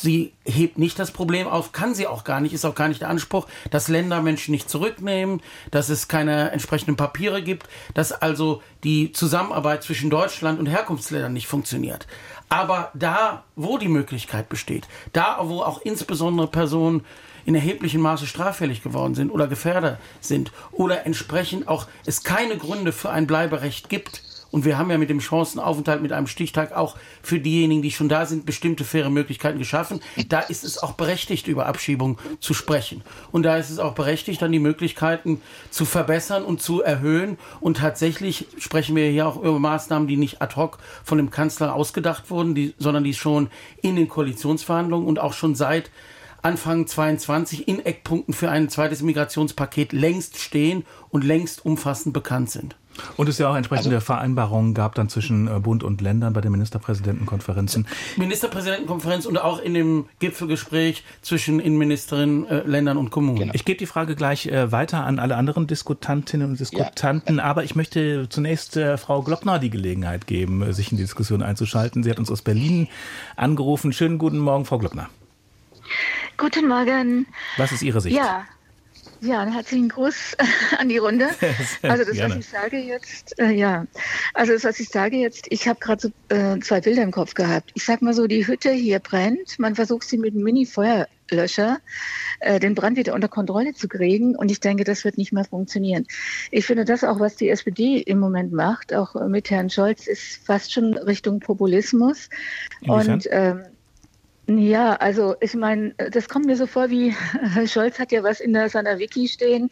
Sie 0.00 0.32
hebt 0.44 0.78
nicht 0.78 0.96
das 1.00 1.10
Problem 1.10 1.48
auf, 1.48 1.72
kann 1.72 1.92
sie 1.92 2.06
auch 2.06 2.22
gar 2.22 2.40
nicht, 2.40 2.52
ist 2.52 2.64
auch 2.64 2.76
gar 2.76 2.86
nicht 2.86 3.00
der 3.00 3.08
Anspruch, 3.08 3.48
dass 3.72 3.88
Länder 3.88 4.22
Menschen 4.22 4.52
nicht 4.52 4.70
zurücknehmen, 4.70 5.42
dass 5.72 5.88
es 5.88 6.06
keine 6.06 6.52
entsprechenden 6.52 6.96
Papiere 6.96 7.42
gibt, 7.42 7.68
dass 7.94 8.12
also 8.12 8.62
die 8.84 9.10
Zusammenarbeit 9.10 9.82
zwischen 9.82 10.08
Deutschland 10.08 10.60
und 10.60 10.66
Herkunftsländern 10.66 11.32
nicht 11.32 11.48
funktioniert. 11.48 12.06
Aber 12.48 12.92
da, 12.94 13.42
wo 13.56 13.76
die 13.76 13.88
Möglichkeit 13.88 14.48
besteht, 14.48 14.86
da, 15.12 15.38
wo 15.42 15.62
auch 15.62 15.82
insbesondere 15.82 16.46
Personen 16.46 17.04
in 17.44 17.56
erheblichem 17.56 18.00
Maße 18.00 18.28
straffällig 18.28 18.84
geworden 18.84 19.16
sind 19.16 19.30
oder 19.30 19.48
Gefährder 19.48 19.98
sind 20.20 20.52
oder 20.70 21.06
entsprechend 21.06 21.66
auch 21.66 21.88
es 22.06 22.22
keine 22.22 22.56
Gründe 22.56 22.92
für 22.92 23.10
ein 23.10 23.26
Bleiberecht 23.26 23.88
gibt, 23.88 24.22
und 24.50 24.64
wir 24.64 24.78
haben 24.78 24.90
ja 24.90 24.98
mit 24.98 25.10
dem 25.10 25.20
Chancenaufenthalt, 25.20 26.00
mit 26.00 26.12
einem 26.12 26.26
Stichtag 26.26 26.74
auch 26.74 26.96
für 27.22 27.38
diejenigen, 27.38 27.82
die 27.82 27.90
schon 27.90 28.08
da 28.08 28.24
sind, 28.24 28.46
bestimmte 28.46 28.84
faire 28.84 29.10
Möglichkeiten 29.10 29.58
geschaffen. 29.58 30.00
Da 30.28 30.40
ist 30.40 30.64
es 30.64 30.78
auch 30.78 30.92
berechtigt, 30.92 31.48
über 31.48 31.66
Abschiebung 31.66 32.18
zu 32.40 32.54
sprechen. 32.54 33.02
Und 33.30 33.42
da 33.42 33.56
ist 33.56 33.70
es 33.70 33.78
auch 33.78 33.94
berechtigt, 33.94 34.40
dann 34.40 34.52
die 34.52 34.58
Möglichkeiten 34.58 35.42
zu 35.70 35.84
verbessern 35.84 36.44
und 36.44 36.62
zu 36.62 36.82
erhöhen. 36.82 37.38
Und 37.60 37.78
tatsächlich 37.78 38.46
sprechen 38.58 38.96
wir 38.96 39.10
hier 39.10 39.26
auch 39.26 39.36
über 39.36 39.58
Maßnahmen, 39.58 40.08
die 40.08 40.16
nicht 40.16 40.40
ad 40.40 40.56
hoc 40.56 40.78
von 41.04 41.18
dem 41.18 41.30
Kanzler 41.30 41.74
ausgedacht 41.74 42.30
wurden, 42.30 42.54
die, 42.54 42.74
sondern 42.78 43.04
die 43.04 43.14
schon 43.14 43.50
in 43.82 43.96
den 43.96 44.08
Koalitionsverhandlungen 44.08 45.06
und 45.06 45.18
auch 45.18 45.34
schon 45.34 45.54
seit 45.54 45.90
Anfang 46.40 46.86
22 46.86 47.68
in 47.68 47.84
Eckpunkten 47.84 48.32
für 48.32 48.48
ein 48.48 48.68
zweites 48.68 49.02
Migrationspaket 49.02 49.92
längst 49.92 50.38
stehen 50.38 50.84
und 51.10 51.24
längst 51.24 51.64
umfassend 51.66 52.14
bekannt 52.14 52.50
sind. 52.50 52.76
Und 53.16 53.28
es 53.28 53.38
ja 53.38 53.50
auch 53.50 53.56
entsprechende 53.56 53.96
also, 53.96 54.06
Vereinbarungen 54.06 54.74
gab 54.74 54.94
dann 54.94 55.08
zwischen 55.08 55.48
äh, 55.48 55.60
Bund 55.60 55.82
und 55.82 56.00
Ländern 56.00 56.32
bei 56.32 56.40
den 56.40 56.52
Ministerpräsidentenkonferenzen. 56.52 57.86
Ministerpräsidentenkonferenz 58.16 59.26
und 59.26 59.38
auch 59.38 59.60
in 59.60 59.74
dem 59.74 60.06
Gipfelgespräch 60.18 61.04
zwischen 61.22 61.60
Innenministerinnen, 61.60 62.46
äh, 62.46 62.62
Ländern 62.66 62.96
und 62.96 63.10
Kommunen. 63.10 63.38
Genau. 63.38 63.54
Ich 63.54 63.64
gebe 63.64 63.78
die 63.78 63.86
Frage 63.86 64.14
gleich 64.16 64.46
äh, 64.46 64.72
weiter 64.72 65.04
an 65.04 65.18
alle 65.18 65.36
anderen 65.36 65.66
Diskutantinnen 65.66 66.50
und 66.50 66.60
Diskutanten, 66.60 67.38
ja. 67.38 67.44
aber 67.44 67.64
ich 67.64 67.74
möchte 67.74 68.28
zunächst 68.28 68.76
äh, 68.76 68.96
Frau 68.96 69.22
Glockner 69.22 69.58
die 69.58 69.70
Gelegenheit 69.70 70.26
geben, 70.26 70.62
äh, 70.62 70.72
sich 70.72 70.90
in 70.90 70.96
die 70.96 71.04
Diskussion 71.04 71.42
einzuschalten. 71.42 72.02
Sie 72.02 72.10
hat 72.10 72.18
uns 72.18 72.30
aus 72.30 72.42
Berlin 72.42 72.88
angerufen. 73.36 73.92
Schönen 73.92 74.18
guten 74.18 74.38
Morgen, 74.38 74.64
Frau 74.64 74.78
Glockner. 74.78 75.08
Guten 76.36 76.68
Morgen. 76.68 77.26
Was 77.56 77.72
ist 77.72 77.82
Ihre 77.82 78.00
Sicht? 78.00 78.16
Ja, 78.16 78.44
ja, 79.20 79.40
einen 79.40 79.52
herzlichen 79.52 79.88
Gruß 79.88 80.36
an 80.78 80.88
die 80.88 80.98
Runde. 80.98 81.28
Also 81.82 82.04
das, 82.04 82.18
was 82.18 82.36
ich 82.36 82.46
sage 82.46 82.78
jetzt, 82.78 83.38
äh, 83.38 83.50
ja, 83.50 83.86
also 84.34 84.52
das, 84.52 84.64
was 84.64 84.80
ich 84.80 84.88
sage 84.88 85.16
jetzt, 85.16 85.46
ich 85.50 85.66
habe 85.66 85.80
gerade 85.80 86.00
so, 86.00 86.34
äh, 86.34 86.58
zwei 86.60 86.80
Bilder 86.80 87.02
im 87.02 87.10
Kopf 87.10 87.34
gehabt. 87.34 87.70
Ich 87.74 87.84
sag 87.84 88.02
mal 88.02 88.14
so, 88.14 88.26
die 88.26 88.46
Hütte 88.46 88.70
hier 88.70 88.98
brennt, 89.00 89.58
man 89.58 89.74
versucht 89.74 90.08
sie 90.08 90.18
mit 90.18 90.34
einem 90.34 90.44
Mini-Feuerlöscher 90.44 91.78
äh, 92.40 92.60
den 92.60 92.74
Brand 92.74 92.96
wieder 92.96 93.14
unter 93.14 93.28
Kontrolle 93.28 93.74
zu 93.74 93.88
kriegen 93.88 94.36
und 94.36 94.50
ich 94.50 94.60
denke, 94.60 94.84
das 94.84 95.04
wird 95.04 95.18
nicht 95.18 95.32
mehr 95.32 95.44
funktionieren. 95.44 96.06
Ich 96.50 96.66
finde 96.66 96.84
das 96.84 97.04
auch, 97.04 97.20
was 97.20 97.36
die 97.36 97.48
SPD 97.48 97.98
im 97.98 98.18
Moment 98.20 98.52
macht, 98.52 98.94
auch 98.94 99.14
mit 99.26 99.50
Herrn 99.50 99.70
Scholz, 99.70 100.06
ist 100.06 100.44
fast 100.44 100.72
schon 100.72 100.94
Richtung 100.94 101.40
Populismus. 101.40 102.28
Inwiefern? 102.82 103.14
Und 103.14 103.28
ähm, 103.30 103.62
ja, 104.50 104.94
also 104.94 105.34
ich 105.40 105.54
meine, 105.54 105.94
das 106.10 106.26
kommt 106.26 106.46
mir 106.46 106.56
so 106.56 106.66
vor, 106.66 106.88
wie 106.88 107.14
Scholz 107.66 107.98
hat 107.98 108.12
ja 108.12 108.22
was 108.22 108.40
in 108.40 108.54
seiner 108.70 108.98
Wiki 108.98 109.28
stehen, 109.28 109.68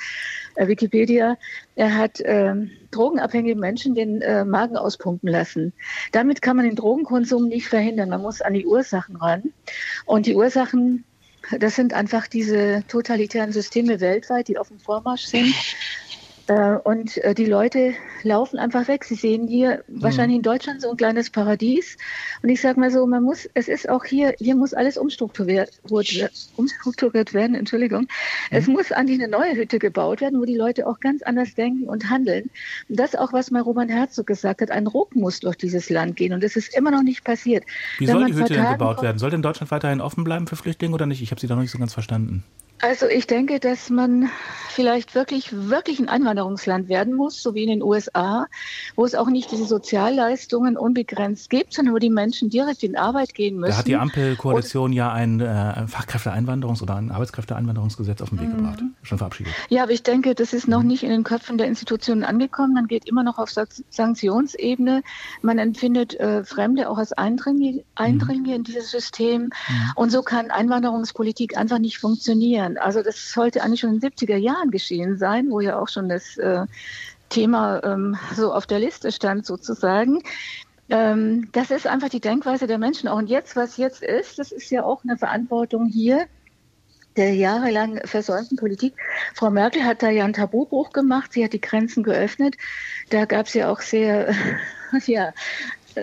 äh, 0.54 0.68
Wikipedia. 0.68 1.38
Er 1.76 1.96
hat 1.96 2.20
äh, 2.20 2.54
drogenabhängige 2.90 3.58
Menschen 3.58 3.94
den 3.94 4.20
äh, 4.20 4.44
Magen 4.44 4.76
auspumpen 4.76 5.30
lassen. 5.30 5.72
Damit 6.12 6.42
kann 6.42 6.56
man 6.56 6.66
den 6.66 6.76
Drogenkonsum 6.76 7.48
nicht 7.48 7.68
verhindern. 7.68 8.10
Man 8.10 8.20
muss 8.20 8.42
an 8.42 8.52
die 8.52 8.66
Ursachen 8.66 9.16
ran. 9.16 9.44
Und 10.04 10.26
die 10.26 10.34
Ursachen, 10.34 11.04
das 11.58 11.74
sind 11.74 11.94
einfach 11.94 12.26
diese 12.26 12.84
totalitären 12.86 13.52
Systeme 13.52 14.00
weltweit, 14.00 14.48
die 14.48 14.58
auf 14.58 14.68
dem 14.68 14.78
Vormarsch 14.78 15.24
sind. 15.24 15.54
Äh, 16.48 16.76
und 16.84 17.16
äh, 17.18 17.34
die 17.34 17.46
Leute 17.46 17.94
laufen 18.22 18.58
einfach 18.58 18.86
weg. 18.88 19.04
Sie 19.04 19.14
sehen 19.14 19.48
hier 19.48 19.82
mhm. 19.88 20.02
wahrscheinlich 20.02 20.36
in 20.36 20.42
Deutschland 20.42 20.80
so 20.80 20.90
ein 20.90 20.96
kleines 20.96 21.30
Paradies. 21.30 21.96
Und 22.42 22.48
ich 22.48 22.60
sage 22.60 22.78
mal 22.78 22.90
so, 22.90 23.06
man 23.06 23.22
muss, 23.22 23.48
es 23.54 23.68
ist 23.68 23.88
auch 23.88 24.04
hier, 24.04 24.34
hier 24.38 24.54
muss 24.54 24.72
alles 24.72 24.96
umstrukturiert, 24.96 25.70
umstrukturiert 26.56 27.34
werden, 27.34 27.56
Entschuldigung. 27.56 28.02
Mhm. 28.02 28.08
Es 28.50 28.66
muss 28.66 28.92
eigentlich 28.92 29.20
eine 29.20 29.28
neue 29.28 29.56
Hütte 29.56 29.78
gebaut 29.78 30.20
werden, 30.20 30.40
wo 30.40 30.44
die 30.44 30.56
Leute 30.56 30.86
auch 30.86 31.00
ganz 31.00 31.22
anders 31.22 31.54
denken 31.54 31.88
und 31.88 32.10
handeln. 32.10 32.50
Und 32.88 32.98
das 32.98 33.14
auch, 33.14 33.32
was 33.32 33.50
mal 33.50 33.62
Roman 33.62 33.88
Herzog 33.88 34.26
gesagt 34.26 34.60
hat, 34.60 34.70
ein 34.70 34.86
Ruck 34.86 35.16
muss 35.16 35.40
durch 35.40 35.56
dieses 35.56 35.90
Land 35.90 36.16
gehen. 36.16 36.32
Und 36.32 36.44
das 36.44 36.56
ist 36.56 36.76
immer 36.76 36.90
noch 36.90 37.02
nicht 37.02 37.24
passiert. 37.24 37.64
Wie 37.98 38.06
Wenn 38.06 38.14
soll 38.14 38.26
die 38.26 38.34
Hütte 38.34 38.54
denn 38.54 38.70
gebaut 38.70 39.02
werden? 39.02 39.18
Soll 39.18 39.30
denn 39.30 39.42
Deutschland 39.42 39.70
weiterhin 39.70 40.00
offen 40.00 40.24
bleiben 40.24 40.46
für 40.46 40.56
Flüchtlinge 40.56 40.94
oder 40.94 41.06
nicht? 41.06 41.22
Ich 41.22 41.30
habe 41.30 41.40
Sie 41.40 41.46
da 41.46 41.54
noch 41.54 41.62
nicht 41.62 41.72
so 41.72 41.78
ganz 41.78 41.92
verstanden. 41.92 42.44
Also 42.82 43.06
ich 43.06 43.26
denke, 43.26 43.58
dass 43.58 43.88
man 43.88 44.28
vielleicht 44.68 45.14
wirklich, 45.14 45.50
wirklich 45.52 45.98
ein 46.00 46.10
Einwanderungsland 46.10 46.90
werden 46.90 47.14
muss, 47.14 47.42
so 47.42 47.54
wie 47.54 47.62
in 47.62 47.70
den 47.70 47.82
USA, 47.82 48.46
wo 48.94 49.06
es 49.06 49.14
auch 49.14 49.28
nicht 49.28 49.50
diese 49.50 49.64
Sozialleistungen 49.64 50.76
unbegrenzt 50.76 51.48
gibt, 51.48 51.72
sondern 51.72 51.94
wo 51.94 51.98
die 51.98 52.10
Menschen 52.10 52.50
direkt 52.50 52.82
in 52.82 52.94
Arbeit 52.94 53.32
gehen 53.32 53.56
müssen. 53.56 53.72
Da 53.72 53.78
hat 53.78 53.86
die 53.86 53.96
Ampelkoalition 53.96 54.92
ja 54.92 55.10
ein 55.10 55.40
äh, 55.40 55.86
Fachkräfteeinwanderungs- 55.86 56.82
oder 56.82 56.96
ein 56.96 57.10
Arbeitskräfteeinwanderungsgesetz 57.10 58.20
auf 58.20 58.28
den 58.28 58.40
Weg 58.40 58.48
mhm. 58.48 58.56
gebracht, 58.56 58.82
schon 59.02 59.16
verabschiedet. 59.16 59.54
Ja, 59.70 59.82
aber 59.82 59.92
ich 59.92 60.02
denke, 60.02 60.34
das 60.34 60.52
ist 60.52 60.68
noch 60.68 60.82
mhm. 60.82 60.88
nicht 60.88 61.02
in 61.02 61.08
den 61.08 61.24
Köpfen 61.24 61.56
der 61.56 61.68
Institutionen 61.68 62.22
angekommen. 62.22 62.74
Man 62.74 62.86
geht 62.86 63.08
immer 63.08 63.22
noch 63.22 63.38
auf 63.38 63.50
Sanktionsebene. 63.50 65.02
Man 65.40 65.58
empfindet 65.58 66.20
äh, 66.20 66.44
Fremde 66.44 66.90
auch 66.90 66.98
als 66.98 67.14
Eindringlinge, 67.14 67.82
Eindringlinge 67.94 68.48
mhm. 68.48 68.56
in 68.56 68.64
dieses 68.64 68.90
System. 68.90 69.44
Mhm. 69.44 69.50
Und 69.94 70.10
so 70.10 70.20
kann 70.20 70.50
Einwanderungspolitik 70.50 71.56
einfach 71.56 71.78
nicht 71.78 71.98
funktionieren 71.98 72.65
verändern. 72.66 72.82
Also 72.82 73.02
das 73.02 73.32
sollte 73.32 73.62
eigentlich 73.62 73.80
schon 73.80 73.94
in 73.94 74.00
den 74.00 74.10
70er 74.10 74.36
Jahren 74.36 74.70
geschehen 74.70 75.16
sein, 75.16 75.50
wo 75.50 75.60
ja 75.60 75.78
auch 75.78 75.88
schon 75.88 76.08
das 76.08 76.36
äh, 76.36 76.66
Thema 77.28 77.82
ähm, 77.84 78.16
so 78.34 78.52
auf 78.52 78.66
der 78.66 78.78
Liste 78.78 79.12
stand 79.12 79.46
sozusagen. 79.46 80.22
Ähm, 80.88 81.48
das 81.52 81.70
ist 81.70 81.86
einfach 81.86 82.08
die 82.08 82.20
Denkweise 82.20 82.66
der 82.66 82.78
Menschen 82.78 83.08
auch. 83.08 83.18
Und 83.18 83.28
jetzt, 83.28 83.56
was 83.56 83.76
jetzt 83.76 84.02
ist, 84.02 84.38
das 84.38 84.52
ist 84.52 84.70
ja 84.70 84.84
auch 84.84 85.02
eine 85.04 85.16
Verantwortung 85.16 85.86
hier 85.86 86.26
der 87.16 87.34
jahrelang 87.34 87.98
versäumten 88.04 88.58
Politik. 88.58 88.92
Frau 89.34 89.48
Merkel 89.48 89.84
hat 89.84 90.02
da 90.02 90.10
ja 90.10 90.24
einen 90.24 90.34
Tabubruch 90.34 90.90
gemacht. 90.92 91.32
Sie 91.32 91.42
hat 91.42 91.54
die 91.54 91.60
Grenzen 91.62 92.02
geöffnet. 92.02 92.56
Da 93.08 93.24
gab 93.24 93.46
es 93.46 93.54
ja 93.54 93.70
auch 93.70 93.80
sehr 93.80 94.34
ja, 95.06 95.32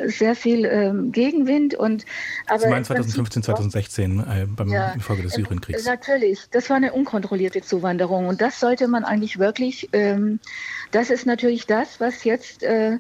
sehr 0.06 0.36
viel 0.36 0.66
ähm, 0.66 1.12
Gegenwind. 1.12 1.76
Und, 1.76 2.06
aber 2.48 2.60
Sie 2.60 2.68
meinen 2.70 2.86
2015, 2.86 3.44
2016 3.44 4.20
äh, 4.20 4.46
beim 4.48 4.70
ja, 4.70 4.96
Folge 5.00 5.24
des 5.24 5.34
Syrienkriegs? 5.34 5.86
Natürlich, 5.86 6.42
das 6.52 6.70
war 6.70 6.78
eine 6.78 6.94
unkontrollierte 6.94 7.62
Zuwanderung 7.62 8.28
und 8.28 8.42
das 8.42 8.60
sollte 8.60 8.88
man 8.88 9.04
eigentlich 9.04 9.40
wirklich, 9.40 9.90
ähm, 9.94 10.40
das 10.92 11.10
ist 11.10 11.26
natürlich 11.26 11.66
das, 11.68 12.00
was 12.00 12.24
jetzt 12.24 12.64
äh, 12.64 13.00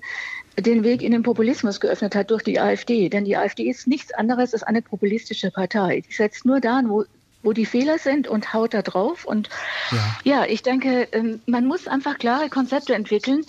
den 0.57 0.83
Weg 0.83 1.01
in 1.01 1.11
den 1.11 1.23
Populismus 1.23 1.79
geöffnet 1.79 2.15
hat 2.15 2.29
durch 2.29 2.43
die 2.43 2.59
AfD. 2.59 3.09
Denn 3.09 3.25
die 3.25 3.37
AfD 3.37 3.69
ist 3.69 3.87
nichts 3.87 4.13
anderes 4.13 4.53
als 4.53 4.63
eine 4.63 4.81
populistische 4.81 5.51
Partei. 5.51 6.03
Die 6.07 6.13
setzt 6.13 6.45
nur 6.45 6.59
da, 6.59 6.81
wo 6.85 7.05
wo 7.43 7.51
die 7.51 7.65
Fehler 7.65 7.99
sind 7.99 8.27
und 8.27 8.53
haut 8.53 8.73
da 8.73 8.81
drauf. 8.81 9.25
Und 9.25 9.49
ja, 9.91 10.17
ja 10.23 10.45
ich 10.45 10.63
denke, 10.63 11.09
ähm, 11.11 11.41
man 11.45 11.65
muss 11.65 11.87
einfach 11.87 12.17
klare 12.17 12.49
Konzepte 12.49 12.95
entwickeln, 12.95 13.43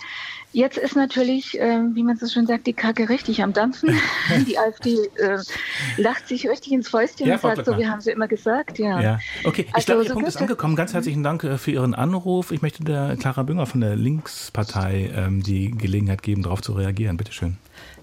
Jetzt 0.55 0.77
ist 0.77 0.95
natürlich, 0.95 1.59
äh, 1.59 1.81
wie 1.95 2.01
man 2.01 2.15
so 2.15 2.27
schön 2.27 2.47
sagt, 2.47 2.65
die 2.65 2.71
Kacke 2.71 3.09
richtig 3.09 3.43
am 3.43 3.51
Dampfen. 3.51 3.89
die 4.47 4.57
AfD 4.57 4.95
äh, 5.17 5.39
lacht 5.97 6.29
sich 6.29 6.47
richtig 6.47 6.71
ins 6.71 6.87
Fäustchen 6.87 7.27
ja, 7.27 7.33
und 7.33 7.41
sagt 7.41 7.65
so, 7.65 7.77
wir 7.77 7.91
haben 7.91 7.99
sie 7.99 8.11
immer 8.11 8.29
gesagt. 8.29 8.79
Ja, 8.79 9.01
ja. 9.01 9.19
okay. 9.43 9.65
Ich 9.67 9.75
also, 9.75 9.85
glaube, 9.87 10.03
Ihr 10.03 10.07
so 10.07 10.13
Punkt 10.13 10.29
ist 10.29 10.37
angekommen. 10.37 10.77
Ganz 10.77 10.93
herzlichen 10.93 11.23
Dank 11.23 11.43
äh, 11.43 11.57
für 11.57 11.71
Ihren 11.71 11.93
Anruf. 11.93 12.53
Ich 12.53 12.61
möchte 12.61 12.85
der 12.85 13.17
Clara 13.17 13.43
Bünger 13.43 13.65
von 13.65 13.81
der 13.81 13.97
Linkspartei 13.97 15.11
ähm, 15.13 15.43
die 15.43 15.71
Gelegenheit 15.71 16.23
geben, 16.23 16.43
darauf 16.43 16.61
zu 16.61 16.71
reagieren. 16.71 17.17
Bitte 17.17 17.33
schön. 17.33 17.57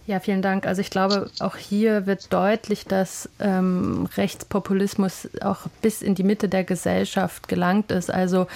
Ja, 0.06 0.20
vielen 0.20 0.42
Dank. 0.42 0.66
Also 0.66 0.82
ich 0.82 0.90
glaube, 0.90 1.30
auch 1.38 1.56
hier 1.56 2.04
wird 2.04 2.30
deutlich, 2.34 2.84
dass 2.84 3.30
ähm, 3.40 4.10
Rechtspopulismus 4.14 5.30
auch 5.40 5.68
bis 5.80 6.02
in 6.02 6.14
die 6.14 6.22
Mitte 6.22 6.50
der 6.50 6.64
Gesellschaft 6.64 7.48
gelangt 7.48 7.90
ist. 7.90 8.10
Also 8.10 8.46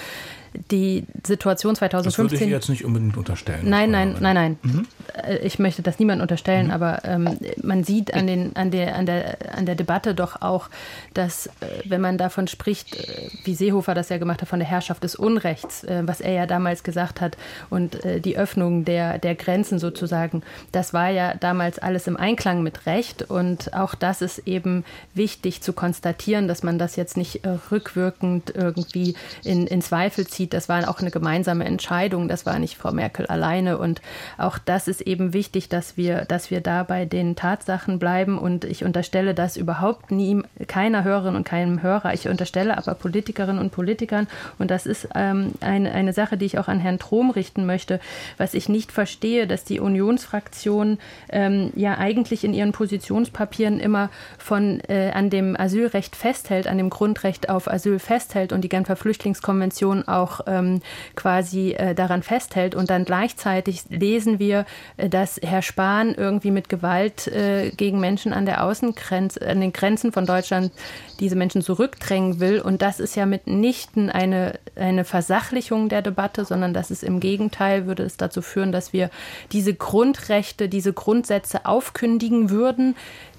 die 0.71 1.05
Situation 1.25 1.75
2015. 1.75 2.23
Das 2.25 2.31
würde 2.31 2.45
ich 2.45 2.51
jetzt 2.51 2.69
nicht 2.69 2.85
unbedingt 2.85 3.17
unterstellen. 3.17 3.69
Nein, 3.69 3.91
nein, 3.91 4.15
nein, 4.19 4.35
nein. 4.35 4.59
Mhm. 4.61 4.87
Äh, 5.23 5.37
ich 5.39 5.59
möchte 5.59 5.81
das 5.81 5.99
niemand 5.99 6.21
unterstellen, 6.21 6.67
mhm. 6.67 6.73
aber 6.73 7.05
ähm, 7.05 7.37
man 7.61 7.83
sieht 7.83 8.13
an, 8.13 8.27
den, 8.27 8.55
an, 8.55 8.71
der, 8.71 8.95
an, 8.95 9.05
der, 9.05 9.37
an 9.55 9.65
der 9.65 9.75
Debatte 9.75 10.15
doch 10.15 10.41
auch, 10.41 10.69
dass, 11.13 11.47
äh, 11.47 11.51
wenn 11.85 12.01
man 12.01 12.17
davon 12.17 12.47
spricht, 12.47 12.95
äh, 12.95 13.29
wie 13.43 13.55
Seehofer 13.55 13.93
das 13.93 14.09
ja 14.09 14.17
gemacht 14.17 14.41
hat, 14.41 14.49
von 14.49 14.59
der 14.59 14.67
Herrschaft 14.67 15.03
des 15.03 15.15
Unrechts, 15.15 15.83
äh, 15.83 16.03
was 16.05 16.21
er 16.21 16.33
ja 16.33 16.45
damals 16.45 16.83
gesagt 16.83 17.21
hat, 17.21 17.37
und 17.69 18.03
äh, 18.05 18.19
die 18.19 18.37
Öffnung 18.37 18.85
der, 18.85 19.17
der 19.17 19.35
Grenzen 19.35 19.79
sozusagen, 19.79 20.43
das 20.71 20.93
war 20.93 21.09
ja 21.09 21.33
damals 21.35 21.79
alles 21.79 22.07
im 22.07 22.17
Einklang 22.17 22.63
mit 22.63 22.85
Recht. 22.85 23.23
Und 23.23 23.73
auch 23.73 23.95
das 23.95 24.21
ist 24.21 24.39
eben 24.39 24.83
wichtig 25.13 25.61
zu 25.61 25.73
konstatieren, 25.73 26.47
dass 26.47 26.63
man 26.63 26.77
das 26.77 26.95
jetzt 26.95 27.17
nicht 27.17 27.45
äh, 27.45 27.57
rückwirkend 27.71 28.53
irgendwie 28.55 29.15
in, 29.43 29.67
in 29.67 29.81
Zweifel 29.81 30.27
zieht. 30.27 30.53
Das 30.53 30.69
war 30.69 30.89
auch 30.89 30.99
eine 30.99 31.11
gemeinsame 31.11 31.65
Entscheidung. 31.65 32.27
Das 32.27 32.45
war 32.45 32.59
nicht 32.59 32.77
Frau 32.77 32.91
Merkel 32.91 33.25
alleine. 33.27 33.77
Und 33.77 34.01
auch 34.37 34.57
das 34.57 34.87
ist 34.87 35.06
eben 35.07 35.33
wichtig, 35.33 35.69
dass 35.69 35.97
wir, 35.97 36.25
dass 36.25 36.51
wir 36.51 36.61
da 36.61 36.83
bei 36.83 37.05
den 37.05 37.35
Tatsachen 37.35 37.97
bleiben. 37.97 38.37
Und 38.37 38.65
ich 38.65 38.83
unterstelle 38.83 39.33
das 39.33 39.57
überhaupt 39.57 40.11
nie 40.11 40.43
keiner 40.67 41.03
Hörerin 41.03 41.35
und 41.35 41.45
keinem 41.45 41.81
Hörer. 41.81 42.13
Ich 42.13 42.27
unterstelle 42.27 42.77
aber 42.77 42.93
Politikerinnen 42.93 43.59
und 43.59 43.71
Politikern, 43.71 44.27
und 44.59 44.69
das 44.69 44.85
ist 44.85 45.09
ähm, 45.15 45.53
eine, 45.61 45.91
eine 45.91 46.13
Sache, 46.13 46.37
die 46.37 46.45
ich 46.45 46.59
auch 46.59 46.67
an 46.67 46.79
Herrn 46.79 46.99
Trom 46.99 47.31
richten 47.31 47.65
möchte, 47.65 47.99
was 48.37 48.53
ich 48.53 48.69
nicht 48.69 48.91
verstehe, 48.91 49.47
dass 49.47 49.63
die 49.63 49.79
Unionsfraktion 49.79 50.99
ähm, 51.29 51.71
ja 51.75 51.97
eigentlich 51.97 52.43
in 52.43 52.53
ihren 52.53 52.71
Positionspapieren 52.71 53.79
immer 53.79 54.09
von 54.37 54.81
äh, 54.89 55.11
an 55.13 55.29
dem 55.29 55.59
Asylrecht 55.59 56.15
festhält, 56.15 56.67
an 56.67 56.77
dem 56.77 56.89
Grundrecht 56.89 57.49
auf 57.49 57.69
Asyl 57.71 57.99
festhält 57.99 58.51
und 58.51 58.61
die 58.61 58.69
Genfer 58.69 58.95
Flüchtlingskonvention 58.95 60.07
auch 60.07 60.41
ähm, 60.47 60.81
quasi 61.15 61.71
äh, 61.71 61.95
daran 61.95 62.23
festhält. 62.23 62.75
Und 62.75 62.89
dann 62.89 63.05
gleichzeitig 63.05 63.83
lesen 63.89 64.39
wir, 64.39 64.65
dass 64.97 65.39
Herr 65.43 65.61
Spahn 65.61 66.15
irgendwie 66.15 66.51
mit 66.51 66.69
Gewalt 66.69 67.27
äh, 67.27 67.71
gegen 67.71 67.99
Menschen 67.99 68.33
an 68.33 68.45
der 68.45 68.63
Außengrenze, 68.63 69.47
an 69.47 69.61
den 69.61 69.71
Grenzen 69.71 70.11
von 70.11 70.25
Deutschland 70.25 70.71
diese 71.19 71.35
Menschen 71.35 71.61
zurückdrängen 71.61 72.39
will. 72.39 72.59
Und 72.59 72.81
das 72.81 72.99
ist 72.99 73.15
ja 73.15 73.25
mitnichten 73.25 74.09
eine, 74.09 74.59
eine 74.75 75.05
Versachlichung 75.05 75.89
der 75.89 76.01
Debatte, 76.01 76.45
sondern 76.45 76.73
das 76.73 76.89
ist 76.89 77.03
im 77.03 77.19
Gegenteil, 77.19 77.85
würde 77.85 78.03
es 78.03 78.17
dazu 78.17 78.41
führen, 78.41 78.71
dass 78.71 78.91
wir 78.91 79.11
diese 79.51 79.75
Grundrechte, 79.75 80.67
diese 80.67 80.93
Grundsätze 80.93 81.65
aufkündigen 81.65 82.49
würden, 82.49 82.95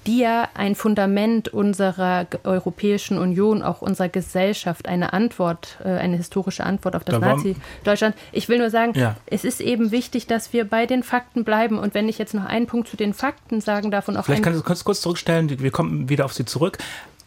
die 0.09 0.19
ja 0.19 0.49
ein 0.55 0.73
Fundament 0.73 1.49
unserer 1.49 2.25
Europäischen 2.43 3.19
Union, 3.19 3.61
auch 3.61 3.83
unserer 3.83 4.09
Gesellschaft, 4.09 4.87
eine 4.87 5.13
Antwort, 5.13 5.77
äh, 5.83 5.89
eine 5.89 6.17
historische 6.17 6.63
Antwort 6.63 6.95
auf 6.95 7.03
das 7.03 7.19
da 7.19 7.35
Nazi-Deutschland. 7.35 8.15
Ich 8.31 8.49
will 8.49 8.57
nur 8.57 8.71
sagen, 8.71 8.93
ja. 8.95 9.15
es 9.27 9.43
ist 9.43 9.61
eben 9.61 9.91
wichtig, 9.91 10.25
dass 10.25 10.51
wir 10.51 10.65
bei 10.65 10.87
den 10.87 11.03
Fakten 11.03 11.43
bleiben. 11.43 11.77
Und 11.77 11.93
wenn 11.93 12.09
ich 12.09 12.17
jetzt 12.17 12.33
noch 12.33 12.45
einen 12.45 12.65
Punkt 12.65 12.87
zu 12.87 12.97
den 12.97 13.13
Fakten 13.13 13.61
sagen 13.61 13.91
darf 13.91 14.07
und 14.07 14.17
auch 14.17 14.25
Vielleicht 14.25 14.41
kannst 14.41 14.59
du 14.59 14.83
kurz 14.83 15.01
zurückstellen, 15.01 15.59
wir 15.59 15.71
kommen 15.71 16.09
wieder 16.09 16.25
auf 16.25 16.33
Sie 16.33 16.45
zurück. 16.45 16.79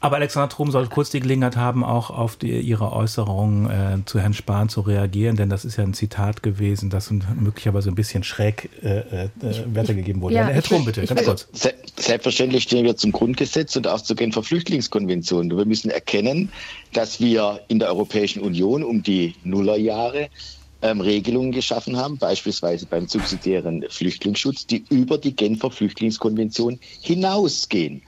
Aber 0.02 0.16
Alexander 0.16 0.48
Trum 0.48 0.72
soll 0.72 0.88
kurz 0.88 1.10
die 1.10 1.20
Gelegenheit 1.20 1.56
haben, 1.56 1.84
auch 1.84 2.10
auf 2.10 2.34
die, 2.34 2.60
Ihre 2.60 2.92
Äußerung 2.92 3.70
äh, 3.70 3.98
zu 4.04 4.18
Herrn 4.18 4.34
Spahn 4.34 4.68
zu 4.68 4.80
reagieren, 4.80 5.36
denn 5.36 5.48
das 5.48 5.64
ist 5.64 5.76
ja 5.76 5.84
ein 5.84 5.94
Zitat 5.94 6.42
gewesen, 6.42 6.90
das 6.90 7.12
möglicherweise 7.12 7.88
ein 7.88 7.94
bisschen 7.94 8.24
schräg 8.24 8.68
äh, 8.82 9.26
äh, 9.26 9.28
weitergegeben 9.66 10.20
wurde. 10.20 10.34
Ja, 10.34 10.48
Herr 10.48 10.60
Trum, 10.60 10.84
bitte, 10.84 11.06
ganz 11.06 11.24
kurz. 11.24 11.48
Selbstverständlich 11.96 12.64
stehen 12.64 12.84
wir 12.84 12.96
zum 12.96 13.12
Grundgesetz 13.12 13.76
und 13.76 13.86
auch 13.86 14.00
zur 14.00 14.16
Genfer 14.16 14.42
Flüchtlingskonvention. 14.42 15.56
Wir 15.56 15.64
müssen 15.66 15.88
erkennen, 15.88 16.50
dass 16.92 17.20
wir 17.20 17.60
in 17.68 17.78
der 17.78 17.86
Europäischen 17.86 18.42
Union 18.42 18.82
um 18.82 19.04
die 19.04 19.36
Nullerjahre 19.44 20.30
ähm, 20.82 21.00
Regelungen 21.00 21.52
geschaffen 21.52 21.96
haben, 21.96 22.18
beispielsweise 22.18 22.86
beim 22.86 23.06
subsidiären 23.06 23.84
Flüchtlingsschutz, 23.88 24.66
die 24.66 24.84
über 24.90 25.16
die 25.16 25.36
Genfer 25.36 25.70
Flüchtlingskonvention 25.70 26.80
hinausgehen. 27.02 28.02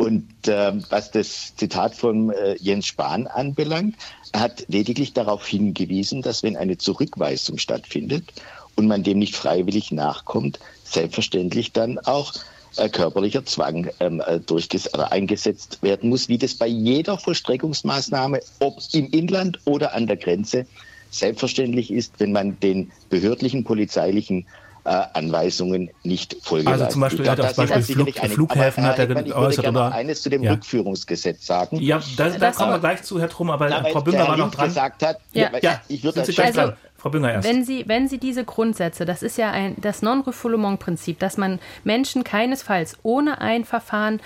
Und 0.00 0.48
äh, 0.48 0.72
was 0.88 1.10
das 1.10 1.54
Zitat 1.56 1.94
von 1.94 2.30
äh, 2.30 2.56
Jens 2.58 2.86
Spahn 2.86 3.26
anbelangt, 3.26 3.96
er 4.32 4.40
hat 4.40 4.64
lediglich 4.68 5.12
darauf 5.12 5.46
hingewiesen, 5.46 6.22
dass 6.22 6.42
wenn 6.42 6.56
eine 6.56 6.78
Zurückweisung 6.78 7.58
stattfindet 7.58 8.32
und 8.76 8.88
man 8.88 9.02
dem 9.02 9.18
nicht 9.18 9.36
freiwillig 9.36 9.92
nachkommt, 9.92 10.58
selbstverständlich 10.84 11.72
dann 11.72 11.98
auch 11.98 12.32
äh, 12.78 12.88
körperlicher 12.88 13.44
Zwang 13.44 13.90
ähm, 14.00 14.22
äh, 14.26 14.40
durchges 14.40 14.94
oder 14.94 15.12
eingesetzt 15.12 15.82
werden 15.82 16.08
muss, 16.08 16.30
wie 16.30 16.38
das 16.38 16.54
bei 16.54 16.66
jeder 16.66 17.18
Vollstreckungsmaßnahme, 17.18 18.40
ob 18.60 18.78
im 18.94 19.10
Inland 19.10 19.60
oder 19.66 19.92
an 19.92 20.06
der 20.06 20.16
Grenze, 20.16 20.64
selbstverständlich 21.10 21.90
ist, 21.90 22.14
wenn 22.16 22.32
man 22.32 22.58
den 22.60 22.90
behördlichen 23.10 23.64
polizeilichen 23.64 24.46
äh, 24.46 24.69
Anweisungen 24.90 25.90
nicht 26.02 26.36
folgen 26.42 26.68
Also 26.68 26.86
zum 26.86 27.00
Beispiel, 27.02 27.24
glaub, 27.24 27.36
das 27.36 27.54
Beispiel 27.54 27.82
Flug, 27.82 28.14
Flughäfen 28.14 28.84
aber, 28.84 28.92
hat 28.92 28.98
er 28.98 29.06
geäußert. 29.06 29.64
Ich 29.64 29.70
oder 29.70 29.92
eines 29.92 30.22
zu 30.22 30.30
dem 30.30 30.42
ja. 30.42 30.52
Rückführungsgesetz 30.52 31.46
sagen. 31.46 31.80
Ja, 31.80 32.00
da, 32.16 32.30
da 32.30 32.50
kommen 32.50 32.72
wir 32.72 32.78
gleich 32.78 33.02
zu, 33.02 33.20
Herr 33.20 33.28
Trum, 33.28 33.50
aber 33.50 33.68
Na, 33.68 33.84
Frau 33.84 34.00
Bünger 34.00 34.26
war 34.26 34.36
noch 34.36 34.50
dran. 34.50 34.68
Gesagt 34.68 35.02
hat, 35.04 35.18
ja, 35.32 35.50
ja, 35.62 35.80
ich 35.88 36.02
würde 36.02 36.20
das 36.20 36.38
also, 36.38 36.72
Frau 36.96 37.10
Bünger 37.10 37.32
erst. 37.32 37.48
Wenn 37.48 37.64
Sie, 37.64 37.84
wenn 37.86 38.08
Sie 38.08 38.18
diese 38.18 38.44
Grundsätze, 38.44 39.04
das 39.04 39.22
ist 39.22 39.38
ja 39.38 39.50
ein, 39.50 39.76
das 39.80 40.02
Non-Refoulement-Prinzip, 40.02 41.18
dass 41.18 41.36
man 41.36 41.60
Menschen 41.84 42.24
keinesfalls 42.24 42.96
ohne 43.02 43.40
ein 43.40 43.64
Verfahren 43.64 44.20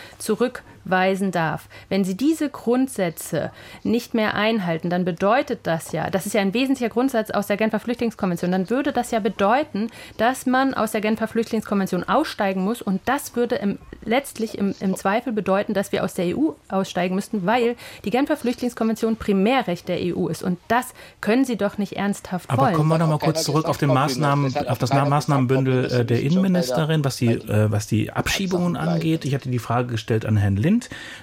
zurückweisen 0.85 1.31
darf. 1.31 1.69
Wenn 1.89 2.05
Sie 2.05 2.17
diese 2.17 2.51
Grundsätze 2.51 3.51
nicht 3.83 4.15
mehr 4.15 4.35
einhalten, 4.35 4.91
dann 4.91 5.05
bedeutet 5.05 5.61
das 5.65 5.93
ja, 5.93 6.11
das 6.11 6.27
ist 6.27 6.35
ja 6.35 6.41
ein 6.41 6.55
wesentlicher 6.55 6.91
Grundsatz 6.91 7.31
aus 7.31 7.47
der 7.47 7.57
Genfer 7.57 7.81
Flüchtlingskonvention, 7.81 8.53
dann 8.53 8.71
würde 8.71 8.93
das 8.93 9.11
ja 9.11 9.21
bedeuten, 9.21 9.89
dass 10.17 10.47
man 10.47 10.75
aus 10.75 10.93
der 10.93 11.01
Genfer 11.01 11.29
Flüchtlingskonvention 11.29 12.05
aussteigen 12.05 12.63
muss 12.63 12.83
und 12.83 13.01
das 13.07 13.37
würde 13.37 13.57
im, 13.57 13.79
letztlich 14.05 14.59
im, 14.59 14.75
im 14.81 14.97
Zweifel 14.97 15.33
bedeuten, 15.33 15.75
dass 15.75 15.93
wir 15.93 16.05
aus 16.05 16.15
der 16.15 16.37
EU 16.37 16.51
aussteigen 16.69 17.15
müssten, 17.15 17.47
weil 17.47 17.77
die 18.05 18.11
Genfer 18.11 18.37
Flüchtlingskonvention 18.37 19.17
Primärrecht 19.17 19.89
der 19.89 19.99
EU 20.01 20.29
ist 20.29 20.43
und 20.43 20.59
das 20.69 20.95
können 21.21 21.45
Sie 21.45 21.57
doch 21.57 21.79
nicht 21.79 21.95
ernsthaft 21.95 22.51
Aber 22.51 22.73
kommen 22.73 22.89
wir 22.89 22.99
noch 22.99 23.09
mal 23.09 23.19
kurz 23.19 23.45
zurück 23.45 23.67
auf, 23.67 23.79
den 23.79 23.89
Maßnahmen, 23.89 24.55
auf 24.69 24.79
das 24.79 24.93
Maßnahmenbündel 24.93 25.85
äh, 25.85 26.05
der 26.05 26.21
Innenministerin, 26.23 27.05
was 27.05 27.17
die, 27.17 27.29
äh, 27.29 27.71
was 27.71 27.87
die 27.87 28.13
Abschiebungen 28.13 28.77
angeht. 28.77 29.25
Ich 29.25 29.35
hatte 29.35 29.49
die 29.49 29.59
Frage 29.59 29.89
gestellt 29.89 30.27
an 30.27 30.37
Herrn 30.37 30.57
Lind. 30.57 30.74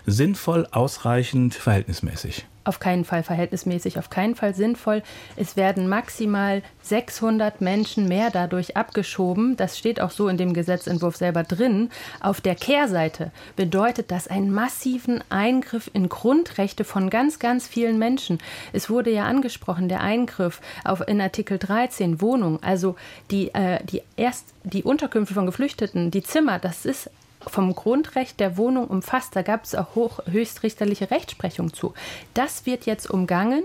Sinnvoll, 0.05 0.67
ausreichend, 0.71 1.55
verhältnismäßig? 1.55 2.45
auf 2.63 2.79
keinen 2.79 3.05
Fall 3.05 3.23
verhältnismäßig, 3.23 3.97
auf 3.97 4.09
keinen 4.09 4.35
Fall 4.35 4.53
sinnvoll. 4.53 5.01
Es 5.35 5.55
werden 5.55 5.87
maximal 5.87 6.61
600 6.83 7.61
Menschen 7.61 8.07
mehr 8.07 8.29
dadurch 8.31 8.77
abgeschoben. 8.77 9.57
Das 9.57 9.77
steht 9.77 9.99
auch 9.99 10.11
so 10.11 10.27
in 10.27 10.37
dem 10.37 10.53
Gesetzentwurf 10.53 11.15
selber 11.15 11.43
drin. 11.43 11.89
Auf 12.19 12.41
der 12.41 12.55
Kehrseite 12.55 13.31
bedeutet 13.55 14.11
das 14.11 14.27
einen 14.27 14.51
massiven 14.51 15.23
Eingriff 15.29 15.89
in 15.93 16.09
Grundrechte 16.09 16.83
von 16.83 17.09
ganz, 17.09 17.39
ganz 17.39 17.67
vielen 17.67 17.97
Menschen. 17.97 18.37
Es 18.73 18.89
wurde 18.89 19.11
ja 19.11 19.25
angesprochen, 19.25 19.89
der 19.89 20.01
Eingriff 20.01 20.61
auf, 20.83 21.07
in 21.07 21.19
Artikel 21.19 21.57
13 21.57 22.21
Wohnung, 22.21 22.61
also 22.61 22.95
die, 23.31 23.53
äh, 23.53 23.83
die 23.85 24.01
erst 24.17 24.53
die 24.63 24.83
Unterkünfte 24.83 25.33
von 25.33 25.45
Geflüchteten, 25.45 26.11
die 26.11 26.23
Zimmer, 26.23 26.59
das 26.59 26.85
ist 26.85 27.09
vom 27.47 27.75
Grundrecht 27.75 28.39
der 28.39 28.57
Wohnung 28.57 28.87
umfasst. 28.87 29.35
Da 29.35 29.41
gab 29.41 29.63
es 29.63 29.75
auch 29.75 29.95
hoch, 29.95 30.19
höchstrichterliche 30.29 31.11
Rechtsprechung 31.11 31.73
zu. 31.73 31.93
Das 32.33 32.65
wird 32.65 32.85
jetzt 32.85 33.09
umgangen. 33.09 33.63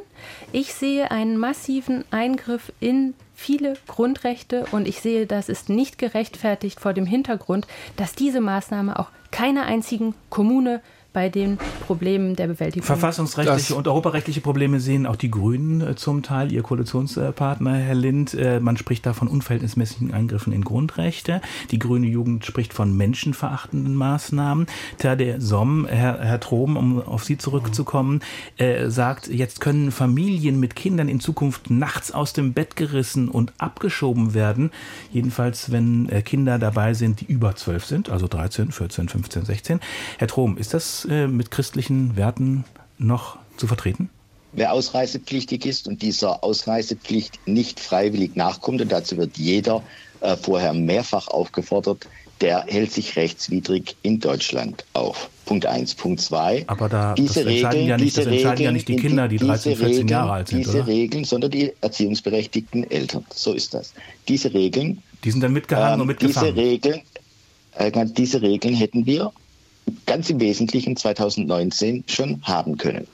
Ich 0.52 0.74
sehe 0.74 1.10
einen 1.10 1.36
massiven 1.38 2.04
Eingriff 2.10 2.72
in 2.80 3.14
viele 3.34 3.74
Grundrechte 3.86 4.66
und 4.72 4.88
ich 4.88 5.00
sehe, 5.00 5.26
das 5.26 5.48
ist 5.48 5.68
nicht 5.68 5.98
gerechtfertigt 5.98 6.80
vor 6.80 6.94
dem 6.94 7.06
Hintergrund, 7.06 7.66
dass 7.96 8.14
diese 8.14 8.40
Maßnahme 8.40 8.98
auch 8.98 9.10
keiner 9.30 9.66
einzigen 9.66 10.14
Kommune 10.30 10.80
bei 11.16 11.30
den 11.30 11.56
Problemen 11.86 12.36
der 12.36 12.46
Bewältigung. 12.46 12.84
Verfassungsrechtliche 12.84 13.68
das 13.68 13.70
und 13.70 13.88
europarechtliche 13.88 14.42
Probleme 14.42 14.80
sehen 14.80 15.06
auch 15.06 15.16
die 15.16 15.30
Grünen 15.30 15.80
äh, 15.80 15.96
zum 15.96 16.22
Teil, 16.22 16.52
ihr 16.52 16.62
Koalitionspartner 16.62 17.74
Herr 17.74 17.94
Lind. 17.94 18.34
Äh, 18.34 18.60
man 18.60 18.76
spricht 18.76 19.06
da 19.06 19.14
von 19.14 19.26
unverhältnismäßigen 19.26 20.12
Eingriffen 20.12 20.52
in 20.52 20.62
Grundrechte. 20.62 21.40
Die 21.70 21.78
grüne 21.78 22.06
Jugend 22.06 22.44
spricht 22.44 22.74
von 22.74 22.94
menschenverachtenden 22.94 23.94
Maßnahmen. 23.94 24.66
Tade 24.98 25.40
Somm, 25.40 25.86
Herr, 25.86 26.18
Herr 26.20 26.38
Trom, 26.38 26.76
um 26.76 27.00
auf 27.00 27.24
Sie 27.24 27.38
zurückzukommen, 27.38 28.20
äh, 28.58 28.90
sagt, 28.90 29.28
jetzt 29.28 29.62
können 29.62 29.92
Familien 29.92 30.60
mit 30.60 30.76
Kindern 30.76 31.08
in 31.08 31.20
Zukunft 31.20 31.70
nachts 31.70 32.12
aus 32.12 32.34
dem 32.34 32.52
Bett 32.52 32.76
gerissen 32.76 33.30
und 33.30 33.54
abgeschoben 33.56 34.34
werden. 34.34 34.70
Jedenfalls, 35.14 35.72
wenn 35.72 36.10
Kinder 36.26 36.58
dabei 36.58 36.92
sind, 36.92 37.22
die 37.22 37.24
über 37.24 37.56
zwölf 37.56 37.86
sind, 37.86 38.10
also 38.10 38.28
13, 38.28 38.70
14, 38.70 39.08
15, 39.08 39.46
16. 39.46 39.80
Herr 40.18 40.28
Trom, 40.28 40.58
ist 40.58 40.74
das 40.74 41.05
äh, 41.08 41.26
mit 41.26 41.50
christlichen 41.50 42.16
Werten 42.16 42.64
noch 42.98 43.38
zu 43.56 43.66
vertreten? 43.66 44.10
Wer 44.52 44.72
ausreisepflichtig 44.72 45.66
ist 45.66 45.86
und 45.86 46.02
dieser 46.02 46.42
Ausreisepflicht 46.42 47.38
nicht 47.46 47.78
freiwillig 47.78 48.36
nachkommt, 48.36 48.80
und 48.80 48.90
dazu 48.90 49.16
wird 49.18 49.36
jeder 49.36 49.82
äh, 50.20 50.36
vorher 50.36 50.72
mehrfach 50.72 51.28
aufgefordert, 51.28 52.06
der 52.40 52.64
hält 52.66 52.92
sich 52.92 53.16
rechtswidrig 53.16 53.96
in 54.02 54.20
Deutschland 54.20 54.84
auf. 54.92 55.30
Punkt 55.46 55.64
1. 55.64 55.94
Punkt 55.94 56.20
2. 56.20 56.64
Aber 56.66 56.88
da 56.88 57.14
diese 57.14 57.40
das 57.40 57.46
Regeln, 57.46 57.86
ja 57.86 57.96
nicht, 57.96 58.16
das 58.16 58.26
Regeln, 58.26 58.58
ja 58.58 58.72
nicht 58.72 58.88
die 58.88 58.96
Kinder, 58.96 59.28
die 59.28 59.38
13, 59.38 59.76
14 59.76 59.86
Regeln, 59.86 60.08
Jahre 60.08 60.32
alt 60.32 60.48
sind. 60.48 60.58
Diese 60.58 60.78
oder? 60.78 60.86
Regeln, 60.86 61.24
sondern 61.24 61.50
die 61.50 61.72
erziehungsberechtigten 61.80 62.90
Eltern. 62.90 63.24
So 63.32 63.52
ist 63.52 63.72
das. 63.72 63.94
Diese 64.28 64.52
Regeln. 64.52 65.02
Die 65.24 65.30
sind 65.30 65.40
dann 65.42 65.52
mitgehangen 65.52 65.94
ähm, 65.94 66.00
und 66.00 66.06
mitgefangen. 66.08 66.54
Diese 66.54 66.66
Regeln, 66.66 67.00
äh, 67.76 68.06
diese 68.06 68.42
Regeln 68.42 68.74
hätten 68.74 69.06
wir 69.06 69.32
ganz 70.06 70.30
im 70.30 70.40
Wesentlichen 70.40 70.96
2019 70.96 72.04
schon 72.06 72.42
haben 72.42 72.76
können 72.76 73.06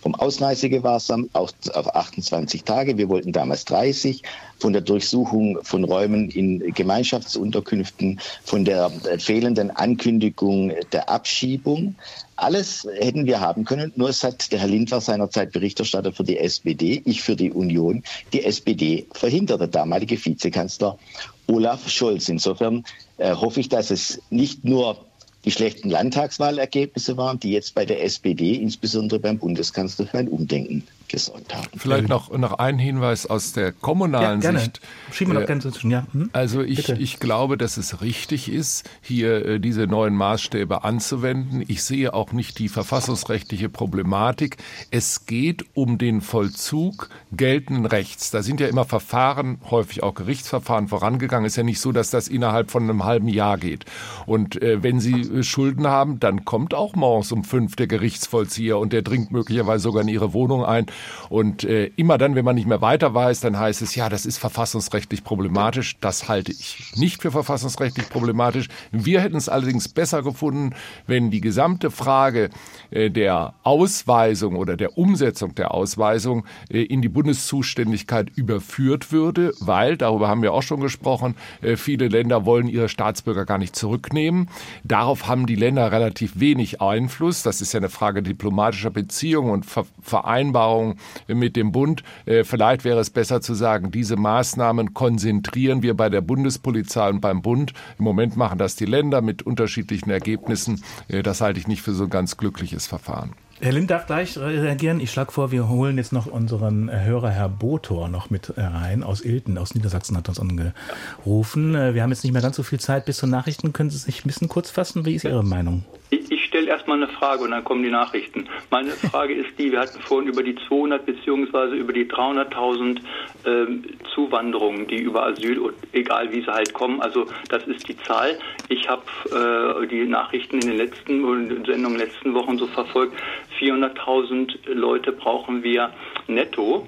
vom 0.00 0.14
Ausreisegewahrsam 0.14 1.28
auf, 1.32 1.52
auf 1.72 1.94
28 1.94 2.64
Tage. 2.64 2.96
Wir 2.98 3.08
wollten 3.08 3.32
damals 3.32 3.64
30. 3.66 4.22
Von 4.58 4.72
der 4.74 4.82
Durchsuchung 4.82 5.58
von 5.62 5.84
Räumen 5.84 6.30
in 6.30 6.74
Gemeinschaftsunterkünften, 6.74 8.20
von 8.44 8.64
der 8.64 8.90
fehlenden 9.18 9.70
Ankündigung 9.70 10.72
der 10.92 11.08
Abschiebung. 11.08 11.94
Alles 12.36 12.86
hätten 12.98 13.26
wir 13.26 13.40
haben 13.40 13.64
können, 13.64 13.92
nur 13.96 14.10
es 14.10 14.22
hat 14.22 14.52
der 14.52 14.58
Herr 14.58 14.68
Lind 14.68 14.90
seinerzeit 14.90 15.52
Berichterstatter 15.52 16.12
für 16.12 16.24
die 16.24 16.38
SPD, 16.38 17.02
ich 17.04 17.22
für 17.22 17.36
die 17.36 17.52
Union. 17.52 18.02
Die 18.32 18.44
SPD 18.44 19.06
verhinderte, 19.12 19.68
damalige 19.68 20.22
Vizekanzler 20.22 20.98
Olaf 21.46 21.88
Scholz. 21.88 22.28
Insofern 22.28 22.84
äh, 23.16 23.34
hoffe 23.34 23.60
ich, 23.60 23.68
dass 23.68 23.90
es 23.90 24.20
nicht 24.30 24.64
nur 24.64 24.98
die 25.44 25.50
schlechten 25.50 25.90
Landtagswahlergebnisse 25.90 27.16
waren, 27.16 27.40
die 27.40 27.52
jetzt 27.52 27.74
bei 27.74 27.84
der 27.84 28.02
SPD, 28.02 28.54
insbesondere 28.54 29.18
beim 29.18 29.38
Bundeskanzler, 29.38 30.06
für 30.06 30.18
ein 30.18 30.28
Umdenken 30.28 30.86
gesorgt 31.10 31.54
haben. 31.54 31.66
Vielleicht 31.76 32.08
noch, 32.08 32.30
noch 32.36 32.54
ein 32.58 32.78
Hinweis 32.78 33.26
aus 33.26 33.52
der 33.52 33.72
kommunalen 33.72 34.40
ja, 34.40 34.58
Sicht. 34.58 34.80
Schieben 35.12 35.32
wir 35.32 35.40
noch 35.40 35.46
gerne 35.46 35.60
zwischen, 35.60 35.90
ja. 35.90 36.06
Hm? 36.12 36.30
Also 36.32 36.62
ich, 36.62 36.88
ich 36.88 37.20
glaube, 37.20 37.58
dass 37.58 37.76
es 37.76 38.00
richtig 38.00 38.50
ist, 38.50 38.88
hier 39.00 39.44
äh, 39.44 39.60
diese 39.60 39.86
neuen 39.86 40.14
Maßstäbe 40.14 40.84
anzuwenden. 40.84 41.64
Ich 41.66 41.82
sehe 41.82 42.14
auch 42.14 42.32
nicht 42.32 42.58
die 42.58 42.68
verfassungsrechtliche 42.68 43.68
Problematik. 43.68 44.56
Es 44.90 45.26
geht 45.26 45.64
um 45.74 45.98
den 45.98 46.20
Vollzug 46.20 47.08
geltenden 47.32 47.86
Rechts. 47.86 48.30
Da 48.30 48.42
sind 48.42 48.60
ja 48.60 48.68
immer 48.68 48.84
Verfahren, 48.84 49.60
häufig 49.70 50.02
auch 50.02 50.14
Gerichtsverfahren 50.14 50.88
vorangegangen. 50.88 51.46
Es 51.46 51.52
ist 51.52 51.56
ja 51.56 51.62
nicht 51.62 51.80
so, 51.80 51.92
dass 51.92 52.10
das 52.10 52.28
innerhalb 52.28 52.70
von 52.70 52.84
einem 52.84 53.04
halben 53.04 53.28
Jahr 53.28 53.58
geht. 53.58 53.84
Und 54.26 54.60
äh, 54.62 54.82
wenn 54.82 55.00
Sie 55.00 55.20
äh, 55.20 55.42
Schulden 55.42 55.86
haben, 55.86 56.20
dann 56.20 56.44
kommt 56.44 56.74
auch 56.74 56.94
morgens 56.94 57.32
um 57.32 57.44
fünf 57.44 57.76
der 57.76 57.86
Gerichtsvollzieher 57.86 58.78
und 58.78 58.92
der 58.92 59.02
dringt 59.02 59.32
möglicherweise 59.32 59.82
sogar 59.82 60.02
in 60.02 60.08
Ihre 60.08 60.32
Wohnung 60.32 60.64
ein 60.64 60.86
und 61.28 61.64
äh, 61.64 61.86
immer 61.96 62.18
dann, 62.18 62.34
wenn 62.34 62.44
man 62.44 62.56
nicht 62.56 62.66
mehr 62.66 62.80
weiter 62.80 63.14
weiß, 63.14 63.40
dann 63.40 63.58
heißt 63.58 63.82
es, 63.82 63.94
ja, 63.94 64.08
das 64.08 64.26
ist 64.26 64.38
verfassungsrechtlich 64.38 65.24
problematisch. 65.24 65.96
Das 66.00 66.28
halte 66.28 66.52
ich 66.52 66.92
nicht 66.96 67.22
für 67.22 67.30
verfassungsrechtlich 67.30 68.08
problematisch. 68.08 68.68
Wir 68.90 69.20
hätten 69.20 69.36
es 69.36 69.48
allerdings 69.48 69.88
besser 69.88 70.22
gefunden, 70.22 70.74
wenn 71.06 71.30
die 71.30 71.40
gesamte 71.40 71.90
Frage 71.90 72.50
äh, 72.90 73.10
der 73.10 73.54
Ausweisung 73.62 74.56
oder 74.56 74.76
der 74.76 74.98
Umsetzung 74.98 75.54
der 75.54 75.72
Ausweisung 75.72 76.44
äh, 76.68 76.82
in 76.82 77.02
die 77.02 77.08
Bundeszuständigkeit 77.08 78.30
überführt 78.34 79.12
würde, 79.12 79.52
weil, 79.60 79.96
darüber 79.96 80.28
haben 80.28 80.42
wir 80.42 80.52
auch 80.52 80.62
schon 80.62 80.80
gesprochen, 80.80 81.36
äh, 81.62 81.76
viele 81.76 82.08
Länder 82.08 82.44
wollen 82.44 82.66
ihre 82.66 82.88
Staatsbürger 82.88 83.44
gar 83.44 83.58
nicht 83.58 83.76
zurücknehmen. 83.76 84.48
Darauf 84.82 85.28
haben 85.28 85.46
die 85.46 85.54
Länder 85.54 85.92
relativ 85.92 86.40
wenig 86.40 86.80
Einfluss. 86.80 87.42
Das 87.42 87.60
ist 87.60 87.72
ja 87.72 87.78
eine 87.78 87.88
Frage 87.88 88.22
diplomatischer 88.22 88.90
Beziehungen 88.90 89.50
und 89.50 89.66
Vereinbarungen 90.02 90.89
Vereinbarung 90.90 90.96
mit 91.28 91.56
dem 91.56 91.72
Bund. 91.72 92.02
Äh, 92.26 92.44
vielleicht 92.44 92.84
wäre 92.84 93.00
es 93.00 93.10
besser 93.10 93.40
zu 93.40 93.54
sagen, 93.54 93.90
diese 93.90 94.16
Maßnahmen 94.16 94.94
konzentrieren 94.94 95.82
wir 95.82 95.94
bei 95.94 96.08
der 96.08 96.20
Bundespolizei 96.20 97.08
und 97.08 97.20
beim 97.20 97.42
Bund. 97.42 97.72
Im 97.98 98.04
Moment 98.04 98.36
machen 98.36 98.58
das 98.58 98.76
die 98.76 98.86
Länder 98.86 99.20
mit 99.20 99.42
unterschiedlichen 99.42 100.10
Ergebnissen. 100.10 100.82
Äh, 101.08 101.22
das 101.22 101.40
halte 101.40 101.60
ich 101.60 101.68
nicht 101.68 101.82
für 101.82 101.92
so 101.92 102.04
ein 102.04 102.10
ganz 102.10 102.36
glückliches 102.36 102.86
Verfahren. 102.86 103.32
Herr 103.62 103.72
Lind 103.72 103.90
darf 103.90 104.06
gleich 104.06 104.38
reagieren. 104.38 105.00
Ich 105.00 105.10
schlage 105.10 105.32
vor, 105.32 105.52
wir 105.52 105.68
holen 105.68 105.98
jetzt 105.98 106.14
noch 106.14 106.24
unseren 106.24 106.90
Hörer 106.90 107.28
Herr 107.28 107.50
Botor 107.50 108.08
noch 108.08 108.30
mit 108.30 108.54
rein 108.56 109.02
aus 109.02 109.22
Ilten, 109.22 109.58
aus 109.58 109.74
Niedersachsen 109.74 110.16
hat 110.16 110.30
uns 110.30 110.40
angerufen. 110.40 111.74
Äh, 111.74 111.94
wir 111.94 112.02
haben 112.02 112.10
jetzt 112.10 112.24
nicht 112.24 112.32
mehr 112.32 112.42
ganz 112.42 112.56
so 112.56 112.62
viel 112.62 112.80
Zeit 112.80 113.04
bis 113.04 113.18
zur 113.18 113.28
Nachrichten. 113.28 113.72
Können 113.72 113.90
Sie 113.90 113.98
sich 113.98 114.24
ein 114.24 114.28
bisschen 114.28 114.48
kurz 114.48 114.70
fassen? 114.70 115.04
Wie 115.04 115.14
ist 115.14 115.24
Ihre 115.24 115.44
Meinung? 115.44 115.84
Ich, 116.08 116.30
ich 116.60 116.64
stelle 116.66 116.76
erstmal 116.76 117.02
eine 117.02 117.08
Frage 117.08 117.44
und 117.44 117.52
dann 117.52 117.64
kommen 117.64 117.82
die 117.82 117.90
Nachrichten. 117.90 118.46
Meine 118.70 118.90
Frage 118.90 119.32
ist 119.32 119.58
die, 119.58 119.72
wir 119.72 119.80
hatten 119.80 119.98
vorhin 120.02 120.28
über 120.28 120.42
die 120.42 120.56
200 120.68 121.06
beziehungsweise 121.06 121.74
über 121.74 121.94
die 121.94 122.04
300.000 122.04 123.00
ähm, 123.46 123.84
Zuwanderungen, 124.14 124.86
die 124.86 124.98
über 124.98 125.24
Asyl, 125.24 125.72
egal 125.92 126.30
wie 126.32 126.42
sie 126.42 126.52
halt 126.52 126.74
kommen, 126.74 127.00
also 127.00 127.24
das 127.48 127.66
ist 127.66 127.88
die 127.88 127.96
Zahl. 127.96 128.38
Ich 128.68 128.90
habe 128.90 129.80
äh, 129.82 129.86
die 129.86 130.04
Nachrichten 130.04 130.56
in 130.56 130.68
den 130.68 130.76
letzten 130.76 131.64
Sendungen 131.64 131.98
letzten 131.98 132.34
Wochen 132.34 132.58
so 132.58 132.66
verfolgt. 132.66 133.14
400.000 133.58 134.74
Leute 134.74 135.12
brauchen 135.12 135.62
wir 135.62 135.90
netto 136.26 136.86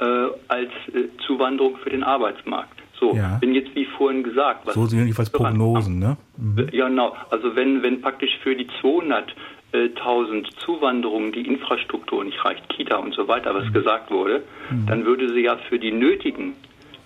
äh, 0.00 0.04
als 0.48 0.70
äh, 0.92 1.08
Zuwanderung 1.26 1.78
für 1.78 1.88
den 1.88 2.04
Arbeitsmarkt. 2.04 2.83
So, 3.04 3.14
ja. 3.14 3.36
wenn 3.40 3.54
jetzt 3.54 3.74
wie 3.74 3.84
vorhin 3.84 4.22
gesagt, 4.22 4.66
was 4.66 4.74
so 4.74 4.86
sind 4.86 5.00
jedenfalls 5.00 5.28
Prognosen, 5.28 5.98
ne? 5.98 6.16
Mhm. 6.38 6.68
Ja, 6.72 6.88
genau. 6.88 7.14
Also 7.30 7.54
wenn 7.54 7.82
wenn 7.82 8.00
praktisch 8.00 8.38
für 8.42 8.56
die 8.56 8.66
200.000 8.82 10.56
Zuwanderungen 10.56 11.32
die 11.32 11.46
Infrastruktur 11.46 12.24
nicht 12.24 12.42
reicht, 12.44 12.66
Kita 12.70 12.96
und 12.96 13.14
so 13.14 13.28
weiter, 13.28 13.54
was 13.54 13.66
mhm. 13.66 13.72
gesagt 13.74 14.10
wurde, 14.10 14.42
mhm. 14.70 14.86
dann 14.86 15.04
würde 15.04 15.32
sie 15.34 15.40
ja 15.40 15.58
für 15.68 15.78
die 15.78 15.92
nötigen 15.92 16.54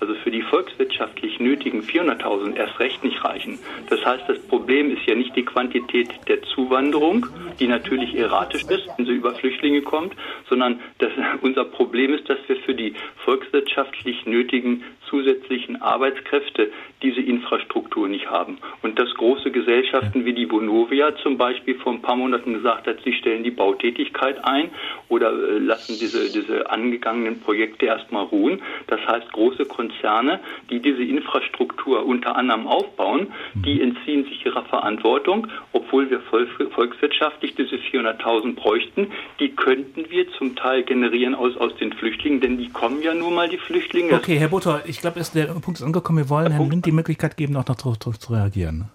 also 0.01 0.15
für 0.15 0.31
die 0.31 0.43
volkswirtschaftlich 0.43 1.41
nötigen 1.41 1.83
400.000 1.83 2.57
erst 2.57 2.79
recht 2.79 3.03
nicht 3.03 3.25
reichen. 3.25 3.59
Das 3.91 4.05
heißt, 4.05 4.25
das 4.29 4.39
Problem 4.41 4.97
ist 4.97 5.05
ja 5.07 5.15
nicht 5.15 5.35
die 5.35 5.45
Quantität 5.45 6.09
der 6.29 6.43
Zuwanderung, 6.43 7.27
die 7.59 7.67
natürlich 7.67 8.15
erratisch 8.15 8.63
ist, 8.63 8.87
wenn 8.97 9.07
sie 9.07 9.13
über 9.13 9.35
Flüchtlinge 9.35 9.83
kommt, 9.83 10.15
sondern 10.49 10.81
das, 10.99 11.11
unser 11.41 11.65
Problem 11.65 12.15
ist, 12.15 12.29
dass 12.29 12.39
wir 12.47 12.57
für 12.57 12.75
die 12.75 12.95
volkswirtschaftlich 13.25 14.27
nötigen 14.27 14.85
zusätzlichen 15.09 15.81
Arbeitskräfte 15.83 16.71
diese 17.03 17.21
Infrastruktur 17.21 18.09
nicht 18.09 18.31
haben. 18.31 18.59
Und 18.83 18.99
dass 18.99 19.13
große 19.15 19.51
Gesellschaften 19.51 20.25
wie 20.25 20.33
die 20.33 20.51
Vonovia 20.51 21.17
zum 21.23 21.39
Beispiel 21.39 21.77
vor 21.77 21.93
ein 21.93 22.03
paar 22.03 22.17
Monaten 22.17 22.55
gesagt 22.55 22.87
hat, 22.87 22.99
sie 23.05 23.13
stellen 23.13 23.45
die 23.45 23.51
Bautätigkeit 23.51 24.45
ein 24.45 24.71
oder 25.09 25.31
äh, 25.31 25.59
lassen 25.59 25.97
diese, 26.01 26.33
diese 26.33 26.71
angegangenen 26.71 27.41
Projekte 27.41 27.87
erstmal 27.87 28.25
ruhen. 28.25 28.61
Das 28.89 29.01
heißt, 29.07 29.33
große 29.33 29.67
Konzerne, 29.67 30.41
die 30.71 30.81
diese 30.81 31.03
Infrastruktur 31.03 32.05
unter 32.05 32.37
anderem 32.37 32.67
aufbauen, 32.67 33.29
die 33.55 33.75
mhm. 33.75 33.97
entziehen 33.97 34.25
sich 34.25 34.45
ihrer 34.45 34.65
Verantwortung, 34.65 35.47
obwohl 35.73 36.11
wir 36.11 36.21
volkswirtschaftlich 36.21 37.55
diese 37.55 37.77
400.000 37.77 38.55
bräuchten. 38.55 39.13
Die 39.41 39.51
könnten 39.51 40.11
wir 40.11 40.31
zum 40.33 40.57
Teil 40.57 40.83
generieren 40.83 41.35
aus, 41.35 41.57
aus 41.57 41.75
den 41.77 41.93
Flüchtlingen, 41.93 42.41
denn 42.41 42.59
die 42.59 42.71
kommen 42.71 43.03
ja 43.03 43.15
nun 43.15 43.35
mal, 43.35 43.49
die 43.49 43.59
Flüchtlinge. 43.59 44.15
Okay, 44.15 44.37
Herr 44.37 44.49
Butter, 44.49 44.83
ich 44.87 44.98
glaube, 45.01 45.21
der 45.35 45.47
Punkt 45.47 45.81
ist 45.81 45.85
angekommen. 45.85 46.19
Wir 46.19 46.29
wollen 46.29 46.53
Herrn 46.53 46.71
Lind 46.71 46.87
die 46.87 46.93
Möglichkeit 46.93 47.37
geben, 47.37 47.57
auch 47.57 47.67
noch 47.67 47.77
darauf 47.77 47.99
zu 47.99 48.33
reagieren. 48.33 48.89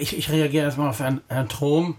Ich, 0.00 0.16
ich 0.16 0.30
reagiere 0.30 0.64
erstmal 0.64 0.90
auf 0.90 1.00
Herrn, 1.00 1.20
Herrn 1.28 1.48
Trom 1.48 1.96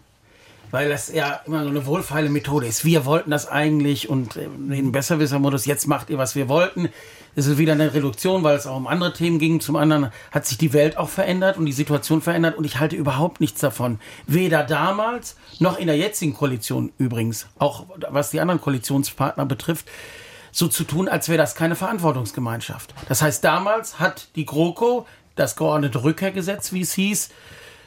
weil 0.72 0.90
das 0.90 1.12
ja 1.12 1.42
immer 1.46 1.64
so 1.64 1.70
eine 1.70 1.86
wohlfeile 1.86 2.30
Methode 2.30 2.68
ist. 2.68 2.86
Wir 2.86 3.06
wollten 3.06 3.32
das 3.32 3.48
eigentlich 3.48 4.10
und 4.10 4.36
in 4.36 4.92
Besserwisser-Modus, 4.92 5.66
jetzt 5.66 5.88
macht 5.88 6.10
ihr, 6.10 6.18
was 6.18 6.36
wir 6.36 6.48
wollten. 6.50 6.90
Es 7.36 7.48
ist 7.48 7.58
wieder 7.58 7.74
eine 7.74 7.94
Reduktion, 7.94 8.44
weil 8.44 8.58
es 8.58 8.68
auch 8.68 8.76
um 8.76 8.88
andere 8.88 9.14
Themen 9.14 9.40
ging. 9.40 9.60
Zum 9.62 9.76
anderen 9.76 10.12
hat 10.32 10.46
sich 10.46 10.58
die 10.58 10.74
Welt 10.74 10.98
auch 10.98 11.10
verändert 11.10 11.58
und 11.58 11.66
die 11.66 11.72
Situation 11.72 12.22
verändert 12.22 12.58
und 12.58 12.66
ich 12.66 12.80
halte 12.80 12.96
überhaupt 12.96 13.40
nichts 13.40 13.62
davon. 13.62 14.00
Weder 14.28 14.64
damals 14.64 15.38
noch 15.60 15.80
in 15.80 15.88
der 15.88 15.98
jetzigen 15.98 16.34
Koalition 16.34 16.92
übrigens, 16.98 17.48
auch 17.58 17.86
was 18.10 18.32
die 18.32 18.40
anderen 18.40 18.62
Koalitionspartner 18.62 19.46
betrifft, 19.46 19.88
so 20.52 20.68
zu 20.68 20.84
tun, 20.84 21.08
als 21.08 21.30
wäre 21.30 21.38
das 21.38 21.56
keine 21.56 21.76
Verantwortungsgemeinschaft. 21.76 22.94
Das 23.08 23.22
heißt, 23.22 23.44
damals 23.44 24.00
hat 24.00 24.30
die 24.36 24.46
GroKo 24.46 25.06
das 25.36 25.56
geordnete 25.56 26.04
Rückkehrgesetz, 26.04 26.74
wie 26.74 26.82
es 26.82 26.94
hieß, 26.94 27.30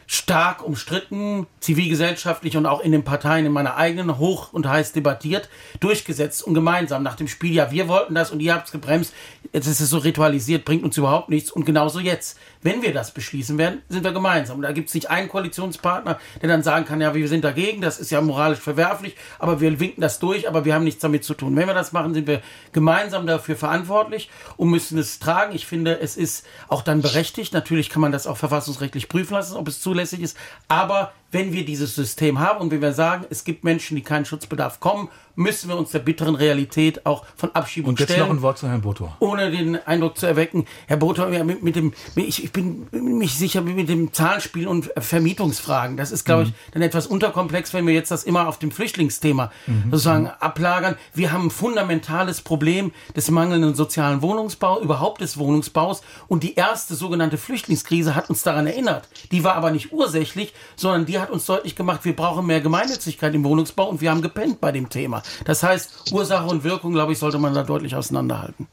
stark 0.06 0.62
umstritten, 0.62 1.46
zivilgesellschaftlich 1.60 2.56
und 2.56 2.66
auch 2.66 2.80
in 2.80 2.92
den 2.92 3.04
Parteien 3.04 3.46
in 3.46 3.52
meiner 3.52 3.76
eigenen 3.76 4.18
hoch 4.18 4.52
und 4.52 4.68
heiß 4.68 4.92
debattiert, 4.92 5.48
durchgesetzt 5.80 6.42
und 6.42 6.54
gemeinsam 6.54 7.02
nach 7.02 7.16
dem 7.16 7.28
Spiel, 7.28 7.54
ja, 7.54 7.70
wir 7.70 7.88
wollten 7.88 8.14
das 8.14 8.30
und 8.30 8.40
ihr 8.40 8.54
habt 8.54 8.66
es 8.66 8.72
gebremst, 8.72 9.14
jetzt 9.52 9.66
ist 9.66 9.80
es 9.80 9.90
so 9.90 9.98
ritualisiert, 9.98 10.64
bringt 10.64 10.84
uns 10.84 10.96
überhaupt 10.96 11.28
nichts 11.28 11.50
und 11.50 11.64
genauso 11.64 11.98
jetzt. 11.98 12.38
Wenn 12.62 12.82
wir 12.82 12.92
das 12.92 13.12
beschließen 13.12 13.58
werden, 13.58 13.82
sind 13.88 14.04
wir 14.04 14.12
gemeinsam. 14.12 14.56
Und 14.56 14.62
da 14.62 14.72
gibt 14.72 14.88
es 14.88 14.94
nicht 14.94 15.10
einen 15.10 15.28
Koalitionspartner, 15.28 16.18
der 16.40 16.48
dann 16.48 16.62
sagen 16.62 16.84
kann, 16.84 17.00
ja, 17.00 17.14
wir 17.14 17.28
sind 17.28 17.44
dagegen, 17.44 17.80
das 17.80 17.98
ist 17.98 18.10
ja 18.10 18.20
moralisch 18.20 18.60
verwerflich, 18.60 19.16
aber 19.38 19.60
wir 19.60 19.80
winken 19.80 20.00
das 20.00 20.18
durch, 20.18 20.48
aber 20.48 20.64
wir 20.64 20.74
haben 20.74 20.84
nichts 20.84 21.00
damit 21.00 21.24
zu 21.24 21.34
tun. 21.34 21.56
Wenn 21.56 21.66
wir 21.66 21.74
das 21.74 21.92
machen, 21.92 22.14
sind 22.14 22.26
wir 22.26 22.40
gemeinsam 22.72 23.26
dafür 23.26 23.56
verantwortlich 23.56 24.30
und 24.56 24.70
müssen 24.70 24.98
es 24.98 25.18
tragen. 25.18 25.54
Ich 25.54 25.66
finde, 25.66 25.98
es 26.00 26.16
ist 26.16 26.46
auch 26.68 26.82
dann 26.82 27.02
berechtigt. 27.02 27.52
Natürlich 27.52 27.90
kann 27.90 28.02
man 28.02 28.12
das 28.12 28.26
auch 28.26 28.36
verfassungsrechtlich 28.36 29.08
prüfen 29.08 29.34
lassen, 29.34 29.56
ob 29.56 29.68
es 29.68 29.80
zulässig 29.80 30.20
ist. 30.20 30.36
Aber 30.68 31.12
wenn 31.32 31.52
wir 31.52 31.64
dieses 31.64 31.94
System 31.96 32.38
haben 32.38 32.60
und 32.60 32.70
wenn 32.70 32.80
wir 32.82 32.92
sagen, 32.92 33.24
es 33.30 33.42
gibt 33.44 33.64
Menschen, 33.64 33.96
die 33.96 34.02
keinen 34.02 34.24
Schutzbedarf 34.24 34.78
kommen, 34.80 35.08
müssen 35.34 35.70
wir 35.70 35.78
uns 35.78 35.90
der 35.90 36.00
bitteren 36.00 36.34
Realität 36.34 37.06
auch 37.06 37.24
von 37.36 37.50
Abschiebung 37.54 37.90
Und 37.90 38.00
jetzt 38.00 38.10
stellen. 38.12 38.28
noch 38.28 38.34
ein 38.34 38.42
Wort 38.42 38.58
zu 38.58 38.68
Herrn 38.68 38.82
Botor. 38.82 39.16
Ohne 39.18 39.50
den 39.50 39.76
Eindruck 39.86 40.18
zu 40.18 40.26
erwecken, 40.26 40.66
Herr 40.86 40.98
Botor, 40.98 41.28
mit, 41.28 41.62
mit 41.62 41.74
dem, 41.74 41.94
ich, 42.16 42.44
ich 42.44 42.52
bin 42.52 42.86
mich 42.92 43.34
sicher 43.38 43.62
mit 43.62 43.88
dem 43.88 44.12
Zahlenspiel 44.12 44.68
und 44.68 44.90
Vermietungsfragen. 44.98 45.96
Das 45.96 46.12
ist, 46.12 46.24
glaube 46.26 46.42
ich, 46.44 46.52
dann 46.72 46.82
etwas 46.82 47.06
unterkomplex, 47.06 47.72
wenn 47.72 47.86
wir 47.86 47.94
jetzt 47.94 48.10
das 48.10 48.24
immer 48.24 48.46
auf 48.46 48.58
dem 48.58 48.70
Flüchtlingsthema 48.70 49.50
Mhm. 49.66 49.84
sozusagen 49.90 50.26
ablagern. 50.26 50.96
Wir 51.14 51.32
haben 51.32 51.46
ein 51.46 51.50
fundamentales 51.50 52.42
Problem 52.42 52.92
des 53.16 53.30
mangelnden 53.30 53.74
sozialen 53.74 54.20
Wohnungsbaus, 54.20 54.82
überhaupt 54.82 55.20
des 55.22 55.38
Wohnungsbaus. 55.38 56.02
Und 56.28 56.42
die 56.42 56.56
erste 56.56 56.94
sogenannte 56.94 57.38
Flüchtlingskrise 57.38 58.14
hat 58.14 58.28
uns 58.28 58.42
daran 58.42 58.66
erinnert. 58.66 59.08
Die 59.30 59.44
war 59.44 59.54
aber 59.54 59.70
nicht 59.70 59.92
ursächlich, 59.92 60.52
sondern 60.76 61.06
die 61.06 61.21
hat 61.22 61.30
uns 61.30 61.46
deutlich 61.46 61.74
gemacht, 61.74 62.04
wir 62.04 62.14
brauchen 62.14 62.46
mehr 62.46 62.60
Gemeinnützigkeit 62.60 63.34
im 63.34 63.44
Wohnungsbau 63.44 63.88
und 63.88 64.00
wir 64.00 64.10
haben 64.10 64.22
gepennt 64.22 64.60
bei 64.60 64.72
dem 64.72 64.88
Thema. 64.88 65.22
Das 65.44 65.62
heißt, 65.62 66.12
Ursache 66.12 66.46
und 66.46 66.64
Wirkung, 66.64 66.92
glaube 66.92 67.12
ich, 67.12 67.18
sollte 67.18 67.38
man 67.38 67.54
da 67.54 67.62
deutlich 67.62 67.94
auseinanderhalten. 67.94 68.66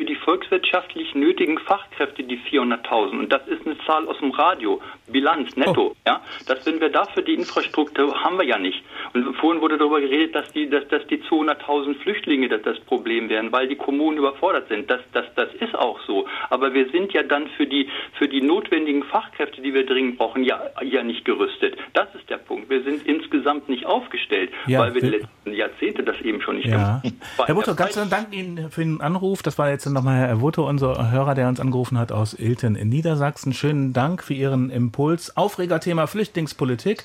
Für 0.00 0.06
die 0.06 0.14
volkswirtschaftlich 0.14 1.14
nötigen 1.14 1.58
Fachkräfte 1.58 2.22
die 2.22 2.38
400.000 2.38 3.18
und 3.18 3.30
das 3.30 3.46
ist 3.48 3.66
eine 3.66 3.76
Zahl 3.84 4.08
aus 4.08 4.16
dem 4.20 4.30
Radio, 4.30 4.80
Bilanz, 5.08 5.54
netto, 5.56 5.94
ja, 6.06 6.22
dass 6.46 6.64
wenn 6.64 6.80
wir 6.80 6.88
dafür 6.88 7.22
die 7.22 7.34
Infrastruktur 7.34 8.14
haben 8.24 8.38
wir 8.38 8.46
ja 8.46 8.58
nicht. 8.58 8.82
Und 9.12 9.36
vorhin 9.36 9.60
wurde 9.60 9.76
darüber 9.76 10.00
geredet, 10.00 10.34
dass 10.34 10.50
die, 10.52 10.70
dass, 10.70 10.88
dass 10.88 11.06
die 11.08 11.18
200.000 11.18 11.96
Flüchtlinge 11.98 12.48
das, 12.48 12.62
das 12.62 12.80
Problem 12.80 13.28
wären, 13.28 13.52
weil 13.52 13.68
die 13.68 13.76
Kommunen 13.76 14.16
überfordert 14.16 14.68
sind. 14.68 14.90
Das, 14.90 15.00
das, 15.12 15.26
das 15.36 15.52
ist 15.60 15.74
auch 15.74 16.00
so. 16.06 16.26
Aber 16.48 16.72
wir 16.72 16.88
sind 16.90 17.12
ja 17.12 17.22
dann 17.22 17.48
für 17.58 17.66
die, 17.66 17.88
für 18.18 18.26
die 18.26 18.40
notwendigen 18.40 19.02
Fachkräfte, 19.02 19.60
die 19.60 19.74
wir 19.74 19.84
dringend 19.84 20.16
brauchen, 20.16 20.44
ja, 20.44 20.62
ja 20.82 21.02
nicht 21.02 21.26
gerüstet. 21.26 21.76
Das 21.92 22.08
ist 22.14 22.30
der 22.30 22.38
Punkt. 22.38 22.70
Wir 22.70 22.82
sind 22.84 23.06
insgesamt 23.06 23.68
nicht 23.68 23.84
aufgestellt, 23.84 24.50
Ja, 24.66 24.80
weil 24.80 24.94
wir 24.94 25.02
die 25.02 25.08
letzten 25.08 25.52
Jahrzehnte 25.52 26.04
das 26.04 26.18
eben 26.22 26.40
schon 26.40 26.56
nicht 26.56 26.68
Ja. 26.68 27.00
gemacht 27.02 27.04
haben. 27.04 27.44
Herr 27.44 27.54
Butto, 27.54 27.74
ganz 27.74 28.00
Dank 28.08 28.32
Ihnen 28.32 28.70
für 28.70 28.80
den 28.80 29.00
Anruf. 29.02 29.42
Das 29.42 29.58
war 29.58 29.68
jetzt 29.68 29.89
nochmal 29.92 30.18
Herr 30.18 30.36
Butto, 30.36 30.68
unser 30.68 31.10
Hörer, 31.10 31.34
der 31.34 31.48
uns 31.48 31.60
angerufen 31.60 31.98
hat 31.98 32.12
aus 32.12 32.34
Ilten 32.34 32.76
in 32.76 32.88
Niedersachsen. 32.88 33.52
Schönen 33.52 33.92
Dank 33.92 34.22
für 34.22 34.34
Ihren 34.34 34.70
Impuls. 34.70 35.36
Aufregerthema 35.36 36.06
Flüchtlingspolitik. 36.06 37.04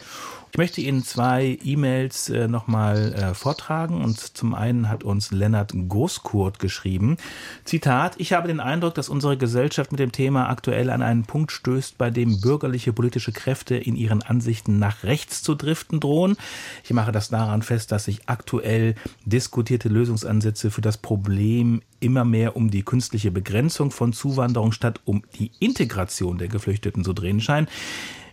Ich 0.55 0.57
möchte 0.57 0.79
Ihnen 0.79 1.03
zwei 1.03 1.59
E-Mails 1.65 2.29
äh, 2.29 2.47
nochmal 2.47 3.13
äh, 3.13 3.33
vortragen. 3.33 4.01
Und 4.01 4.17
zum 4.17 4.55
einen 4.55 4.87
hat 4.87 5.03
uns 5.03 5.31
Lennart 5.31 5.73
Goskurt 5.89 6.59
geschrieben. 6.59 7.17
Zitat, 7.65 8.13
ich 8.19 8.31
habe 8.31 8.47
den 8.47 8.61
Eindruck, 8.61 8.95
dass 8.95 9.09
unsere 9.09 9.35
Gesellschaft 9.35 9.91
mit 9.91 9.99
dem 9.99 10.13
Thema 10.13 10.47
aktuell 10.47 10.91
an 10.91 11.01
einen 11.01 11.25
Punkt 11.25 11.51
stößt, 11.51 11.97
bei 11.97 12.09
dem 12.09 12.39
bürgerliche 12.39 12.93
politische 12.93 13.33
Kräfte 13.33 13.75
in 13.75 13.97
ihren 13.97 14.23
Ansichten 14.23 14.79
nach 14.79 15.03
rechts 15.03 15.43
zu 15.43 15.55
driften 15.55 15.99
drohen. 15.99 16.37
Ich 16.85 16.93
mache 16.93 17.11
das 17.11 17.27
daran 17.27 17.61
fest, 17.61 17.91
dass 17.91 18.05
sich 18.05 18.29
aktuell 18.29 18.95
diskutierte 19.25 19.89
Lösungsansätze 19.89 20.71
für 20.71 20.79
das 20.79 20.95
Problem 20.95 21.81
immer 21.99 22.23
mehr 22.23 22.55
um 22.55 22.71
die 22.71 22.83
künstliche 22.83 23.29
Begrenzung 23.29 23.91
von 23.91 24.13
Zuwanderung 24.13 24.71
statt 24.71 25.01
um 25.03 25.23
die 25.37 25.51
Integration 25.59 26.37
der 26.37 26.47
Geflüchteten 26.47 27.03
zu 27.03 27.11
drehen 27.11 27.41
scheinen. 27.41 27.67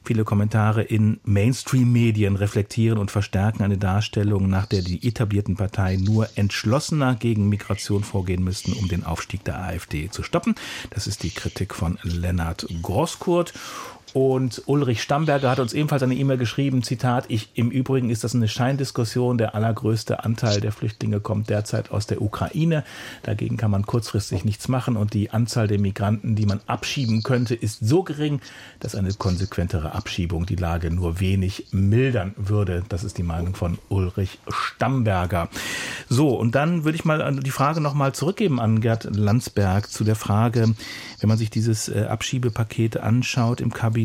Viele 0.05 0.25
Kommentare 0.25 0.83
in 0.83 1.21
Mainstream-Medien 1.25 2.35
reflektieren 2.37 2.99
und 2.99 3.11
verstärken 3.11 3.63
eine 3.63 3.79
Darstellung, 3.79 4.49
nach 4.49 4.67
der 4.67 4.83
die 4.83 5.07
etablierten 5.07 5.57
Parteien 5.57 6.03
nur 6.03 6.29
entschlossener 6.35 7.15
gegen 7.15 7.49
Migration 7.49 8.03
vorgehen 8.03 8.43
müssten, 8.43 8.73
um 8.73 8.89
den 8.89 9.05
Aufstieg 9.05 9.45
der 9.45 9.63
AfD 9.63 10.11
zu 10.11 10.23
stoppen. 10.23 10.57
Das 10.91 11.07
ist 11.07 11.23
die 11.23 11.31
Kritik 11.31 11.75
von 11.75 11.99
Lennart 12.03 12.67
Groskurt. 12.83 13.53
Und 14.13 14.63
Ulrich 14.67 15.03
Stamberger 15.03 15.51
hat 15.51 15.59
uns 15.59 15.73
ebenfalls 15.73 16.03
eine 16.03 16.15
E-Mail 16.15 16.37
geschrieben, 16.37 16.83
Zitat, 16.83 17.25
ich, 17.29 17.49
im 17.55 17.71
Übrigen 17.71 18.11
ist 18.11 18.25
das 18.25 18.35
eine 18.35 18.47
Scheindiskussion, 18.47 19.39
der 19.39 19.55
allergrößte 19.55 20.23
Anteil 20.23 20.61
der 20.61 20.73
Flüchtlinge 20.73 21.21
kommt 21.21 21.49
derzeit 21.49 21.91
aus 21.91 22.07
der 22.07 22.21
Ukraine, 22.21 22.85
dagegen 23.23 23.57
kann 23.57 23.71
man 23.71 23.87
kurzfristig 23.87 24.45
nichts 24.45 24.69
machen 24.69 24.97
und 24.97 25.15
die 25.15 25.31
Anzahl 25.31 25.67
der 25.67 25.79
Migranten, 25.79 26.37
die 26.37 26.45
man 26.45 26.61
abschieben 26.67 27.23
könnte, 27.23 27.55
ist 27.55 27.87
so 27.87 28.03
gering, 28.03 28.41
dass 28.81 28.95
eine 28.95 29.15
konsequentere 29.15 29.95
Abschiebung 29.95 30.45
die 30.45 30.57
Lage 30.57 30.91
nur 30.91 31.19
wenig 31.19 31.69
mildern 31.71 32.35
würde. 32.37 32.85
Das 32.91 33.05
ist 33.05 33.17
die 33.17 33.23
Meinung 33.23 33.55
von 33.55 33.79
Ulrich 33.89 34.41
Stamberger. 34.49 35.49
So, 36.11 36.35
und 36.35 36.55
dann 36.55 36.85
würde 36.85 36.97
ich 36.97 37.07
mal 37.07 37.35
die 37.37 37.51
Frage 37.51 37.81
nochmal 37.81 38.13
zurückgeben 38.13 38.61
an 38.61 38.83
Gerd 38.83 39.05
Landsberg 39.17 39.91
zu 39.91 40.05
der 40.05 40.17
Frage, 40.17 40.75
wenn 41.21 41.29
man 41.29 41.39
sich 41.39 41.49
dieses 41.49 41.89
äh, 41.89 42.05
Abschiebepaket 42.05 42.99
anschaut 42.99 43.61
im 43.61 43.73
Kabinett, 43.73 44.02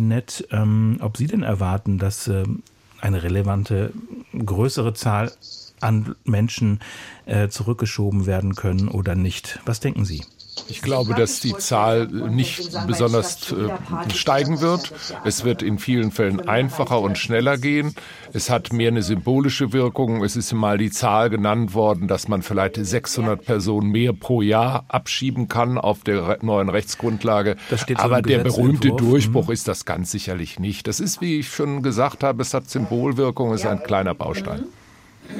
ähm, 0.51 0.97
ob 1.01 1.17
Sie 1.17 1.27
denn 1.27 1.43
erwarten, 1.43 1.97
dass 1.97 2.27
ähm, 2.27 2.63
eine 3.01 3.23
relevante 3.23 3.93
größere 4.33 4.93
Zahl 4.93 5.31
an 5.79 6.15
Menschen 6.23 6.79
äh, 7.25 7.49
zurückgeschoben 7.49 8.25
werden 8.25 8.55
können 8.55 8.87
oder 8.87 9.15
nicht. 9.15 9.59
Was 9.65 9.79
denken 9.79 10.05
Sie? 10.05 10.23
Ich 10.69 10.81
glaube, 10.81 11.13
dass 11.13 11.39
die 11.39 11.55
Zahl 11.57 12.07
nicht 12.07 12.71
besonders 12.87 13.51
äh, 13.51 14.13
steigen 14.13 14.61
wird. 14.61 14.93
Es 15.23 15.43
wird 15.43 15.61
in 15.61 15.79
vielen 15.79 16.11
Fällen 16.11 16.47
einfacher 16.47 17.01
und 17.01 17.17
schneller 17.17 17.57
gehen. 17.57 17.95
Es 18.33 18.49
hat 18.49 18.73
mehr 18.73 18.89
eine 18.89 19.03
symbolische 19.03 19.73
Wirkung. 19.73 20.23
Es 20.23 20.35
ist 20.35 20.53
mal 20.53 20.77
die 20.77 20.91
Zahl 20.91 21.29
genannt 21.29 21.73
worden, 21.73 22.07
dass 22.07 22.27
man 22.27 22.41
vielleicht 22.41 22.75
600 22.77 23.45
Personen 23.45 23.91
mehr 23.91 24.13
pro 24.13 24.41
Jahr 24.41 24.85
abschieben 24.87 25.47
kann 25.47 25.77
auf 25.77 26.03
der 26.03 26.39
neuen 26.41 26.69
Rechtsgrundlage. 26.69 27.55
Aber 27.95 28.21
der 28.21 28.39
berühmte 28.39 28.89
Gesetzentwurf. 28.89 28.97
Durchbruch 28.97 29.49
ist 29.49 29.67
das 29.67 29.85
ganz 29.85 30.11
sicherlich 30.11 30.59
nicht. 30.59 30.87
Das 30.87 30.99
ist, 30.99 31.21
wie 31.21 31.39
ich 31.39 31.49
schon 31.49 31.81
gesagt 31.81 32.23
habe, 32.23 32.41
es 32.41 32.53
hat 32.53 32.69
Symbolwirkung, 32.69 33.53
es 33.53 33.61
ist 33.61 33.67
ein 33.67 33.83
kleiner 33.83 34.13
Baustein. 34.13 34.65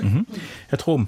Mhm. 0.02 0.26
Herr 0.68 0.78
Trom. 0.78 1.08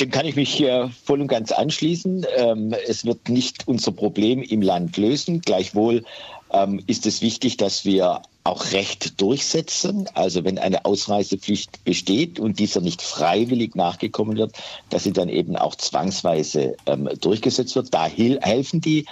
Dem 0.00 0.10
kann 0.10 0.26
ich 0.26 0.36
mich 0.36 0.60
äh, 0.62 0.88
voll 1.04 1.20
und 1.20 1.28
ganz 1.28 1.52
anschließen. 1.52 2.26
Ähm, 2.36 2.74
es 2.86 3.04
wird 3.04 3.28
nicht 3.28 3.68
unser 3.68 3.92
Problem 3.92 4.42
im 4.42 4.62
Land 4.62 4.96
lösen. 4.96 5.40
Gleichwohl 5.40 6.04
ähm, 6.52 6.82
ist 6.86 7.06
es 7.06 7.22
wichtig, 7.22 7.56
dass 7.56 7.84
wir 7.84 8.22
auch 8.44 8.72
Recht 8.72 9.20
durchsetzen. 9.20 10.08
Also 10.14 10.44
wenn 10.44 10.58
eine 10.58 10.84
Ausreisepflicht 10.84 11.84
besteht 11.84 12.40
und 12.40 12.58
dieser 12.58 12.80
nicht 12.80 13.02
freiwillig 13.02 13.74
nachgekommen 13.74 14.36
wird, 14.36 14.56
dass 14.90 15.04
sie 15.04 15.12
dann 15.12 15.28
eben 15.28 15.56
auch 15.56 15.74
zwangsweise 15.76 16.76
ähm, 16.86 17.08
durchgesetzt 17.20 17.76
wird. 17.76 17.94
Da 17.94 18.06
hel 18.06 18.40
helfen 18.40 18.80
die 18.80 19.06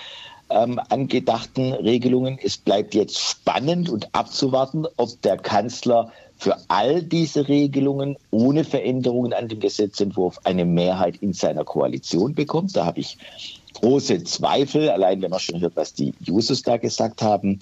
ähm, 0.51 0.81
angedachten 0.89 1.73
Regelungen. 1.73 2.39
Es 2.43 2.57
bleibt 2.57 2.95
jetzt 2.95 3.19
spannend 3.19 3.89
und 3.89 4.15
abzuwarten, 4.15 4.87
ob 4.97 5.21
der 5.23 5.37
Kanzler 5.37 6.13
für 6.39 6.57
all 6.69 7.03
diese 7.03 7.49
Regelungen 7.49 8.17
ohne 8.31 8.65
Veränderungen 8.65 9.33
an 9.33 9.49
dem 9.49 9.61
Gesetzentwurf 9.61 10.39
eine 10.45 10.65
Mehrheit 10.65 11.17
in 11.21 11.35
seiner 11.35 11.65
Koalition 11.65 12.35
bekommt. 12.35 12.75
Da 12.75 12.87
habe 12.87 13.01
ich 13.01 13.19
große 13.75 14.25
Zweifel, 14.25 14.89
allein 14.89 15.21
wenn 15.23 15.31
man 15.31 15.41
schon 15.41 15.61
hört, 15.61 15.77
was 15.77 15.93
die 15.93 16.15
Jusos 16.21 16.63
da 16.63 16.79
gesagt 16.79 17.23
haben. 17.23 17.59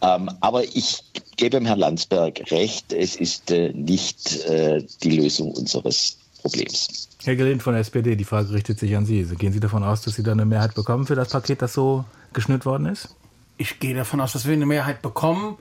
Ähm, 0.00 0.30
aber 0.40 0.64
ich 0.64 1.02
gebe 1.36 1.50
dem 1.50 1.66
Herrn 1.66 1.78
Landsberg 1.78 2.50
recht, 2.50 2.92
es 2.92 3.16
ist 3.16 3.50
äh, 3.50 3.72
nicht 3.72 4.44
äh, 4.46 4.84
die 5.02 5.10
Lösung 5.10 5.52
unseres 5.52 6.18
Problems. 6.42 7.08
Herr 7.24 7.36
Gelind 7.36 7.62
von 7.62 7.72
der 7.72 7.80
SPD, 7.80 8.14
die 8.14 8.24
Frage 8.24 8.52
richtet 8.52 8.78
sich 8.78 8.96
an 8.96 9.06
Sie. 9.06 9.24
Gehen 9.24 9.52
Sie 9.52 9.60
davon 9.60 9.82
aus, 9.82 10.02
dass 10.02 10.14
Sie 10.14 10.22
da 10.22 10.32
eine 10.32 10.44
Mehrheit 10.44 10.74
bekommen 10.74 11.06
für 11.06 11.16
das 11.16 11.30
Paket, 11.30 11.62
das 11.62 11.74
so 11.74 12.04
geschnürt 12.32 12.66
worden 12.66 12.86
ist? 12.86 13.16
Ich 13.56 13.80
gehe 13.80 13.94
davon 13.94 14.20
aus, 14.20 14.32
dass 14.32 14.46
wir 14.46 14.52
eine 14.52 14.66
Mehrheit 14.66 15.02
bekommen. 15.02 15.56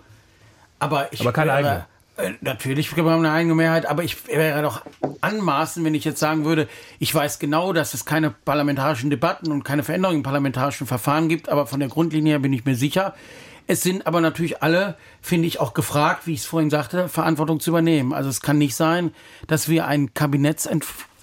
Aber 0.80 1.12
ich 1.12 1.22
Aber 1.22 1.34
keine 1.34 1.52
wäre, 1.52 1.58
eigene. 1.58 1.86
Äh, 2.18 2.34
natürlich 2.42 2.90
bekommen 2.90 3.08
wir 3.08 3.30
eine 3.30 3.32
eigene 3.32 3.56
Mehrheit, 3.56 3.86
aber 3.86 4.04
ich 4.04 4.28
wäre 4.28 4.62
doch 4.62 4.82
anmaßen, 5.22 5.84
wenn 5.84 5.94
ich 5.94 6.04
jetzt 6.04 6.20
sagen 6.20 6.46
würde, 6.46 6.68
ich 7.00 7.14
weiß 7.14 7.40
genau, 7.40 7.74
dass 7.74 7.94
es 7.94 8.06
keine 8.06 8.32
parlamentarischen 8.32 9.10
Debatten 9.10 9.52
und 9.52 9.64
keine 9.64 9.84
Veränderungen 9.84 10.20
im 10.20 10.24
parlamentarischen 10.24 10.88
Verfahren 10.88 11.30
gibt, 11.30 11.50
aber 11.50 11.68
von 11.68 11.80
der 11.80 11.90
Grundlinie 11.90 12.34
her 12.34 12.40
bin 12.40 12.54
ich 12.54 12.66
mir 12.66 12.76
sicher. 12.76 13.14
Es 13.68 13.84
sind 13.84 14.08
aber 14.08 14.22
natürlich 14.22 14.64
alle, 14.64 14.96
finde 15.22 15.48
ich, 15.48 15.60
auch 15.60 15.74
gefragt, 15.74 16.26
wie 16.26 16.34
ich 16.34 16.40
es 16.40 16.46
vorhin 16.46 16.70
sagte, 16.70 17.10
Verantwortung 17.10 17.60
zu 17.60 17.72
übernehmen. 17.72 18.14
Also 18.14 18.30
es 18.30 18.42
kann 18.42 18.58
nicht 18.58 18.76
sein, 18.76 19.14
dass 19.48 19.68
wir 19.68 19.86
einen 19.86 20.14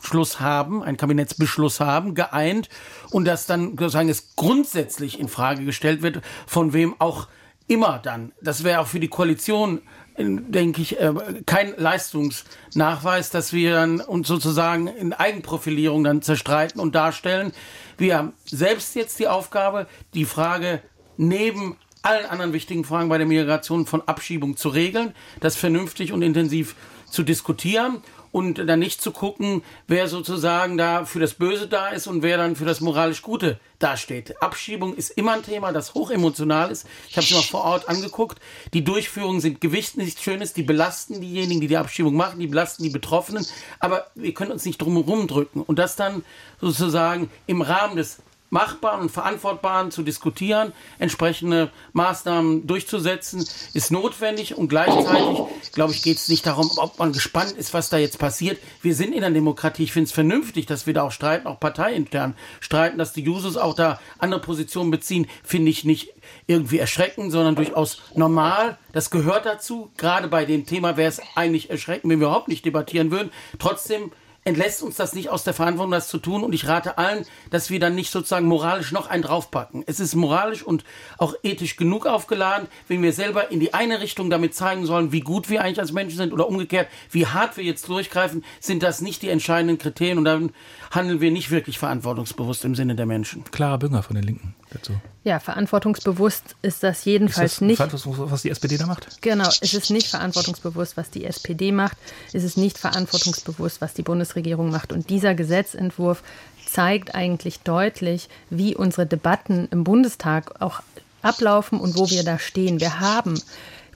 Kabinettsentschluss 0.04 0.40
haben, 0.40 0.82
einen 0.82 0.96
Kabinettsbeschluss 0.96 1.80
haben, 1.80 2.14
geeint 2.14 2.68
und 3.10 3.24
dass 3.24 3.46
dann 3.46 3.70
sozusagen 3.70 4.08
es 4.08 4.36
grundsätzlich 4.36 5.18
in 5.18 5.28
Frage 5.28 5.64
gestellt 5.64 6.02
wird, 6.02 6.20
von 6.46 6.72
wem 6.72 6.94
auch 6.98 7.28
immer 7.66 7.98
dann. 7.98 8.32
Das 8.42 8.64
wäre 8.64 8.80
auch 8.80 8.86
für 8.86 9.00
die 9.00 9.08
Koalition, 9.08 9.80
äh, 10.16 10.24
denke 10.26 10.82
ich, 10.82 11.00
äh, 11.00 11.12
kein 11.46 11.74
Leistungsnachweis, 11.76 13.30
dass 13.30 13.52
wir 13.52 13.72
dann 13.72 14.00
uns 14.00 14.28
sozusagen 14.28 14.86
in 14.86 15.12
Eigenprofilierung 15.14 16.04
dann 16.04 16.20
zerstreiten 16.20 16.80
und 16.80 16.94
darstellen. 16.94 17.52
Wir 17.96 18.18
haben 18.18 18.32
selbst 18.44 18.94
jetzt 18.96 19.18
die 19.18 19.28
Aufgabe, 19.28 19.86
die 20.12 20.26
Frage 20.26 20.82
neben 21.16 21.76
allen 22.02 22.26
anderen 22.26 22.52
wichtigen 22.52 22.84
Fragen 22.84 23.08
bei 23.08 23.16
der 23.16 23.26
Migration 23.26 23.86
von 23.86 24.02
Abschiebung 24.02 24.58
zu 24.58 24.68
regeln, 24.68 25.14
das 25.40 25.56
vernünftig 25.56 26.12
und 26.12 26.20
intensiv 26.20 26.74
zu 27.08 27.22
diskutieren 27.22 28.02
und 28.34 28.66
dann 28.66 28.80
nicht 28.80 29.00
zu 29.00 29.12
gucken, 29.12 29.62
wer 29.86 30.08
sozusagen 30.08 30.76
da 30.76 31.04
für 31.04 31.20
das 31.20 31.34
Böse 31.34 31.68
da 31.68 31.90
ist 31.90 32.08
und 32.08 32.24
wer 32.24 32.36
dann 32.36 32.56
für 32.56 32.64
das 32.64 32.80
moralisch 32.80 33.22
Gute 33.22 33.60
dasteht. 33.78 34.42
Abschiebung 34.42 34.96
ist 34.96 35.10
immer 35.10 35.34
ein 35.34 35.44
Thema, 35.44 35.70
das 35.70 35.94
hochemotional 35.94 36.72
ist. 36.72 36.84
Ich 37.08 37.16
habe 37.16 37.24
es 37.24 37.30
mir 37.30 37.42
vor 37.42 37.62
Ort 37.62 37.88
angeguckt. 37.88 38.40
Die 38.72 38.82
Durchführungen 38.82 39.40
sind 39.40 39.60
gewicht 39.60 39.96
nicht 39.96 40.20
schönes, 40.20 40.52
die 40.52 40.64
belasten 40.64 41.20
diejenigen, 41.20 41.60
die 41.60 41.68
die 41.68 41.76
Abschiebung 41.76 42.16
machen, 42.16 42.40
die 42.40 42.48
belasten 42.48 42.82
die 42.82 42.90
Betroffenen, 42.90 43.46
aber 43.78 44.08
wir 44.16 44.34
können 44.34 44.50
uns 44.50 44.64
nicht 44.64 44.82
drumherum 44.82 45.28
drücken 45.28 45.62
und 45.62 45.78
das 45.78 45.94
dann 45.94 46.24
sozusagen 46.60 47.30
im 47.46 47.62
Rahmen 47.62 47.94
des 47.94 48.18
Machbaren 48.54 49.00
und 49.00 49.10
Verantwortbaren 49.10 49.90
zu 49.90 50.04
diskutieren, 50.04 50.72
entsprechende 51.00 51.72
Maßnahmen 51.92 52.68
durchzusetzen, 52.68 53.44
ist 53.74 53.90
notwendig 53.90 54.56
und 54.56 54.68
gleichzeitig, 54.68 55.40
glaube 55.72 55.92
ich, 55.92 56.02
geht 56.02 56.18
es 56.18 56.28
nicht 56.28 56.46
darum, 56.46 56.70
ob 56.76 56.96
man 57.00 57.12
gespannt 57.12 57.50
ist, 57.52 57.74
was 57.74 57.90
da 57.90 57.98
jetzt 57.98 58.20
passiert. 58.20 58.60
Wir 58.80 58.94
sind 58.94 59.12
in 59.12 59.22
der 59.22 59.30
Demokratie. 59.30 59.82
Ich 59.82 59.92
finde 59.92 60.06
es 60.06 60.12
vernünftig, 60.12 60.66
dass 60.66 60.86
wir 60.86 60.94
da 60.94 61.02
auch 61.02 61.10
streiten, 61.10 61.48
auch 61.48 61.58
parteiintern 61.58 62.36
streiten, 62.60 62.96
dass 62.96 63.12
die 63.12 63.22
Jusos 63.22 63.56
auch 63.56 63.74
da 63.74 63.98
andere 64.18 64.40
Positionen 64.40 64.92
beziehen, 64.92 65.26
finde 65.42 65.72
ich 65.72 65.84
nicht 65.84 66.12
irgendwie 66.46 66.78
erschreckend, 66.78 67.32
sondern 67.32 67.56
durchaus 67.56 68.02
normal. 68.14 68.78
Das 68.92 69.10
gehört 69.10 69.46
dazu. 69.46 69.90
Gerade 69.96 70.28
bei 70.28 70.44
dem 70.44 70.64
Thema 70.64 70.96
wäre 70.96 71.08
es 71.08 71.20
eigentlich 71.34 71.70
erschreckend, 71.70 72.08
wenn 72.08 72.20
wir 72.20 72.28
überhaupt 72.28 72.46
nicht 72.46 72.64
debattieren 72.64 73.10
würden. 73.10 73.32
Trotzdem 73.58 74.12
entlässt 74.44 74.82
uns 74.82 74.96
das 74.96 75.14
nicht 75.14 75.30
aus 75.30 75.44
der 75.44 75.54
Verantwortung, 75.54 75.92
das 75.92 76.08
zu 76.08 76.18
tun. 76.18 76.44
Und 76.44 76.52
ich 76.52 76.68
rate 76.68 76.98
allen, 76.98 77.24
dass 77.50 77.70
wir 77.70 77.80
dann 77.80 77.94
nicht 77.94 78.10
sozusagen 78.10 78.46
moralisch 78.46 78.92
noch 78.92 79.08
einen 79.08 79.22
draufpacken. 79.22 79.84
Es 79.86 80.00
ist 80.00 80.14
moralisch 80.14 80.62
und 80.62 80.84
auch 81.18 81.34
ethisch 81.42 81.76
genug 81.76 82.06
aufgeladen, 82.06 82.68
wenn 82.88 83.02
wir 83.02 83.12
selber 83.12 83.50
in 83.50 83.60
die 83.60 83.74
eine 83.74 84.00
Richtung 84.00 84.30
damit 84.30 84.54
zeigen 84.54 84.86
sollen, 84.86 85.12
wie 85.12 85.20
gut 85.20 85.50
wir 85.50 85.62
eigentlich 85.62 85.80
als 85.80 85.92
Menschen 85.92 86.16
sind 86.16 86.32
oder 86.32 86.48
umgekehrt, 86.48 86.88
wie 87.10 87.26
hart 87.26 87.56
wir 87.56 87.64
jetzt 87.64 87.88
durchgreifen, 87.88 88.44
sind 88.60 88.82
das 88.82 89.00
nicht 89.00 89.22
die 89.22 89.28
entscheidenden 89.28 89.78
Kriterien 89.78 90.18
und 90.18 90.24
dann 90.24 90.52
handeln 90.90 91.20
wir 91.20 91.30
nicht 91.30 91.50
wirklich 91.50 91.78
verantwortungsbewusst 91.78 92.64
im 92.64 92.74
Sinne 92.74 92.94
der 92.94 93.06
Menschen. 93.06 93.44
Clara 93.50 93.76
Bünger 93.76 94.02
von 94.02 94.16
den 94.16 94.24
Linken 94.24 94.54
dazu. 94.74 94.92
Ja, 95.22 95.40
verantwortungsbewusst 95.40 96.56
ist 96.62 96.82
das 96.82 97.04
jedenfalls 97.04 97.52
ist 97.52 97.60
das 97.60 97.66
nicht. 97.66 97.76
Verantwortungsbewusst, 97.76 98.32
was 98.32 98.42
die 98.42 98.50
SPD 98.50 98.76
da 98.76 98.86
macht? 98.86 99.22
Genau, 99.22 99.48
es 99.48 99.74
ist 99.74 99.90
nicht 99.90 100.08
verantwortungsbewusst, 100.08 100.96
was 100.96 101.10
die 101.10 101.24
SPD 101.24 101.72
macht. 101.72 101.96
Es 102.32 102.44
ist 102.44 102.56
nicht 102.56 102.78
verantwortungsbewusst, 102.78 103.80
was 103.80 103.94
die 103.94 104.02
Bundesregierung 104.02 104.70
macht. 104.70 104.92
Und 104.92 105.08
dieser 105.08 105.34
Gesetzentwurf 105.34 106.22
zeigt 106.66 107.14
eigentlich 107.14 107.60
deutlich, 107.60 108.28
wie 108.50 108.74
unsere 108.74 109.06
Debatten 109.06 109.68
im 109.70 109.84
Bundestag 109.84 110.60
auch 110.60 110.80
ablaufen 111.22 111.80
und 111.80 111.96
wo 111.96 112.10
wir 112.10 112.22
da 112.22 112.38
stehen. 112.38 112.80
Wir 112.80 113.00
haben 113.00 113.40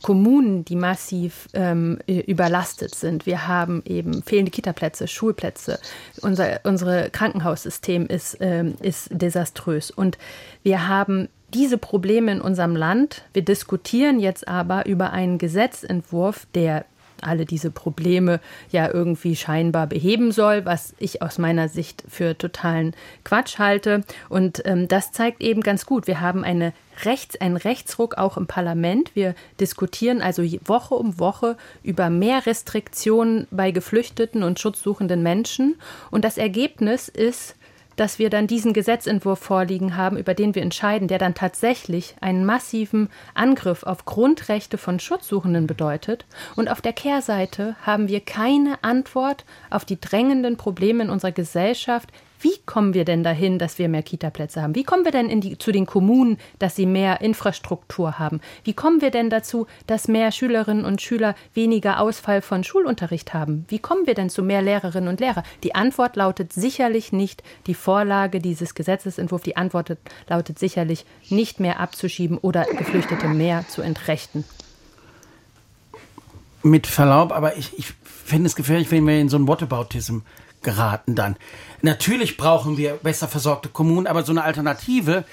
Kommunen, 0.02 0.64
die 0.64 0.76
massiv 0.76 1.48
ähm, 1.54 1.98
überlastet 2.06 2.94
sind. 2.94 3.26
Wir 3.26 3.46
haben 3.48 3.82
eben 3.84 4.22
fehlende 4.22 4.50
Kitaplätze, 4.50 5.08
Schulplätze. 5.08 5.78
Unser 6.20 6.60
unsere 6.64 7.10
Krankenhaussystem 7.10 8.06
ist, 8.06 8.36
ähm, 8.40 8.74
ist 8.80 9.08
desaströs. 9.10 9.90
Und 9.90 10.18
wir 10.62 10.88
haben 10.88 11.28
diese 11.54 11.78
Probleme 11.78 12.32
in 12.32 12.40
unserem 12.40 12.76
Land. 12.76 13.22
Wir 13.32 13.42
diskutieren 13.42 14.20
jetzt 14.20 14.46
aber 14.46 14.86
über 14.86 15.12
einen 15.12 15.38
Gesetzentwurf, 15.38 16.46
der 16.54 16.84
alle 17.24 17.44
diese 17.44 17.70
Probleme 17.70 18.40
ja 18.70 18.92
irgendwie 18.92 19.36
scheinbar 19.36 19.86
beheben 19.86 20.32
soll, 20.32 20.64
was 20.64 20.94
ich 20.98 21.22
aus 21.22 21.38
meiner 21.38 21.68
Sicht 21.68 22.04
für 22.08 22.36
totalen 22.36 22.94
Quatsch 23.24 23.58
halte. 23.58 24.02
Und 24.28 24.62
ähm, 24.64 24.88
das 24.88 25.12
zeigt 25.12 25.42
eben 25.42 25.62
ganz 25.62 25.86
gut, 25.86 26.06
wir 26.06 26.20
haben 26.20 26.44
eine 26.44 26.72
Rechts, 27.04 27.40
einen 27.40 27.56
Rechtsruck 27.56 28.18
auch 28.18 28.36
im 28.36 28.46
Parlament. 28.46 29.14
Wir 29.14 29.34
diskutieren 29.60 30.20
also 30.20 30.42
Woche 30.64 30.94
um 30.94 31.18
Woche 31.18 31.56
über 31.82 32.10
mehr 32.10 32.46
Restriktionen 32.46 33.46
bei 33.50 33.70
Geflüchteten 33.70 34.42
und 34.42 34.58
schutzsuchenden 34.58 35.22
Menschen. 35.22 35.76
Und 36.10 36.24
das 36.24 36.38
Ergebnis 36.38 37.08
ist, 37.08 37.54
dass 37.98 38.18
wir 38.18 38.30
dann 38.30 38.46
diesen 38.46 38.72
Gesetzentwurf 38.72 39.40
vorliegen 39.40 39.96
haben, 39.96 40.16
über 40.16 40.34
den 40.34 40.54
wir 40.54 40.62
entscheiden, 40.62 41.08
der 41.08 41.18
dann 41.18 41.34
tatsächlich 41.34 42.14
einen 42.20 42.44
massiven 42.44 43.10
Angriff 43.34 43.82
auf 43.82 44.04
Grundrechte 44.04 44.78
von 44.78 45.00
Schutzsuchenden 45.00 45.66
bedeutet. 45.66 46.24
Und 46.56 46.70
auf 46.70 46.80
der 46.80 46.92
Kehrseite 46.92 47.76
haben 47.82 48.08
wir 48.08 48.20
keine 48.20 48.82
Antwort 48.82 49.44
auf 49.70 49.84
die 49.84 50.00
drängenden 50.00 50.56
Probleme 50.56 51.04
in 51.04 51.10
unserer 51.10 51.32
Gesellschaft, 51.32 52.10
wie 52.40 52.56
kommen 52.66 52.94
wir 52.94 53.04
denn 53.04 53.24
dahin, 53.24 53.58
dass 53.58 53.78
wir 53.78 53.88
mehr 53.88 54.02
Kitaplätze 54.02 54.62
haben? 54.62 54.74
Wie 54.74 54.84
kommen 54.84 55.04
wir 55.04 55.12
denn 55.12 55.40
die, 55.40 55.58
zu 55.58 55.72
den 55.72 55.86
Kommunen, 55.86 56.38
dass 56.58 56.76
sie 56.76 56.86
mehr 56.86 57.20
Infrastruktur 57.20 58.18
haben? 58.18 58.40
Wie 58.64 58.74
kommen 58.74 59.00
wir 59.00 59.10
denn 59.10 59.30
dazu, 59.30 59.66
dass 59.86 60.08
mehr 60.08 60.30
Schülerinnen 60.30 60.84
und 60.84 61.02
Schüler 61.02 61.34
weniger 61.54 62.00
Ausfall 62.00 62.40
von 62.40 62.62
Schulunterricht 62.62 63.34
haben? 63.34 63.64
Wie 63.68 63.80
kommen 63.80 64.06
wir 64.06 64.14
denn 64.14 64.30
zu 64.30 64.42
mehr 64.42 64.62
Lehrerinnen 64.62 65.08
und 65.08 65.20
Lehrer? 65.20 65.42
Die 65.64 65.74
Antwort 65.74 66.16
lautet 66.16 66.52
sicherlich 66.52 67.12
nicht 67.12 67.42
die 67.66 67.74
Vorlage 67.74 68.40
dieses 68.40 68.74
Gesetzesentwurfs. 68.74 69.44
Die 69.44 69.56
Antwort 69.56 69.96
lautet 70.28 70.58
sicherlich 70.58 71.04
nicht 71.30 71.58
mehr 71.58 71.80
abzuschieben 71.80 72.38
oder 72.38 72.64
Geflüchtete 72.64 73.28
mehr 73.28 73.66
zu 73.68 73.82
entrechten. 73.82 74.44
Mit 76.62 76.86
Verlaub, 76.86 77.32
aber 77.32 77.56
ich, 77.56 77.78
ich 77.78 77.94
finde 78.04 78.46
es 78.46 78.56
gefährlich, 78.56 78.90
wenn 78.90 79.06
wir 79.06 79.18
in 79.18 79.28
so 79.28 79.36
einen 79.36 79.48
Whataboutism 79.48 80.18
geraten 80.62 81.14
dann. 81.14 81.36
Natürlich 81.82 82.36
brauchen 82.36 82.76
wir 82.76 82.94
besser 82.94 83.28
versorgte 83.28 83.68
Kommunen, 83.68 84.06
aber 84.06 84.24
so 84.24 84.32
eine 84.32 84.44
Alternative 84.44 85.24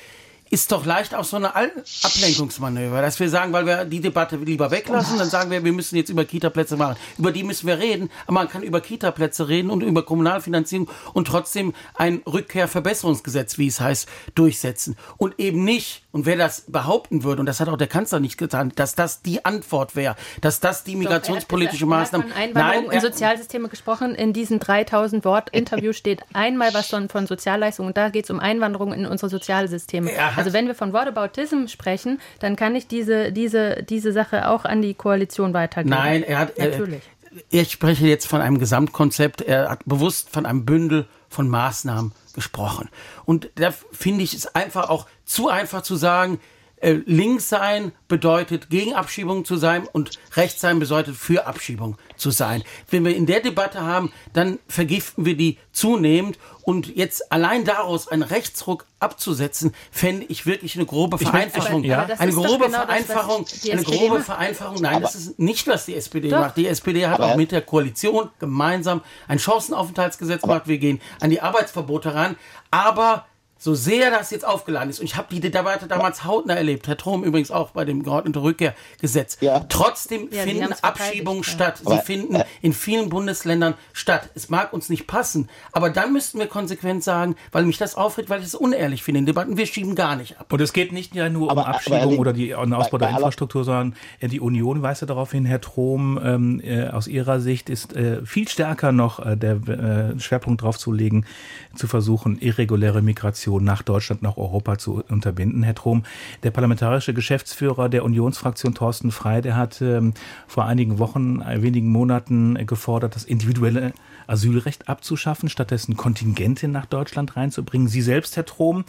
ist 0.55 0.71
doch 0.71 0.85
leicht 0.85 1.13
auch 1.13 1.25
so 1.25 1.35
eine 1.35 1.53
Ablenkungsmanöver, 1.53 3.01
dass 3.01 3.19
wir 3.19 3.27
sagen, 3.27 3.51
weil 3.51 3.65
wir 3.65 3.83
die 3.83 3.99
Debatte 3.99 4.37
lieber 4.37 4.71
weglassen, 4.71 5.17
dann 5.17 5.29
sagen 5.29 5.51
wir, 5.51 5.65
wir 5.65 5.73
müssen 5.73 5.97
jetzt 5.97 6.09
über 6.09 6.23
Kita-Plätze 6.23 6.77
machen. 6.77 6.95
Über 7.17 7.33
die 7.33 7.43
müssen 7.43 7.67
wir 7.67 7.77
reden, 7.77 8.09
aber 8.25 8.35
man 8.35 8.47
kann 8.47 8.63
über 8.63 8.79
Kita-Plätze 8.79 9.49
reden 9.49 9.69
und 9.69 9.83
über 9.83 10.03
Kommunalfinanzierung 10.03 10.89
und 11.13 11.27
trotzdem 11.27 11.73
ein 11.95 12.21
Rückkehrverbesserungsgesetz, 12.25 13.57
wie 13.57 13.67
es 13.67 13.81
heißt, 13.81 14.07
durchsetzen. 14.33 14.95
Und 15.17 15.37
eben 15.41 15.65
nicht, 15.65 16.03
und 16.13 16.25
wer 16.25 16.37
das 16.37 16.61
behaupten 16.69 17.25
würde, 17.25 17.41
und 17.41 17.47
das 17.47 17.59
hat 17.59 17.67
auch 17.67 17.77
der 17.77 17.87
Kanzler 17.87 18.21
nicht 18.21 18.37
getan, 18.37 18.71
dass 18.77 18.95
das 18.95 19.21
die 19.21 19.43
Antwort 19.43 19.97
wäre, 19.97 20.15
dass 20.39 20.61
das 20.61 20.85
die 20.85 20.95
migrationspolitische 20.95 21.85
Maßnahme... 21.85 22.23
Er 22.23 22.29
hat 22.29 22.33
von 22.33 22.41
Einwanderung 22.41 22.85
Nein, 22.85 22.95
in 22.95 23.01
Sozialsysteme 23.01 23.67
gesprochen. 23.67 24.15
In 24.15 24.31
diesen 24.31 24.59
3000 24.59 25.25
Wort 25.25 25.49
Interview 25.49 25.91
steht 25.93 26.21
einmal 26.31 26.73
was 26.73 26.87
von, 26.87 27.09
von 27.09 27.27
Sozialleistungen 27.27 27.89
und 27.89 27.97
da 27.97 28.07
geht 28.07 28.23
es 28.23 28.29
um 28.29 28.39
Einwanderung 28.39 28.93
in 28.93 29.05
unsere 29.05 29.29
Sozialsysteme. 29.29 30.09
Also 30.45 30.53
wenn 30.53 30.67
wir 30.67 30.75
von 30.75 30.93
Whataboutism 30.93 31.65
sprechen, 31.65 32.21
dann 32.37 32.55
kann 32.55 32.75
ich 32.75 32.85
diese, 32.85 33.31
diese, 33.31 33.81
diese 33.81 34.11
Sache 34.11 34.47
auch 34.47 34.63
an 34.63 34.83
die 34.83 34.93
Koalition 34.93 35.55
weitergeben. 35.55 35.89
Nein, 35.89 36.21
er 36.21 36.37
hat. 36.37 36.57
Natürlich. 36.59 37.01
Er, 37.49 37.61
ich 37.61 37.71
spreche 37.71 38.05
jetzt 38.05 38.27
von 38.27 38.41
einem 38.41 38.59
Gesamtkonzept. 38.59 39.41
Er 39.41 39.71
hat 39.71 39.79
bewusst 39.85 40.29
von 40.29 40.45
einem 40.45 40.63
Bündel 40.63 41.07
von 41.29 41.49
Maßnahmen 41.49 42.11
gesprochen. 42.35 42.89
Und 43.25 43.49
da 43.55 43.71
finde 43.91 44.23
ich 44.23 44.35
es 44.35 44.53
einfach 44.53 44.89
auch 44.89 45.07
zu 45.25 45.49
einfach 45.49 45.81
zu 45.81 45.95
sagen, 45.95 46.39
äh, 46.85 47.01
links 47.07 47.49
sein 47.49 47.93
bedeutet 48.07 48.69
gegen 48.69 48.93
Abschiebung 48.93 49.43
zu 49.43 49.55
sein 49.55 49.87
und 49.91 50.19
rechts 50.35 50.61
sein 50.61 50.77
bedeutet 50.77 51.15
für 51.15 51.47
Abschiebung 51.47 51.97
zu 52.15 52.29
sein. 52.29 52.63
Wenn 52.91 53.03
wir 53.03 53.15
in 53.15 53.25
der 53.25 53.39
Debatte 53.39 53.81
haben, 53.81 54.11
dann 54.33 54.59
vergiften 54.67 55.25
wir 55.25 55.35
die 55.35 55.57
zunehmend 55.71 56.37
und 56.61 56.95
jetzt 56.95 57.31
allein 57.31 57.65
daraus 57.65 58.07
einen 58.07 58.21
Rechtsruck 58.21 58.85
abzusetzen, 58.99 59.73
fände 59.89 60.27
ich 60.29 60.45
wirklich 60.45 60.75
eine 60.75 60.85
grobe 60.85 61.17
Vereinfachung. 61.17 61.83
Ich 61.83 61.89
mein, 61.89 61.99
aber, 61.99 62.13
aber 62.13 62.21
eine 62.21 62.31
grobe 62.31 62.65
genau 62.65 62.77
Vereinfachung, 62.77 63.45
das, 63.49 63.69
eine 63.69 63.83
grobe 63.83 64.13
macht. 64.15 64.25
Vereinfachung. 64.25 64.81
Nein, 64.81 64.95
aber 64.97 65.01
das 65.01 65.15
ist 65.15 65.39
nicht, 65.39 65.67
was 65.67 65.85
die 65.85 65.95
SPD 65.95 66.29
doch. 66.29 66.39
macht. 66.39 66.57
Die 66.57 66.67
SPD 66.67 67.07
hat 67.07 67.19
aber 67.19 67.33
auch 67.33 67.35
mit 67.35 67.51
der 67.51 67.61
Koalition 67.61 68.29
gemeinsam 68.37 69.01
ein 69.27 69.39
Chancenaufenthaltsgesetz 69.39 70.43
gemacht. 70.43 70.67
Wir 70.67 70.77
gehen 70.77 71.01
an 71.19 71.31
die 71.31 71.41
Arbeitsverbote 71.41 72.13
ran. 72.13 72.35
Aber 72.69 73.25
so 73.57 73.73
sehr 73.73 74.11
das 74.11 74.31
jetzt 74.31 74.45
aufgeladen 74.45 74.89
ist, 74.89 74.99
und 74.99 75.05
ich 75.05 75.15
habe 75.15 75.27
die 75.33 75.39
Debatte 75.39 75.87
damals 75.87 76.25
hautnah 76.25 76.55
erlebt, 76.55 76.87
Herr 76.87 76.97
Trom 76.97 77.23
übrigens 77.23 77.51
auch 77.51 77.71
bei 77.71 77.85
dem 77.85 78.03
geordneten 78.03 78.37
Rückkehrgesetz, 78.39 79.37
ja. 79.39 79.65
trotzdem 79.69 80.27
ja, 80.31 80.43
finden 80.43 80.73
Abschiebungen 80.81 81.43
statt. 81.43 81.81
Sie 81.85 81.97
finden 81.99 82.43
in 82.61 82.73
vielen 82.73 83.09
Bundesländern 83.09 83.75
statt. 83.93 84.29
Es 84.35 84.49
mag 84.49 84.73
uns 84.73 84.89
nicht 84.89 85.07
passen, 85.07 85.49
aber 85.71 85.89
dann 85.89 86.11
müssten 86.11 86.37
wir 86.37 86.47
konsequent 86.47 87.03
sagen, 87.03 87.35
weil 87.51 87.63
mich 87.63 87.77
das 87.77 87.95
aufregt, 87.95 88.29
weil 88.29 88.41
ich 88.41 88.47
es 88.47 88.55
unehrlich 88.55 89.03
finde 89.03 89.19
in 89.19 89.25
Debatten, 89.25 89.57
wir 89.57 89.65
schieben 89.65 89.95
gar 89.95 90.15
nicht 90.15 90.37
ab. 90.39 90.51
Und 90.51 90.61
es 90.61 90.73
geht 90.73 90.91
nicht 90.91 91.15
ja 91.15 91.29
nur 91.29 91.49
aber, 91.49 91.61
um 91.61 91.67
Abschiebung 91.67 92.01
aber, 92.01 92.19
oder 92.19 92.33
die, 92.33 92.49
den 92.49 92.73
Ausbau 92.73 92.97
der 92.97 93.09
Infrastruktur, 93.09 93.63
sondern 93.63 93.95
äh, 94.19 94.27
die 94.27 94.41
Union 94.41 94.81
weist 94.81 95.01
ja 95.01 95.07
darauf 95.07 95.31
hin, 95.31 95.45
Herr 95.45 95.61
Trom, 95.61 96.19
ähm, 96.21 96.61
äh, 96.61 96.89
aus 96.89 97.07
Ihrer 97.07 97.39
Sicht 97.39 97.69
ist 97.69 97.95
äh, 97.95 98.25
viel 98.25 98.49
stärker 98.49 98.91
noch 98.91 99.25
äh, 99.25 99.37
der 99.37 99.55
äh, 99.67 100.19
Schwerpunkt 100.19 100.61
drauf 100.61 100.77
zu 100.77 100.91
legen, 100.91 101.25
zu 101.73 101.87
versuchen, 101.87 102.37
irreguläre 102.39 103.01
Migration 103.01 103.44
Migration 103.45 103.63
nach 103.63 103.83
Deutschland, 103.83 104.21
nach 104.21 104.37
Europa 104.37 104.77
zu 104.77 105.03
unterbinden. 105.07 105.63
Herr 105.63 105.75
Trom, 105.75 106.03
der 106.43 106.51
parlamentarische 106.51 107.13
Geschäftsführer 107.13 107.89
der 107.89 108.03
Unionsfraktion 108.03 108.73
Thorsten 108.73 109.11
Frey, 109.11 109.41
der 109.41 109.55
hat 109.55 109.81
ähm, 109.81 110.13
vor 110.47 110.65
einigen 110.65 110.99
Wochen, 110.99 111.41
äh, 111.41 111.61
wenigen 111.61 111.91
Monaten 111.91 112.65
gefordert, 112.65 113.15
das 113.15 113.23
individuelle 113.23 113.93
Asylrecht 114.27 114.89
abzuschaffen, 114.89 115.49
stattdessen 115.49 115.95
Kontingente 115.95 116.67
nach 116.67 116.87
Deutschland 116.87 117.35
reinzubringen. 117.35 117.87
Sie 117.87 118.01
selbst, 118.01 118.35
Herr 118.35 118.45
Trom, 118.45 118.85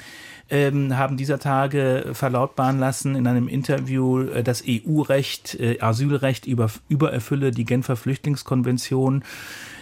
ähm, 0.48 0.96
haben 0.96 1.16
dieser 1.16 1.38
Tage 1.38 2.10
verlautbaren 2.12 2.78
lassen 2.78 3.14
in 3.14 3.26
einem 3.26 3.48
Interview, 3.48 4.20
äh, 4.22 4.42
das 4.42 4.62
EU-Recht, 4.66 5.58
äh, 5.60 5.80
Asylrecht 5.80 6.46
über, 6.46 6.70
übererfülle 6.88 7.50
die 7.50 7.64
Genfer 7.64 7.96
Flüchtlingskonvention 7.96 9.24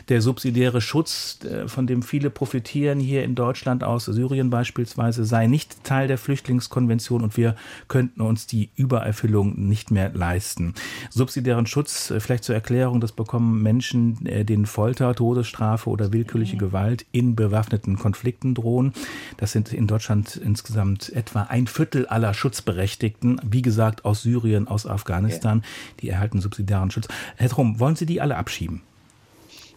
der 0.08 0.20
subsidiäre 0.20 0.80
Schutz, 0.80 1.38
äh, 1.44 1.68
von 1.68 1.86
dem 1.86 2.02
viele 2.02 2.30
profitieren 2.30 3.00
hier 3.00 3.24
in 3.24 3.34
Deutschland 3.34 3.84
aus 3.84 4.04
Syrien 4.04 4.50
beispielsweise, 4.50 5.24
sei 5.24 5.46
nicht 5.46 5.84
Teil 5.84 6.08
der 6.08 6.18
Flüchtlingskonvention 6.18 7.22
und 7.22 7.36
wir 7.36 7.56
könnten 7.88 8.20
uns 8.20 8.46
die 8.46 8.70
Übererfüllung 8.76 9.68
nicht 9.68 9.90
mehr 9.90 10.10
leisten. 10.12 10.74
Subsidiären 11.10 11.66
Schutz, 11.66 12.10
äh, 12.10 12.20
vielleicht 12.20 12.44
zur 12.44 12.54
Erklärung, 12.54 13.00
das 13.00 13.12
bekommen 13.12 13.62
Menschen, 13.62 14.24
äh, 14.26 14.44
denen 14.44 14.66
Folter, 14.66 15.14
Todesstrafe 15.14 15.88
oder 15.90 16.12
willkürliche 16.12 16.56
Gewalt 16.56 17.06
in 17.12 17.34
bewaffneten 17.34 17.98
Konflikten 17.98 18.54
drohen. 18.54 18.92
Das 19.36 19.52
sind 19.52 19.72
in 19.72 19.86
Deutschland 19.86 20.36
insgesamt 20.36 21.12
etwa 21.12 21.42
ein 21.42 21.66
Viertel 21.66 22.06
aller 22.06 22.34
Schutzberechtigten, 22.34 23.40
wie 23.44 23.62
gesagt 23.62 24.04
aus 24.04 24.22
Syrien, 24.22 24.68
aus 24.68 24.86
Afghanistan, 24.86 25.62
die 26.00 26.08
erhalten 26.08 26.40
subsidiären 26.40 26.90
Schutz. 26.90 27.08
Herr 27.36 27.48
Trum, 27.48 27.80
wollen 27.80 27.96
Sie 27.96 28.06
die 28.06 28.20
alle 28.20 28.36
abschieben? 28.36 28.82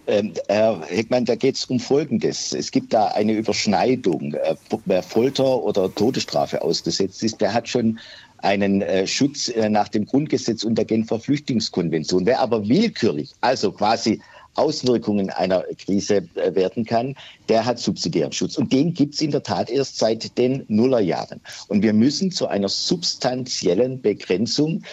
Ähm, 0.07 0.33
Herr 0.47 0.81
Heckmann, 0.87 1.25
da 1.25 1.35
geht 1.35 1.57
es 1.57 1.65
um 1.65 1.81
Folgendes. 1.81 2.53
Es 2.53 2.71
gibt 2.71 2.93
da 2.93 3.07
eine 3.07 3.33
Überschneidung. 3.33 4.33
Äh, 4.35 4.55
wer 4.85 5.03
Folter 5.03 5.61
oder 5.63 5.93
Todesstrafe 5.93 6.61
ausgesetzt 6.61 7.23
ist, 7.23 7.41
der 7.41 7.53
hat 7.53 7.67
schon 7.67 7.99
einen 8.37 8.81
äh, 8.81 9.05
Schutz 9.05 9.49
äh, 9.49 9.69
nach 9.69 9.89
dem 9.89 10.05
Grundgesetz 10.05 10.63
und 10.63 10.75
der 10.75 10.85
Genfer 10.85 11.19
Flüchtlingskonvention. 11.19 12.25
Wer 12.25 12.39
aber 12.39 12.69
willkürlich, 12.69 13.33
also 13.41 13.73
quasi 13.73 14.21
Auswirkungen 14.55 15.29
einer 15.29 15.63
Krise 15.77 16.27
äh, 16.35 16.55
werden 16.55 16.85
kann, 16.85 17.15
der 17.49 17.65
hat 17.65 17.77
subsidiären 17.77 18.31
Schutz. 18.31 18.57
Und 18.57 18.71
den 18.71 18.93
gibt 18.93 19.13
es 19.13 19.21
in 19.21 19.31
der 19.31 19.43
Tat 19.43 19.69
erst 19.69 19.97
seit 19.97 20.37
den 20.37 20.63
Nullerjahren. 20.69 21.41
Und 21.67 21.83
wir 21.83 21.93
müssen 21.93 22.31
zu 22.31 22.47
einer 22.47 22.69
substanziellen 22.69 24.01
Begrenzung 24.01 24.83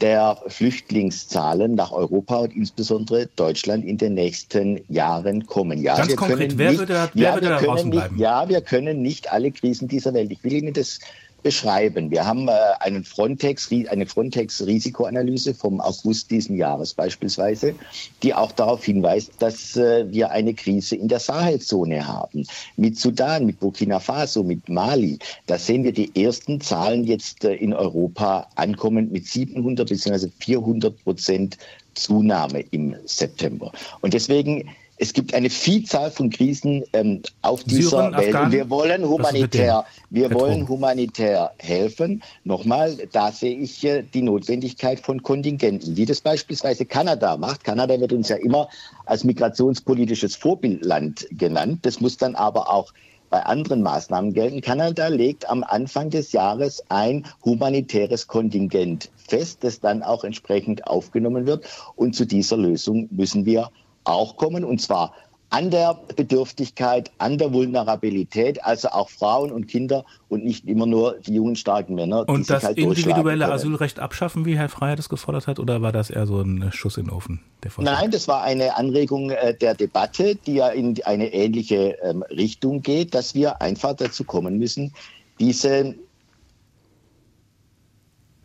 der 0.00 0.36
Flüchtlingszahlen 0.46 1.74
nach 1.74 1.90
Europa 1.90 2.36
und 2.36 2.54
insbesondere 2.54 3.26
Deutschland 3.34 3.84
in 3.84 3.98
den 3.98 4.14
nächsten 4.14 4.80
Jahren 4.88 5.46
kommen. 5.46 5.82
Ja, 5.82 5.96
Ganz 5.96 6.14
konkret, 6.14 6.56
wer 6.58 6.70
nicht, 6.70 6.78
würde 6.78 7.10
wer 7.14 7.22
ja, 7.24 7.34
würde 7.34 7.48
da 7.48 7.60
draußen 7.60 7.88
nicht, 7.88 7.98
bleiben? 7.98 8.18
Ja, 8.18 8.48
wir 8.48 8.60
können 8.60 9.02
nicht 9.02 9.32
alle 9.32 9.50
Krisen 9.50 9.88
dieser 9.88 10.14
Welt. 10.14 10.30
Ich 10.30 10.44
will 10.44 10.52
Ihnen 10.52 10.74
das 10.74 11.00
beschreiben. 11.48 12.10
Wir 12.10 12.26
haben 12.26 12.46
äh, 12.46 12.52
einen 12.80 13.04
Frontex, 13.04 13.70
eine 13.88 14.04
Frontex-Risikoanalyse 14.04 15.54
vom 15.54 15.80
August 15.80 16.30
diesen 16.30 16.56
Jahres 16.56 16.92
beispielsweise, 16.92 17.74
die 18.22 18.34
auch 18.34 18.52
darauf 18.52 18.84
hinweist, 18.84 19.32
dass 19.38 19.74
äh, 19.74 20.04
wir 20.12 20.30
eine 20.30 20.52
Krise 20.52 20.96
in 20.96 21.08
der 21.08 21.20
Sahelzone 21.20 22.06
haben. 22.06 22.46
Mit 22.76 22.98
Sudan, 22.98 23.46
mit 23.46 23.60
Burkina 23.60 23.98
Faso, 23.98 24.42
mit 24.42 24.68
Mali. 24.68 25.18
Da 25.46 25.56
sehen 25.56 25.84
wir 25.84 25.92
die 25.92 26.14
ersten 26.22 26.60
Zahlen 26.60 27.04
jetzt 27.04 27.46
äh, 27.46 27.54
in 27.54 27.72
Europa 27.72 28.46
ankommen 28.56 29.10
mit 29.10 29.26
700 29.26 29.88
bzw. 29.88 30.28
400 30.40 31.02
Prozent 31.02 31.56
Zunahme 31.94 32.60
im 32.72 32.94
September. 33.06 33.72
Und 34.02 34.12
deswegen 34.12 34.68
es 34.98 35.12
gibt 35.12 35.32
eine 35.32 35.48
Vielzahl 35.48 36.10
von 36.10 36.28
Krisen 36.30 36.82
ähm, 36.92 37.22
auf 37.42 37.62
dieser 37.62 37.90
Syrien, 37.90 38.16
Welt. 38.16 38.34
Afghanen? 38.34 38.52
Wir 38.52 38.70
wollen 38.70 39.08
humanitär, 39.08 39.84
wir 40.10 40.34
wollen 40.34 40.68
humanitär 40.68 41.52
helfen. 41.58 42.22
Nochmal, 42.44 42.96
da 43.12 43.30
sehe 43.30 43.56
ich 43.56 43.84
äh, 43.84 44.02
die 44.02 44.22
Notwendigkeit 44.22 44.98
von 44.98 45.22
Kontingenten, 45.22 45.96
wie 45.96 46.04
das 46.04 46.20
beispielsweise 46.20 46.84
Kanada 46.84 47.36
macht. 47.36 47.62
Kanada 47.64 47.98
wird 48.00 48.12
uns 48.12 48.28
ja 48.28 48.36
immer 48.36 48.68
als 49.06 49.22
migrationspolitisches 49.22 50.34
Vorbildland 50.34 51.28
genannt. 51.30 51.80
Das 51.82 52.00
muss 52.00 52.16
dann 52.16 52.34
aber 52.34 52.68
auch 52.68 52.92
bei 53.30 53.44
anderen 53.44 53.82
Maßnahmen 53.82 54.32
gelten. 54.32 54.62
Kanada 54.62 55.08
legt 55.08 55.48
am 55.48 55.62
Anfang 55.62 56.10
des 56.10 56.32
Jahres 56.32 56.82
ein 56.88 57.26
humanitäres 57.44 58.26
Kontingent 58.26 59.10
fest, 59.16 59.58
das 59.62 59.80
dann 59.80 60.02
auch 60.02 60.24
entsprechend 60.24 60.86
aufgenommen 60.86 61.46
wird. 61.46 61.66
Und 61.94 62.16
zu 62.16 62.24
dieser 62.24 62.56
Lösung 62.56 63.08
müssen 63.10 63.44
wir 63.44 63.70
auch 64.08 64.36
kommen, 64.36 64.64
und 64.64 64.80
zwar 64.80 65.12
an 65.50 65.70
der 65.70 65.98
Bedürftigkeit, 66.14 67.10
an 67.18 67.38
der 67.38 67.52
Vulnerabilität, 67.52 68.62
also 68.64 68.88
auch 68.88 69.08
Frauen 69.08 69.50
und 69.50 69.66
Kinder 69.66 70.04
und 70.28 70.44
nicht 70.44 70.66
immer 70.66 70.84
nur 70.84 71.16
die 71.26 71.34
jungen, 71.34 71.56
starken 71.56 71.94
Männer. 71.94 72.28
Und 72.28 72.50
das 72.50 72.64
halt 72.64 72.76
individuelle. 72.76 73.50
Asylrecht 73.50 73.98
abschaffen, 73.98 74.44
wie 74.44 74.58
Herr 74.58 74.68
Freier 74.68 74.96
das 74.96 75.08
gefordert 75.08 75.46
hat, 75.46 75.58
oder 75.58 75.80
war 75.80 75.92
das 75.92 76.10
eher 76.10 76.26
so 76.26 76.40
ein 76.40 76.70
Schuss 76.72 76.98
in 76.98 77.06
den 77.06 77.14
Ofen? 77.14 77.40
Nein, 77.78 78.10
das 78.10 78.28
war 78.28 78.42
eine 78.42 78.76
Anregung 78.76 79.30
äh, 79.30 79.54
der 79.54 79.74
Debatte, 79.74 80.34
die 80.34 80.56
ja 80.56 80.68
in 80.68 81.02
eine 81.04 81.32
ähnliche 81.32 81.96
ähm, 82.02 82.22
Richtung 82.30 82.82
geht, 82.82 83.14
dass 83.14 83.34
wir 83.34 83.62
einfach 83.62 83.94
dazu 83.94 84.24
kommen 84.24 84.58
müssen, 84.58 84.92
diese 85.40 85.94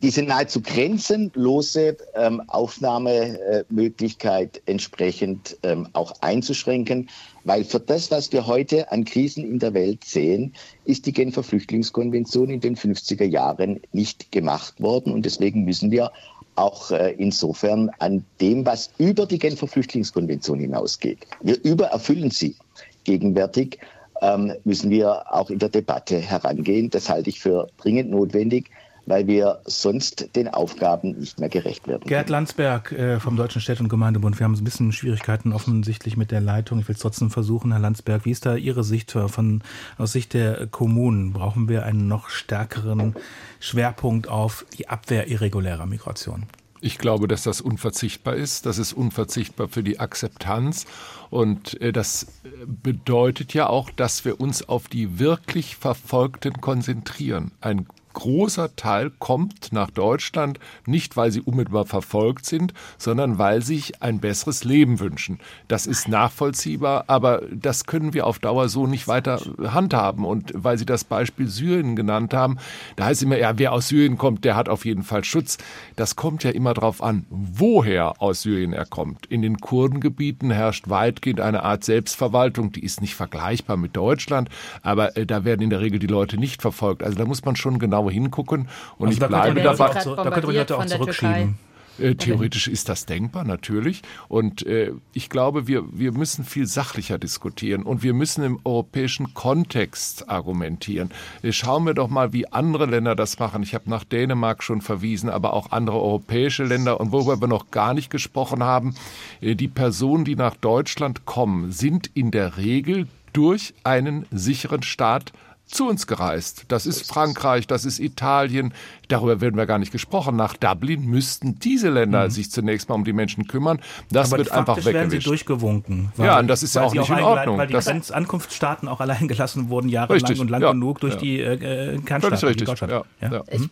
diese 0.03 0.21
nahezu 0.21 0.61
grenzenlose 0.61 1.97
ähm, 2.13 2.41
Aufnahmemöglichkeit 2.47 4.61
entsprechend 4.65 5.57
ähm, 5.63 5.87
auch 5.93 6.13
einzuschränken, 6.19 7.09
weil 7.45 7.63
für 7.63 7.79
das, 7.79 8.11
was 8.11 8.33
wir 8.33 8.45
heute 8.45 8.91
an 8.91 9.05
Krisen 9.05 9.45
in 9.45 9.59
der 9.59 9.73
Welt 9.73 10.03
sehen, 10.03 10.53
ist 10.83 11.05
die 11.05 11.13
Genfer 11.13 11.41
Flüchtlingskonvention 11.41 12.49
in 12.49 12.59
den 12.59 12.75
50er 12.75 13.23
Jahren 13.23 13.79
nicht 13.93 14.29
gemacht 14.33 14.81
worden 14.81 15.13
und 15.13 15.25
deswegen 15.25 15.63
müssen 15.63 15.89
wir 15.89 16.11
auch 16.55 16.91
äh, 16.91 17.15
insofern 17.17 17.89
an 17.99 18.25
dem, 18.41 18.65
was 18.65 18.91
über 18.97 19.25
die 19.25 19.39
Genfer 19.39 19.67
Flüchtlingskonvention 19.67 20.59
hinausgeht. 20.59 21.19
Wir 21.41 21.63
übererfüllen 21.63 22.29
sie 22.29 22.57
gegenwärtig, 23.05 23.79
ähm, 24.21 24.51
müssen 24.65 24.89
wir 24.89 25.33
auch 25.33 25.49
in 25.49 25.59
der 25.59 25.69
Debatte 25.69 26.19
herangehen. 26.19 26.89
Das 26.89 27.09
halte 27.09 27.29
ich 27.29 27.39
für 27.39 27.69
dringend 27.77 28.11
notwendig 28.11 28.69
weil 29.05 29.27
wir 29.27 29.59
sonst 29.65 30.35
den 30.35 30.47
Aufgaben 30.47 31.19
nicht 31.19 31.39
mehr 31.39 31.49
gerecht 31.49 31.87
werden. 31.87 32.03
Gerd 32.05 32.29
Landsberg 32.29 32.91
äh, 32.91 33.19
vom 33.19 33.35
Deutschen 33.35 33.61
Städte- 33.61 33.83
und 33.83 33.89
Gemeindebund. 33.89 34.39
Wir 34.39 34.45
haben 34.45 34.53
ein 34.53 34.63
bisschen 34.63 34.91
Schwierigkeiten 34.91 35.53
offensichtlich 35.53 36.17
mit 36.17 36.31
der 36.31 36.41
Leitung. 36.41 36.79
Ich 36.79 36.87
will 36.87 36.95
es 36.95 37.01
trotzdem 37.01 37.29
versuchen, 37.29 37.71
Herr 37.71 37.81
Landsberg. 37.81 38.25
Wie 38.25 38.31
ist 38.31 38.45
da 38.45 38.55
Ihre 38.55 38.83
Sicht 38.83 39.11
von, 39.11 39.61
aus 39.97 40.11
Sicht 40.11 40.33
der 40.33 40.67
Kommunen? 40.67 41.33
Brauchen 41.33 41.67
wir 41.69 41.83
einen 41.83 42.07
noch 42.07 42.29
stärkeren 42.29 43.15
Schwerpunkt 43.59 44.27
auf 44.27 44.65
die 44.77 44.87
Abwehr 44.89 45.27
irregulärer 45.27 45.85
Migration? 45.85 46.47
Ich 46.85 46.97
glaube, 46.97 47.29
dass 47.29 47.43
das 47.43 47.61
unverzichtbar 47.61 48.35
ist. 48.35 48.65
Das 48.65 48.77
ist 48.77 48.91
unverzichtbar 48.91 49.69
für 49.69 49.83
die 49.83 50.01
Akzeptanz. 50.01 50.85
Und 51.29 51.79
äh, 51.79 51.93
das 51.93 52.27
bedeutet 52.65 53.53
ja 53.53 53.67
auch, 53.67 53.89
dass 53.89 54.25
wir 54.25 54.41
uns 54.41 54.67
auf 54.67 54.89
die 54.89 55.17
wirklich 55.17 55.77
Verfolgten 55.77 56.59
konzentrieren. 56.59 57.51
Ein 57.61 57.87
großer 58.13 58.75
Teil 58.75 59.11
kommt 59.19 59.73
nach 59.73 59.89
Deutschland 59.89 60.59
nicht, 60.85 61.17
weil 61.17 61.31
sie 61.31 61.41
unmittelbar 61.41 61.85
verfolgt 61.85 62.45
sind, 62.45 62.73
sondern 62.97 63.37
weil 63.37 63.61
sie 63.61 63.73
sich 63.73 64.01
ein 64.01 64.19
besseres 64.19 64.63
Leben 64.63 64.99
wünschen. 64.99 65.39
Das 65.67 65.87
ist 65.87 66.07
nachvollziehbar, 66.07 67.05
aber 67.07 67.41
das 67.51 67.85
können 67.85 68.13
wir 68.13 68.27
auf 68.27 68.39
Dauer 68.39 68.69
so 68.69 68.85
nicht 68.85 69.07
weiter 69.07 69.39
handhaben. 69.63 70.25
Und 70.25 70.53
weil 70.55 70.77
Sie 70.77 70.85
das 70.85 71.03
Beispiel 71.03 71.47
Syrien 71.47 71.95
genannt 71.95 72.33
haben, 72.33 72.57
da 72.95 73.05
heißt 73.05 73.23
immer, 73.23 73.37
ja, 73.37 73.57
wer 73.57 73.73
aus 73.73 73.87
Syrien 73.87 74.17
kommt, 74.17 74.45
der 74.45 74.55
hat 74.55 74.69
auf 74.69 74.85
jeden 74.85 75.03
Fall 75.03 75.23
Schutz. 75.23 75.57
Das 75.95 76.15
kommt 76.15 76.43
ja 76.43 76.51
immer 76.51 76.73
darauf 76.73 77.01
an, 77.01 77.25
woher 77.29 78.21
aus 78.21 78.43
Syrien 78.43 78.73
er 78.73 78.85
kommt. 78.85 79.25
In 79.25 79.41
den 79.41 79.57
Kurdengebieten 79.59 80.51
herrscht 80.51 80.89
weitgehend 80.89 81.39
eine 81.39 81.63
Art 81.63 81.83
Selbstverwaltung, 81.83 82.71
die 82.71 82.83
ist 82.83 83.01
nicht 83.01 83.15
vergleichbar 83.15 83.77
mit 83.77 83.95
Deutschland, 83.95 84.49
aber 84.81 85.17
äh, 85.17 85.25
da 85.25 85.45
werden 85.45 85.61
in 85.61 85.69
der 85.69 85.81
Regel 85.81 85.99
die 85.99 86.07
Leute 86.07 86.37
nicht 86.37 86.61
verfolgt. 86.61 87.03
Also 87.03 87.17
da 87.17 87.25
muss 87.25 87.43
man 87.43 87.55
schon 87.55 87.79
genau 87.79 88.02
hingucken. 88.11 88.67
Und 88.97 89.07
Also 89.07 89.13
ich 89.13 89.19
da 89.19 89.27
bleibe 89.27 89.61
dabei. 89.61 89.89
Auch- 89.89 90.15
da 90.15 90.23
könnte 90.29 90.47
man 90.47 90.55
Leute 90.55 90.77
auch 90.77 90.85
zurückschieben. 90.85 91.55
Äh, 91.99 92.15
Theoretisch 92.15 92.67
ist 92.67 92.89
das 92.89 93.05
denkbar, 93.05 93.43
natürlich. 93.43 94.01
Und 94.27 94.65
äh, 94.65 94.93
ich 95.13 95.29
glaube, 95.29 95.67
wir, 95.67 95.83
wir 95.91 96.11
müssen 96.11 96.43
viel 96.43 96.65
sachlicher 96.65 97.19
diskutieren 97.19 97.83
und 97.83 98.01
wir 98.01 98.15
müssen 98.15 98.43
im 98.43 98.59
europäischen 98.63 99.35
Kontext 99.35 100.27
argumentieren. 100.27 101.11
Äh, 101.43 101.51
Schauen 101.51 101.85
wir 101.85 101.93
doch 101.93 102.09
mal, 102.09 102.33
wie 102.33 102.51
andere 102.51 102.87
Länder 102.87 103.15
das 103.15 103.37
machen. 103.37 103.61
Ich 103.61 103.75
habe 103.75 103.91
nach 103.91 104.03
Dänemark 104.05 104.63
schon 104.63 104.81
verwiesen, 104.81 105.29
aber 105.29 105.53
auch 105.53 105.71
andere 105.71 106.01
europäische 106.01 106.63
Länder. 106.63 106.99
Und 106.99 107.11
worüber 107.11 107.39
wir 107.39 107.47
noch 107.47 107.69
gar 107.69 107.93
nicht 107.93 108.09
gesprochen 108.09 108.63
haben, 108.63 108.95
äh, 109.41 109.53
die 109.53 109.67
Personen, 109.67 110.25
die 110.25 110.35
nach 110.35 110.55
Deutschland 110.55 111.25
kommen, 111.25 111.71
sind 111.71 112.09
in 112.15 112.31
der 112.31 112.57
Regel 112.57 113.07
durch 113.33 113.75
einen 113.83 114.25
sicheren 114.31 114.81
Staat 114.81 115.31
zu 115.73 115.87
uns 115.87 116.07
gereist. 116.07 116.65
Das 116.67 116.85
ist 116.85 117.07
Frankreich, 117.07 117.67
das 117.67 117.85
ist 117.85 117.99
Italien. 117.99 118.73
Darüber 119.07 119.41
werden 119.41 119.57
wir 119.57 119.65
gar 119.65 119.79
nicht 119.79 119.91
gesprochen. 119.91 120.35
Nach 120.35 120.55
Dublin 120.55 121.05
müssten 121.05 121.59
diese 121.59 121.89
Länder 121.89 122.25
mhm. 122.25 122.31
sich 122.31 122.51
zunächst 122.51 122.89
mal 122.89 122.95
um 122.95 123.03
die 123.03 123.13
Menschen 123.13 123.47
kümmern. 123.47 123.79
Das 124.09 124.31
Aber 124.31 124.39
wird 124.39 124.51
einfach 124.51 124.77
weggewischt. 124.77 124.93
werden 124.95 125.09
sie 125.11 125.19
durchgewunken. 125.19 126.11
Weil, 126.15 126.27
ja, 126.27 126.39
und 126.39 126.47
das 126.47 126.63
ist 126.63 126.75
ja 126.75 126.83
auch 126.83 126.93
nicht 126.93 127.09
in 127.09 127.19
Ordnung. 127.19 127.57
Weil 127.57 127.67
die 127.67 127.73
das 127.73 128.11
Ankunftsstaaten 128.11 128.87
auch 128.87 129.01
allein 129.01 129.27
gelassen 129.27 129.69
wurden, 129.69 129.89
jahrelang 129.89 130.21
richtig, 130.21 130.39
und 130.39 130.49
lang 130.49 130.61
ja, 130.61 130.71
genug 130.71 130.99
durch 130.99 131.15
ja. 131.15 131.19
die 131.19 131.39
äh, 131.39 131.99
Kernstaaten. 131.99 132.47
Richtig, 132.47 132.67
ja, 132.81 133.03
ja. 133.21 133.43
Ich, 133.49 133.59
mhm. 133.59 133.69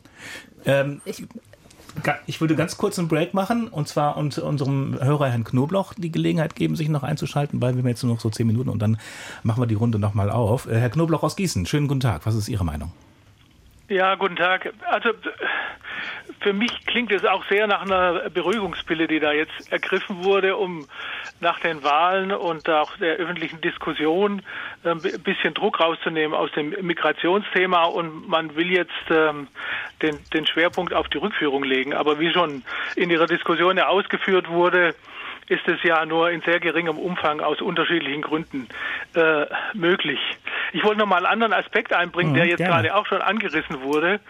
ähm, 0.66 1.02
ich, 1.06 1.26
ich 2.26 2.42
würde 2.42 2.56
ganz 2.56 2.78
kurz 2.78 2.98
einen 3.00 3.08
Break 3.08 3.34
machen 3.34 3.68
und 3.68 3.88
zwar 3.88 4.18
und 4.18 4.38
unserem 4.38 4.98
Hörer 5.00 5.30
Herrn 5.30 5.44
Knobloch 5.44 5.94
die 5.94 6.12
Gelegenheit 6.12 6.56
geben, 6.56 6.76
sich 6.76 6.90
noch 6.90 7.04
einzuschalten, 7.04 7.62
weil 7.62 7.76
wir 7.76 7.90
jetzt 7.90 8.04
nur 8.04 8.14
noch 8.14 8.22
so 8.22 8.30
zehn 8.30 8.48
Minuten 8.48 8.70
und 8.70 8.80
dann 8.80 8.98
machen 9.44 9.62
wir 9.62 9.68
die 9.68 9.76
Runde 9.76 10.00
nochmal 10.00 10.30
auf. 10.30 10.68
Äh, 10.68 10.80
Herr 10.80 10.90
Knobloch 10.90 11.24
aus 11.24 11.36
Gießen, 11.36 11.66
schönen 11.66 11.88
guten 11.88 12.00
Tag. 12.00 12.26
Was 12.26 12.36
ist 12.36 12.50
Ihre 12.50 12.66
Meinung? 12.66 12.92
Ja, 13.92 14.16
guten 14.16 14.38
Tag. 14.38 14.72
Also 14.86 15.10
für 16.40 16.54
mich 16.54 16.86
klingt 16.86 17.12
es 17.12 17.26
auch 17.26 17.44
sehr 17.50 17.68
nach 17.68 17.82
einer 17.82 18.30
Beruhigungspille, 18.30 19.06
die 19.06 19.20
da 19.20 19.34
jetzt 19.34 19.70
ergriffen 19.70 20.24
wurde, 20.24 20.56
um 20.56 20.88
nach 21.42 21.60
den 21.60 21.84
Wahlen 21.84 22.32
und 22.32 22.70
auch 22.70 22.96
der 22.96 23.16
öffentlichen 23.18 23.60
Diskussion 23.60 24.44
ein 24.86 25.02
ähm, 25.04 25.22
bisschen 25.24 25.54
Druck 25.54 25.82
rauszunehmen 25.82 26.34
aus 26.34 26.50
dem 26.54 26.70
Migrationsthema. 26.70 27.84
Und 27.84 28.30
man 28.30 28.56
will 28.56 28.72
jetzt 28.72 28.94
ähm, 29.10 29.50
den, 30.02 30.18
den 30.34 30.48
Schwerpunkt 30.48 30.94
auf 30.94 31.10
die 31.10 31.18
Rückführung 31.18 31.66
legen. 31.66 31.94
Aber 31.94 32.18
wie 32.18 32.32
schon 32.32 32.64
in 32.96 33.10
Ihrer 33.10 33.28
Diskussion 33.28 33.76
ja 33.76 33.88
ausgeführt 33.88 34.48
wurde, 34.48 34.96
ist 35.52 35.68
es 35.68 35.84
ja 35.84 36.06
nur 36.06 36.32
in 36.32 36.42
sehr 36.42 36.62
geringem 36.62 36.98
Umfang 36.98 37.42
aus 37.42 37.62
unterschiedlichen 37.62 38.22
Gründen 38.22 38.70
äh, 39.16 39.46
möglich. 39.74 40.20
Ich 40.72 40.82
wollte 40.86 41.00
noch 41.00 41.08
mal 41.08 41.18
einen 41.18 41.26
anderen 41.26 41.52
Aspekt 41.52 41.94
einbringen, 41.94 42.32
mhm, 42.32 42.36
der 42.36 42.46
jetzt 42.46 42.58
gerne. 42.60 42.74
gerade 42.74 42.96
auch 42.96 43.06
schon 43.06 43.22
angerissen 43.22 43.82
wurde, 43.82 44.22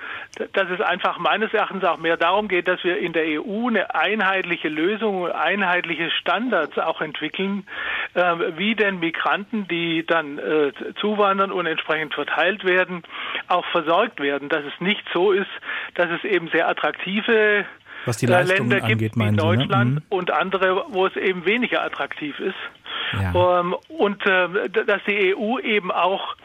dass 0.54 0.68
es 0.72 0.82
einfach 0.82 1.20
meines 1.20 1.54
Erachtens 1.54 1.84
auch 1.84 1.98
mehr 1.98 2.18
darum 2.18 2.48
geht, 2.48 2.68
dass 2.68 2.84
wir 2.84 2.98
in 2.98 3.14
der 3.14 3.40
EU 3.40 3.68
eine 3.68 3.94
einheitliche 3.94 4.68
Lösung, 4.68 5.32
einheitliche 5.32 6.10
Standards 6.10 6.80
auch 6.80 7.02
entwickeln, 7.02 7.68
äh, 8.16 8.58
wie 8.58 8.74
denn 8.74 9.00
Migranten, 9.00 9.68
die 9.68 10.04
dann 10.04 10.40
äh, 10.40 10.72
zuwandern 11.00 11.52
und 11.52 11.68
entsprechend 11.68 12.16
verteilt 12.16 12.66
werden, 12.66 13.04
auch 13.48 13.66
versorgt 13.68 14.20
werden. 14.20 14.50
Dass 14.50 14.64
es 14.66 14.82
nicht 14.82 15.06
so 15.14 15.32
ist, 15.32 15.52
dass 15.94 16.10
es 16.10 16.24
eben 16.24 16.48
sehr 16.48 16.68
attraktive 16.68 17.66
was 18.06 18.18
die 18.18 18.26
Leistungen 18.26 18.70
Länder 18.70 18.86
angeht, 18.86 19.14
gibt, 19.14 19.18
wie 19.18 19.36
Deutschland 19.36 19.96
ne? 19.96 20.02
und 20.10 20.32
andere, 20.32 20.86
wo 20.90 21.06
es 21.06 21.16
eben 21.16 21.46
weniger 21.46 21.84
attraktiv 21.84 22.40
ist. 22.40 22.56
Ja. 23.14 23.60
Ähm, 23.60 23.76
und 23.90 24.26
äh, 24.26 24.70
dass 24.70 25.02
die 25.08 25.36
EU 25.36 25.60
eben 25.60 25.92
auch 25.92 26.36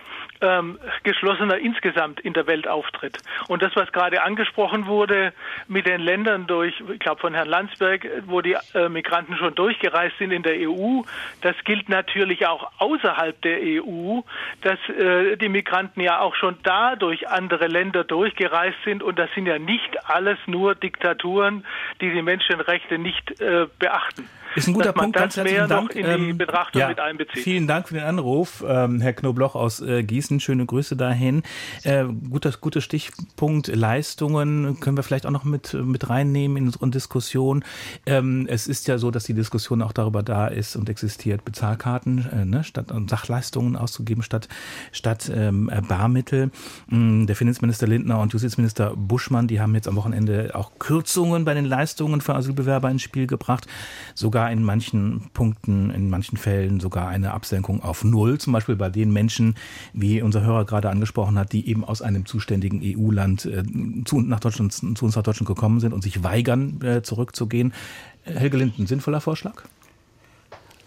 ähm, 0.41 0.78
geschlossener 1.03 1.59
insgesamt 1.59 2.20
in 2.20 2.32
der 2.32 2.47
Welt 2.47 2.68
auftritt. 2.68 3.18
Und 3.49 3.62
das, 3.62 3.74
was 3.74 3.91
gerade 3.93 4.22
angesprochen 4.22 4.87
wurde 4.87 5.32
mit 5.68 5.87
den 5.87 6.01
Ländern 6.01 6.47
durch, 6.47 6.74
ich 6.93 6.99
glaube 6.99 7.20
von 7.20 7.34
Herrn 7.34 7.49
Landsberg, 7.49 8.07
wo 8.26 8.41
die 8.41 8.57
äh, 8.74 8.89
Migranten 8.89 9.37
schon 9.37 9.55
durchgereist 9.55 10.16
sind 10.18 10.32
in 10.32 10.43
der 10.43 10.68
EU, 10.68 11.03
das 11.43 11.57
gilt 11.64 11.89
natürlich 11.89 12.47
auch 12.47 12.70
außerhalb 12.78 13.41
der 13.43 13.59
EU, 13.62 14.20
dass 14.62 14.78
äh, 14.89 15.37
die 15.37 15.49
Migranten 15.49 16.01
ja 16.01 16.20
auch 16.20 16.34
schon 16.34 16.57
da 16.62 16.97
durch 16.97 17.28
andere 17.28 17.66
Länder 17.66 18.05
durchgereist 18.05 18.78
sind 18.84 19.03
und 19.03 19.18
das 19.18 19.30
sind 19.34 19.47
ja 19.47 19.59
nicht 19.59 20.09
alles 20.09 20.39
nur 20.47 20.74
Diktaturen, 20.74 21.64
die 22.01 22.11
die 22.11 22.22
Menschenrechte 22.22 22.99
nicht 22.99 23.41
äh, 23.41 23.66
beachten. 23.78 24.28
Ist 24.57 24.69
ein 24.69 24.75
guter 24.75 24.93
Punkt, 24.95 25.17
ganz 25.17 25.37
herzlichen 25.37 25.69
Dank. 25.69 25.95
in 25.95 26.05
die 26.05 26.11
ähm, 26.31 26.39
Betrachtung 26.39 26.81
ja, 26.81 26.89
mit 26.89 26.99
einbezieht. 26.99 27.43
Vielen 27.43 27.67
Dank 27.67 27.89
für 27.89 27.95
den 27.95 28.05
Anruf, 28.05 28.65
ähm, 28.67 29.03
Herr 29.03 29.13
Knobloch 29.13 29.55
aus 29.55 29.83
äh, 29.83 30.03
Gießen. 30.03 30.41
Schöne 30.41 30.65
Grüße 30.65 30.97
dahin. 30.97 31.43
Äh, 31.83 32.05
guter, 32.31 32.53
guter 32.59 32.81
Stichpunkt 32.81 33.69
Leistungen 33.69 34.81
können 34.81 34.97
wir 34.97 35.03
vielleicht 35.03 35.27
auch 35.27 35.31
noch 35.31 35.45
mit, 35.45 35.75
mit 35.75 36.09
reinnehmen 36.09 36.57
in 36.57 36.65
unsere 36.67 36.89
Diskussion. 36.89 37.65
Ähm, 38.07 38.47
es 38.49 38.67
ist 38.67 38.89
ja 38.89 38.97
so, 38.97 39.11
dass 39.11 39.25
die 39.25 39.35
Diskussion 39.35 39.83
auch 39.83 39.93
darüber 39.93 40.23
da 40.23 40.47
ist 40.47 40.75
und 40.75 40.89
existiert, 40.89 41.45
Bezahlkarten 41.45 42.27
äh, 42.33 42.45
ne, 42.47 42.65
statt 42.65 42.87
Sachleistungen 43.09 43.77
auszugeben 43.77 44.23
statt, 44.23 44.49
statt 44.91 45.31
ähm, 45.35 45.71
Barmittel. 45.87 46.51
Mm, 46.87 47.27
der 47.27 47.37
Finanzminister 47.37 47.87
Lindner 47.87 48.21
und 48.21 48.33
Justizminister 48.33 48.95
Buschmann, 48.97 49.49
die 49.49 49.61
haben 49.61 49.75
jetzt 49.75 49.87
am 49.87 49.97
Wochenende 49.97 50.53
auch 50.55 50.73
Kürzungen 50.79 51.45
bei 51.45 51.53
den 51.53 51.67
Leistungen 51.67 52.23
für 52.23 52.35
Asylbewerber 52.35 52.91
ins 52.91 53.03
Spiel 53.03 53.27
gebracht. 53.27 53.67
Sogar 54.15 54.45
sogar 54.47 54.53
in 54.53 54.62
manchen 54.62 55.30
Punkten, 55.32 55.90
in 55.90 56.09
manchen 56.09 56.36
Fällen 56.36 56.80
sogar 56.80 57.09
eine 57.09 57.32
Absenkung 57.32 57.82
auf 57.82 58.05
Null. 58.05 58.38
Zum 58.38 58.53
Beispiel 58.53 58.76
bei 58.76 58.90
den 58.90 59.12
Menschen, 59.12 59.57
wie 59.92 60.22
unser 60.22 60.42
Hörer 60.42 60.64
gerade 60.64 60.88
angesprochen 60.90 61.38
hat, 61.38 61.53
die 61.53 61.68
eben 61.68 61.84
aus 61.84 62.03
einem 62.03 62.26
zuständigen 62.26 62.80
EU-Land 62.82 63.47
äh, 63.47 63.64
zu, 64.05 64.20
nach 64.20 64.40
Deutschland, 64.40 64.72
zu 64.72 65.05
uns 65.05 65.16
nach 65.16 65.22
Deutschland 65.22 65.49
gekommen 65.49 65.80
sind 65.80 65.92
und 65.92 66.03
sich 66.03 66.22
weigern, 66.22 66.80
äh, 66.82 67.03
zurückzugehen. 67.03 67.72
Helge 68.22 68.57
Linden, 68.57 68.86
sinnvoller 68.86 69.20
Vorschlag? 69.20 69.62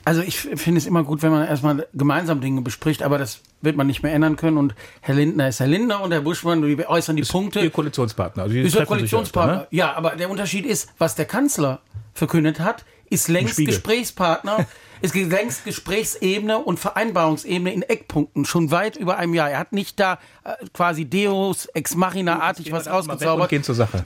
Also 0.05 0.21
ich 0.21 0.39
finde 0.39 0.79
es 0.79 0.87
immer 0.87 1.03
gut, 1.03 1.21
wenn 1.21 1.31
man 1.31 1.45
erstmal 1.45 1.85
gemeinsam 1.93 2.41
Dinge 2.41 2.61
bespricht, 2.61 3.03
aber 3.03 3.17
das 3.17 3.41
wird 3.61 3.75
man 3.75 3.85
nicht 3.85 4.01
mehr 4.01 4.13
ändern 4.13 4.37
können. 4.37 4.57
Und 4.57 4.73
Herr 5.01 5.15
Lindner 5.15 5.49
ist 5.49 5.59
Herr 5.59 5.67
Lindner 5.67 6.01
und 6.01 6.11
Herr 6.11 6.21
Buschmann, 6.21 6.61
die 6.61 6.87
äußern 6.87 7.15
die 7.15 7.21
ist 7.23 7.31
Punkte. 7.31 7.59
Ihr 7.59 7.69
Koalitionspartner. 7.69 8.43
Also 8.43 8.55
ist 8.55 8.85
Koalitionspartner. 8.85 9.53
Öfter, 9.53 9.67
ne? 9.71 9.77
Ja, 9.77 9.93
aber 9.93 10.15
der 10.15 10.29
Unterschied 10.29 10.65
ist, 10.65 10.89
was 10.97 11.15
der 11.15 11.25
Kanzler 11.25 11.81
verkündet 12.13 12.59
hat, 12.59 12.85
ist 13.09 13.27
längst 13.27 13.57
Gesprächspartner, 13.57 14.65
ist 15.01 15.15
längst 15.15 15.63
Gesprächsebene 15.63 16.57
und 16.57 16.79
Vereinbarungsebene 16.79 17.73
in 17.73 17.81
Eckpunkten 17.83 18.45
schon 18.45 18.71
weit 18.71 18.97
über 18.97 19.17
einem 19.17 19.33
Jahr. 19.33 19.49
Er 19.49 19.59
hat 19.59 19.71
nicht 19.71 19.99
da 19.99 20.19
äh, 20.43 20.53
quasi 20.73 21.05
Deus 21.09 21.67
ex 21.67 21.95
machina 21.95 22.41
artig 22.41 22.71
was 22.71 22.87
ausgezaubert. 22.87 23.49
Gehen 23.49 23.63
zur 23.63 23.75
Sache. 23.75 24.03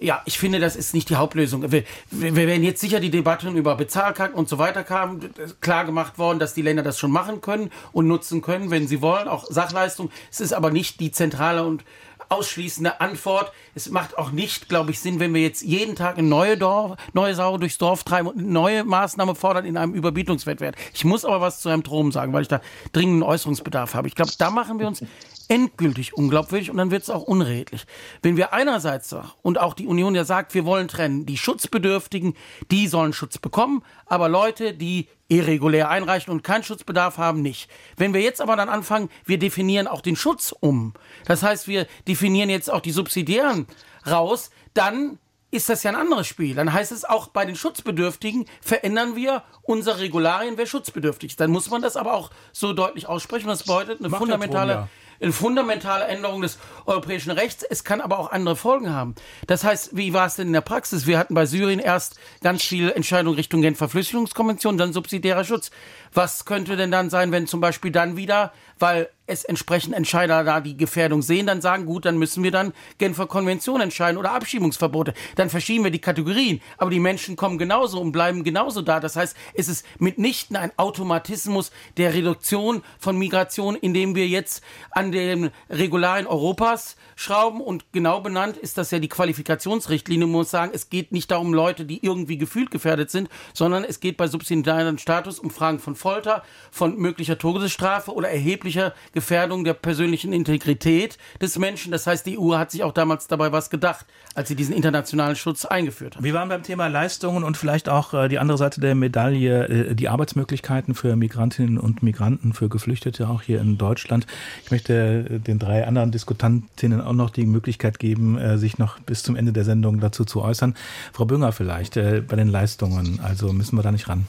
Ja, 0.00 0.22
ich 0.26 0.38
finde, 0.38 0.60
das 0.60 0.76
ist 0.76 0.94
nicht 0.94 1.08
die 1.10 1.16
Hauptlösung. 1.16 1.70
Wir, 1.72 1.84
wir 2.10 2.34
werden 2.36 2.62
jetzt 2.62 2.80
sicher 2.80 3.00
die 3.00 3.10
Debatten 3.10 3.56
über 3.56 3.74
Bezahlkarten 3.76 4.36
und 4.36 4.48
so 4.48 4.58
weiter 4.58 4.84
kamen, 4.84 5.30
klar 5.60 5.84
gemacht 5.84 6.18
worden, 6.18 6.38
dass 6.38 6.54
die 6.54 6.62
Länder 6.62 6.82
das 6.82 6.98
schon 6.98 7.10
machen 7.10 7.40
können 7.40 7.70
und 7.92 8.06
nutzen 8.06 8.42
können, 8.42 8.70
wenn 8.70 8.86
sie 8.86 9.00
wollen, 9.00 9.28
auch 9.28 9.46
Sachleistung. 9.46 10.10
Es 10.30 10.40
ist 10.40 10.52
aber 10.52 10.70
nicht 10.70 11.00
die 11.00 11.10
zentrale 11.10 11.64
und 11.64 11.84
ausschließende 12.28 13.00
Antwort. 13.00 13.52
Es 13.74 13.90
macht 13.90 14.18
auch 14.18 14.30
nicht, 14.30 14.68
glaube 14.68 14.90
ich, 14.90 15.00
Sinn, 15.00 15.20
wenn 15.20 15.34
wir 15.34 15.42
jetzt 15.42 15.62
jeden 15.62 15.96
Tag 15.96 16.18
eine 16.18 16.28
neue, 16.28 16.56
Dorf, 16.56 16.96
neue 17.12 17.34
Sau 17.34 17.58
durchs 17.58 17.78
Dorf 17.78 18.04
treiben 18.04 18.28
und 18.28 18.38
eine 18.38 18.48
neue 18.48 18.84
Maßnahme 18.84 19.34
fordern 19.34 19.64
in 19.64 19.76
einem 19.76 19.94
Überbietungswettbewerb. 19.94 20.76
Ich 20.92 21.04
muss 21.04 21.24
aber 21.24 21.40
was 21.40 21.60
zu 21.60 21.70
Herrn 21.70 21.84
Trom 21.84 22.12
sagen, 22.12 22.32
weil 22.32 22.42
ich 22.42 22.48
da 22.48 22.60
dringenden 22.92 23.22
Äußerungsbedarf 23.22 23.94
habe. 23.94 24.08
Ich 24.08 24.14
glaube, 24.14 24.32
da 24.38 24.50
machen 24.50 24.78
wir 24.78 24.86
uns 24.86 25.02
endgültig 25.48 26.14
unglaubwürdig 26.14 26.70
und 26.70 26.76
dann 26.76 26.90
wird 26.90 27.02
es 27.02 27.10
auch 27.10 27.22
unredlich. 27.22 27.86
Wenn 28.22 28.36
wir 28.36 28.52
einerseits 28.52 29.08
sagen, 29.08 29.30
und 29.42 29.58
auch 29.58 29.74
die 29.74 29.86
Union 29.86 30.14
ja 30.14 30.24
sagt, 30.24 30.54
wir 30.54 30.64
wollen 30.64 30.88
trennen, 30.88 31.26
die 31.26 31.36
Schutzbedürftigen, 31.36 32.34
die 32.70 32.88
sollen 32.88 33.12
Schutz 33.12 33.38
bekommen, 33.38 33.82
aber 34.06 34.28
Leute, 34.28 34.74
die 34.74 35.08
irregulär 35.28 35.88
einreichen 35.90 36.32
und 36.32 36.44
keinen 36.44 36.62
Schutzbedarf 36.62 37.18
haben, 37.18 37.42
nicht. 37.42 37.70
Wenn 37.96 38.14
wir 38.14 38.20
jetzt 38.20 38.40
aber 38.40 38.56
dann 38.56 38.68
anfangen, 38.68 39.08
wir 39.24 39.38
definieren 39.38 39.86
auch 39.86 40.00
den 40.00 40.16
Schutz 40.16 40.54
um, 40.58 40.94
das 41.26 41.42
heißt, 41.42 41.68
wir 41.68 41.86
definieren 42.06 42.50
jetzt 42.50 42.70
auch 42.70 42.80
die 42.80 42.92
Subsidiären 42.92 43.66
raus, 44.06 44.50
dann 44.74 45.18
ist 45.54 45.68
das 45.68 45.84
ja 45.84 45.90
ein 45.90 45.96
anderes 45.96 46.26
Spiel. 46.26 46.54
Dann 46.54 46.72
heißt 46.72 46.90
es 46.90 47.04
auch 47.04 47.28
bei 47.28 47.44
den 47.44 47.54
Schutzbedürftigen 47.54 48.46
verändern 48.60 49.14
wir 49.14 49.44
unsere 49.62 50.00
Regularien, 50.00 50.58
wer 50.58 50.66
schutzbedürftig 50.66 51.32
ist. 51.32 51.40
Dann 51.40 51.50
muss 51.50 51.70
man 51.70 51.80
das 51.80 51.96
aber 51.96 52.14
auch 52.14 52.30
so 52.52 52.72
deutlich 52.72 53.06
aussprechen. 53.06 53.46
Das 53.46 53.62
bedeutet 53.62 54.00
eine 54.00 54.08
Macht 54.08 54.18
fundamentale 54.18 54.88
eine 55.20 55.32
fundamentale 55.32 56.04
Änderung 56.04 56.42
des 56.42 56.58
europäischen 56.86 57.30
Rechts. 57.30 57.62
Es 57.62 57.84
kann 57.84 58.00
aber 58.00 58.18
auch 58.18 58.30
andere 58.30 58.56
Folgen 58.56 58.90
haben. 58.90 59.14
Das 59.46 59.64
heißt, 59.64 59.96
wie 59.96 60.12
war 60.12 60.26
es 60.26 60.36
denn 60.36 60.48
in 60.48 60.52
der 60.52 60.60
Praxis? 60.60 61.06
Wir 61.06 61.18
hatten 61.18 61.34
bei 61.34 61.46
Syrien 61.46 61.80
erst 61.80 62.18
ganz 62.42 62.62
viele 62.62 62.94
Entscheidungen 62.94 63.36
Richtung 63.36 63.62
Genfer 63.62 63.88
Flüchtlingskonvention, 63.88 64.78
dann 64.78 64.92
subsidiärer 64.92 65.44
Schutz. 65.44 65.70
Was 66.12 66.44
könnte 66.44 66.76
denn 66.76 66.90
dann 66.90 67.10
sein, 67.10 67.32
wenn 67.32 67.46
zum 67.46 67.60
Beispiel 67.60 67.90
dann 67.90 68.16
wieder, 68.16 68.52
weil 68.78 69.08
es 69.26 69.44
entsprechend 69.44 69.94
Entscheider 69.94 70.44
da 70.44 70.60
die 70.60 70.76
Gefährdung 70.76 71.22
sehen, 71.22 71.46
dann 71.46 71.62
sagen, 71.62 71.86
gut, 71.86 72.04
dann 72.04 72.18
müssen 72.18 72.42
wir 72.42 72.50
dann 72.50 72.74
Genfer 72.98 73.26
Konvention 73.26 73.80
entscheiden 73.80 74.18
oder 74.18 74.32
Abschiebungsverbote. 74.32 75.14
Dann 75.36 75.48
verschieben 75.48 75.84
wir 75.84 75.90
die 75.90 76.00
Kategorien. 76.00 76.60
Aber 76.76 76.90
die 76.90 77.00
Menschen 77.00 77.36
kommen 77.36 77.56
genauso 77.56 78.00
und 78.00 78.12
bleiben 78.12 78.44
genauso 78.44 78.82
da. 78.82 79.00
Das 79.00 79.16
heißt, 79.16 79.34
es 79.54 79.68
ist 79.68 79.86
mitnichten 79.98 80.56
ein 80.56 80.72
Automatismus 80.76 81.70
der 81.96 82.12
Reduktion 82.12 82.82
von 82.98 83.16
Migration, 83.16 83.76
indem 83.76 84.14
wir 84.14 84.28
jetzt 84.28 84.62
an 84.90 85.10
den 85.10 85.50
Regularien 85.70 86.26
Europas 86.26 86.96
schrauben. 87.16 87.62
Und 87.62 87.92
genau 87.92 88.20
benannt 88.20 88.58
ist 88.58 88.76
das 88.76 88.90
ja 88.90 88.98
die 88.98 89.08
Qualifikationsrichtlinie. 89.08 90.26
Man 90.26 90.32
muss 90.32 90.50
sagen, 90.50 90.72
es 90.74 90.90
geht 90.90 91.12
nicht 91.12 91.30
darum, 91.30 91.54
Leute, 91.54 91.86
die 91.86 92.04
irgendwie 92.04 92.36
gefühlt 92.36 92.70
gefährdet 92.70 93.10
sind, 93.10 93.30
sondern 93.54 93.84
es 93.84 94.00
geht 94.00 94.18
bei 94.18 94.28
subsidiären 94.28 94.98
Status 94.98 95.38
um 95.38 95.50
Fragen 95.50 95.78
von 95.78 95.96
Folter, 95.96 96.42
von 96.70 96.98
möglicher 96.98 97.38
Todesstrafe 97.38 98.12
oder 98.12 98.28
erheblicher 98.74 98.94
Gefährdung 99.12 99.64
der 99.64 99.74
persönlichen 99.74 100.32
Integrität 100.32 101.18
des 101.40 101.58
Menschen. 101.58 101.92
Das 101.92 102.06
heißt, 102.06 102.26
die 102.26 102.38
EU 102.38 102.54
hat 102.54 102.70
sich 102.70 102.82
auch 102.82 102.92
damals 102.92 103.26
dabei 103.26 103.52
was 103.52 103.70
gedacht, 103.70 104.06
als 104.34 104.48
sie 104.48 104.56
diesen 104.56 104.74
internationalen 104.74 105.36
Schutz 105.36 105.64
eingeführt 105.64 106.16
hat. 106.16 106.22
Wir 106.22 106.34
waren 106.34 106.48
beim 106.48 106.62
Thema 106.62 106.88
Leistungen 106.88 107.44
und 107.44 107.56
vielleicht 107.56 107.88
auch 107.88 108.14
äh, 108.14 108.28
die 108.28 108.38
andere 108.38 108.58
Seite 108.58 108.80
der 108.80 108.94
Medaille, 108.94 109.68
äh, 109.68 109.94
die 109.94 110.08
Arbeitsmöglichkeiten 110.08 110.94
für 110.94 111.16
Migrantinnen 111.16 111.78
und 111.78 112.02
Migranten, 112.02 112.52
für 112.52 112.68
Geflüchtete 112.68 113.28
auch 113.28 113.42
hier 113.42 113.60
in 113.60 113.78
Deutschland. 113.78 114.26
Ich 114.64 114.70
möchte 114.70 115.26
äh, 115.30 115.38
den 115.38 115.58
drei 115.58 115.86
anderen 115.86 116.10
Diskutantinnen 116.10 117.00
auch 117.00 117.12
noch 117.12 117.30
die 117.30 117.46
Möglichkeit 117.46 117.98
geben, 117.98 118.38
äh, 118.38 118.58
sich 118.58 118.78
noch 118.78 118.98
bis 119.00 119.22
zum 119.22 119.36
Ende 119.36 119.52
der 119.52 119.64
Sendung 119.64 120.00
dazu 120.00 120.24
zu 120.24 120.42
äußern. 120.42 120.74
Frau 121.12 121.24
Bünger 121.24 121.52
vielleicht 121.52 121.94
bei 121.94 122.36
den 122.36 122.48
Leistungen, 122.48 123.20
also 123.22 123.52
müssen 123.52 123.76
wir 123.76 123.82
da 123.82 123.92
nicht 123.92 124.08
ran. 124.08 124.26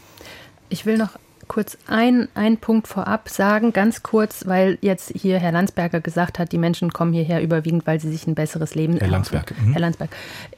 Ich 0.70 0.86
will 0.86 0.98
noch 0.98 1.18
kurz 1.48 1.78
einen 1.88 2.58
Punkt 2.58 2.88
vorab 2.88 3.30
sagen, 3.30 3.74
ganz 3.74 4.04
kurz, 4.04 4.46
weil 4.48 4.78
jetzt 4.82 5.12
hier 5.16 5.40
Herr 5.40 5.52
Landsberger 5.52 6.02
gesagt 6.02 6.40
hat, 6.40 6.52
die 6.52 6.58
Menschen 6.58 6.92
kommen 6.92 7.14
hierher 7.14 7.42
überwiegend, 7.42 7.86
weil 7.88 8.00
sie 8.00 8.12
sich 8.12 8.28
ein 8.28 8.36
besseres 8.36 8.76
Leben 8.76 8.98
Herr 8.98 9.08
Landsberg. 9.08 9.54
Mhm. 9.60 9.74
Herr 9.74 9.82
Landsberg. 9.82 10.10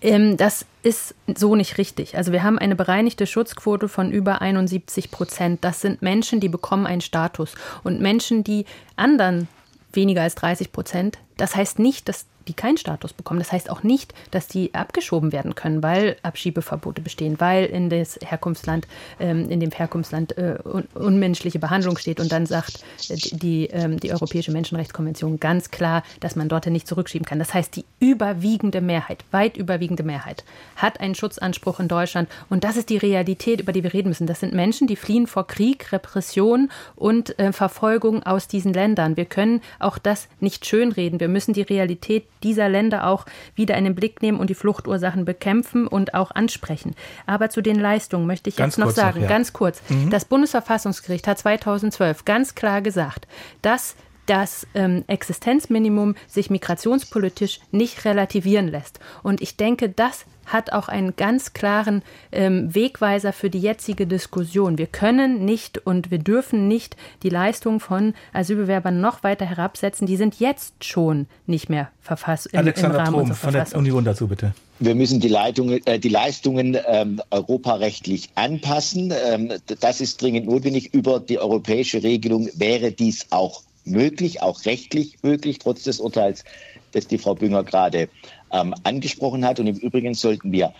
Ähm, 0.01 0.37
das 0.37 0.65
ist 0.83 1.15
so 1.35 1.55
nicht 1.55 1.77
richtig. 1.77 2.17
Also 2.17 2.31
wir 2.31 2.43
haben 2.43 2.57
eine 2.57 2.75
bereinigte 2.75 3.27
Schutzquote 3.27 3.89
von 3.89 4.11
über 4.11 4.41
71 4.41 5.11
Prozent. 5.11 5.63
Das 5.63 5.81
sind 5.81 6.01
Menschen, 6.01 6.39
die 6.39 6.49
bekommen 6.49 6.85
einen 6.85 7.01
Status. 7.01 7.55
Und 7.83 7.99
Menschen, 8.01 8.43
die 8.43 8.65
anderen 8.95 9.47
weniger 9.93 10.21
als 10.21 10.35
30 10.35 10.71
Prozent, 10.71 11.17
das 11.37 11.55
heißt 11.55 11.79
nicht, 11.79 12.07
dass 12.09 12.25
die 12.47 12.53
keinen 12.53 12.77
Status 12.77 13.13
bekommen. 13.13 13.39
Das 13.39 13.51
heißt 13.51 13.69
auch 13.69 13.83
nicht, 13.83 14.13
dass 14.31 14.47
die 14.47 14.73
abgeschoben 14.73 15.31
werden 15.31 15.55
können, 15.55 15.83
weil 15.83 16.17
Abschiebeverbote 16.23 17.01
bestehen, 17.01 17.39
weil 17.39 17.65
in 17.65 17.89
das 17.89 18.19
Herkunftsland, 18.23 18.87
ähm, 19.19 19.49
in 19.49 19.59
dem 19.59 19.71
Herkunftsland 19.71 20.37
äh, 20.37 20.57
un 20.63 20.87
unmenschliche 20.93 21.59
Behandlung 21.59 21.97
steht 21.97 22.19
und 22.19 22.31
dann 22.31 22.45
sagt 22.45 22.83
äh, 23.09 23.15
die, 23.15 23.67
ähm, 23.67 23.99
die 23.99 24.11
Europäische 24.11 24.51
Menschenrechtskonvention 24.51 25.39
ganz 25.39 25.71
klar, 25.71 26.03
dass 26.19 26.35
man 26.35 26.49
dort 26.49 26.65
nicht 26.67 26.87
zurückschieben 26.87 27.25
kann. 27.25 27.39
Das 27.39 27.53
heißt, 27.53 27.75
die 27.75 27.85
überwiegende 27.99 28.81
Mehrheit, 28.81 29.23
weit 29.31 29.57
überwiegende 29.57 30.03
Mehrheit, 30.03 30.43
hat 30.75 30.99
einen 30.99 31.15
Schutzanspruch 31.15 31.79
in 31.79 31.87
Deutschland 31.87 32.29
und 32.49 32.63
das 32.63 32.77
ist 32.77 32.89
die 32.89 32.97
Realität, 32.97 33.61
über 33.61 33.71
die 33.71 33.83
wir 33.83 33.93
reden 33.93 34.09
müssen. 34.09 34.27
Das 34.27 34.39
sind 34.39 34.53
Menschen, 34.53 34.87
die 34.87 34.95
fliehen 34.95 35.27
vor 35.27 35.47
Krieg, 35.47 35.91
Repression 35.91 36.69
und 36.95 37.37
äh, 37.39 37.53
Verfolgung 37.53 38.23
aus 38.23 38.47
diesen 38.47 38.73
Ländern. 38.73 39.17
Wir 39.17 39.25
können 39.25 39.61
auch 39.79 39.97
das 39.97 40.27
nicht 40.39 40.65
schönreden. 40.65 41.19
Wir 41.19 41.27
müssen 41.27 41.53
die 41.53 41.61
Realität 41.61 42.25
dieser 42.43 42.69
Länder 42.69 43.07
auch 43.07 43.25
wieder 43.55 43.75
in 43.77 43.83
den 43.83 43.95
Blick 43.95 44.21
nehmen 44.21 44.39
und 44.39 44.49
die 44.49 44.55
Fluchtursachen 44.55 45.25
bekämpfen 45.25 45.87
und 45.87 46.13
auch 46.13 46.31
ansprechen. 46.31 46.95
Aber 47.25 47.49
zu 47.49 47.61
den 47.61 47.79
Leistungen 47.79 48.27
möchte 48.27 48.49
ich 48.49 48.55
ganz 48.55 48.77
jetzt 48.77 48.85
noch 48.85 48.91
sagen, 48.91 49.21
noch, 49.21 49.29
ja. 49.29 49.29
ganz 49.29 49.53
kurz. 49.53 49.81
Mhm. 49.89 50.09
Das 50.09 50.25
Bundesverfassungsgericht 50.25 51.27
hat 51.27 51.37
2012 51.39 52.25
ganz 52.25 52.55
klar 52.55 52.81
gesagt, 52.81 53.27
dass 53.61 53.95
das 54.27 54.67
ähm, 54.75 55.03
Existenzminimum 55.07 56.15
sich 56.27 56.49
migrationspolitisch 56.49 57.59
nicht 57.71 58.05
relativieren 58.05 58.67
lässt. 58.67 58.99
Und 59.23 59.41
ich 59.41 59.57
denke, 59.57 59.89
das 59.89 60.25
hat 60.47 60.71
auch 60.71 60.87
einen 60.87 61.15
ganz 61.15 61.53
klaren 61.53 62.01
ähm, 62.31 62.73
Wegweiser 62.73 63.33
für 63.33 63.49
die 63.49 63.59
jetzige 63.59 64.07
Diskussion. 64.07 64.77
Wir 64.77 64.87
können 64.87 65.45
nicht 65.45 65.77
und 65.85 66.09
wir 66.09 66.19
dürfen 66.19 66.67
nicht 66.67 66.95
die 67.23 67.29
Leistung 67.29 67.79
von 67.79 68.13
Asylbewerbern 68.33 68.99
noch 68.99 69.23
weiter 69.23 69.45
herabsetzen. 69.45 70.07
Die 70.07 70.15
sind 70.15 70.39
jetzt 70.39 70.83
schon 70.83 71.27
nicht 71.45 71.69
mehr 71.69 71.89
verfasst. 72.01 72.55
Alexander 72.55 73.03
Trom 73.03 73.33
von 73.33 73.53
der 73.53 73.75
Union 73.75 74.05
dazu 74.05 74.27
bitte. 74.27 74.53
Wir 74.79 74.93
müssen 74.93 75.19
die, 75.19 75.27
Leitungen, 75.27 75.85
äh, 75.85 75.99
die 75.99 76.09
Leistungen 76.09 76.77
ähm, 76.87 77.21
europarechtlich 77.31 78.29
anpassen. 78.35 79.11
Ähm, 79.25 79.51
das 79.79 80.01
ist 80.01 80.21
dringend 80.21 80.45
notwendig. 80.45 80.93
Über 80.93 81.19
die 81.19 81.39
europäische 81.39 82.03
Regelung 82.03 82.47
wäre 82.55 82.91
dies 82.91 83.25
auch 83.31 83.63
möglich, 83.89 84.41
auch 84.41 84.65
rechtlich 84.65 85.21
möglich, 85.23 85.59
trotz 85.59 85.83
des 85.83 85.99
Urteils, 85.99 86.43
das 86.91 87.07
die 87.07 87.17
Frau 87.17 87.35
Bünger 87.35 87.63
gerade 87.63 88.09
ähm, 88.51 88.73
angesprochen 88.83 89.45
hat. 89.45 89.59
Und 89.59 89.67
im 89.67 89.77
Übrigen 89.77 90.13
sollten 90.13 90.51
wir 90.51 90.73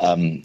ähm, 0.00 0.44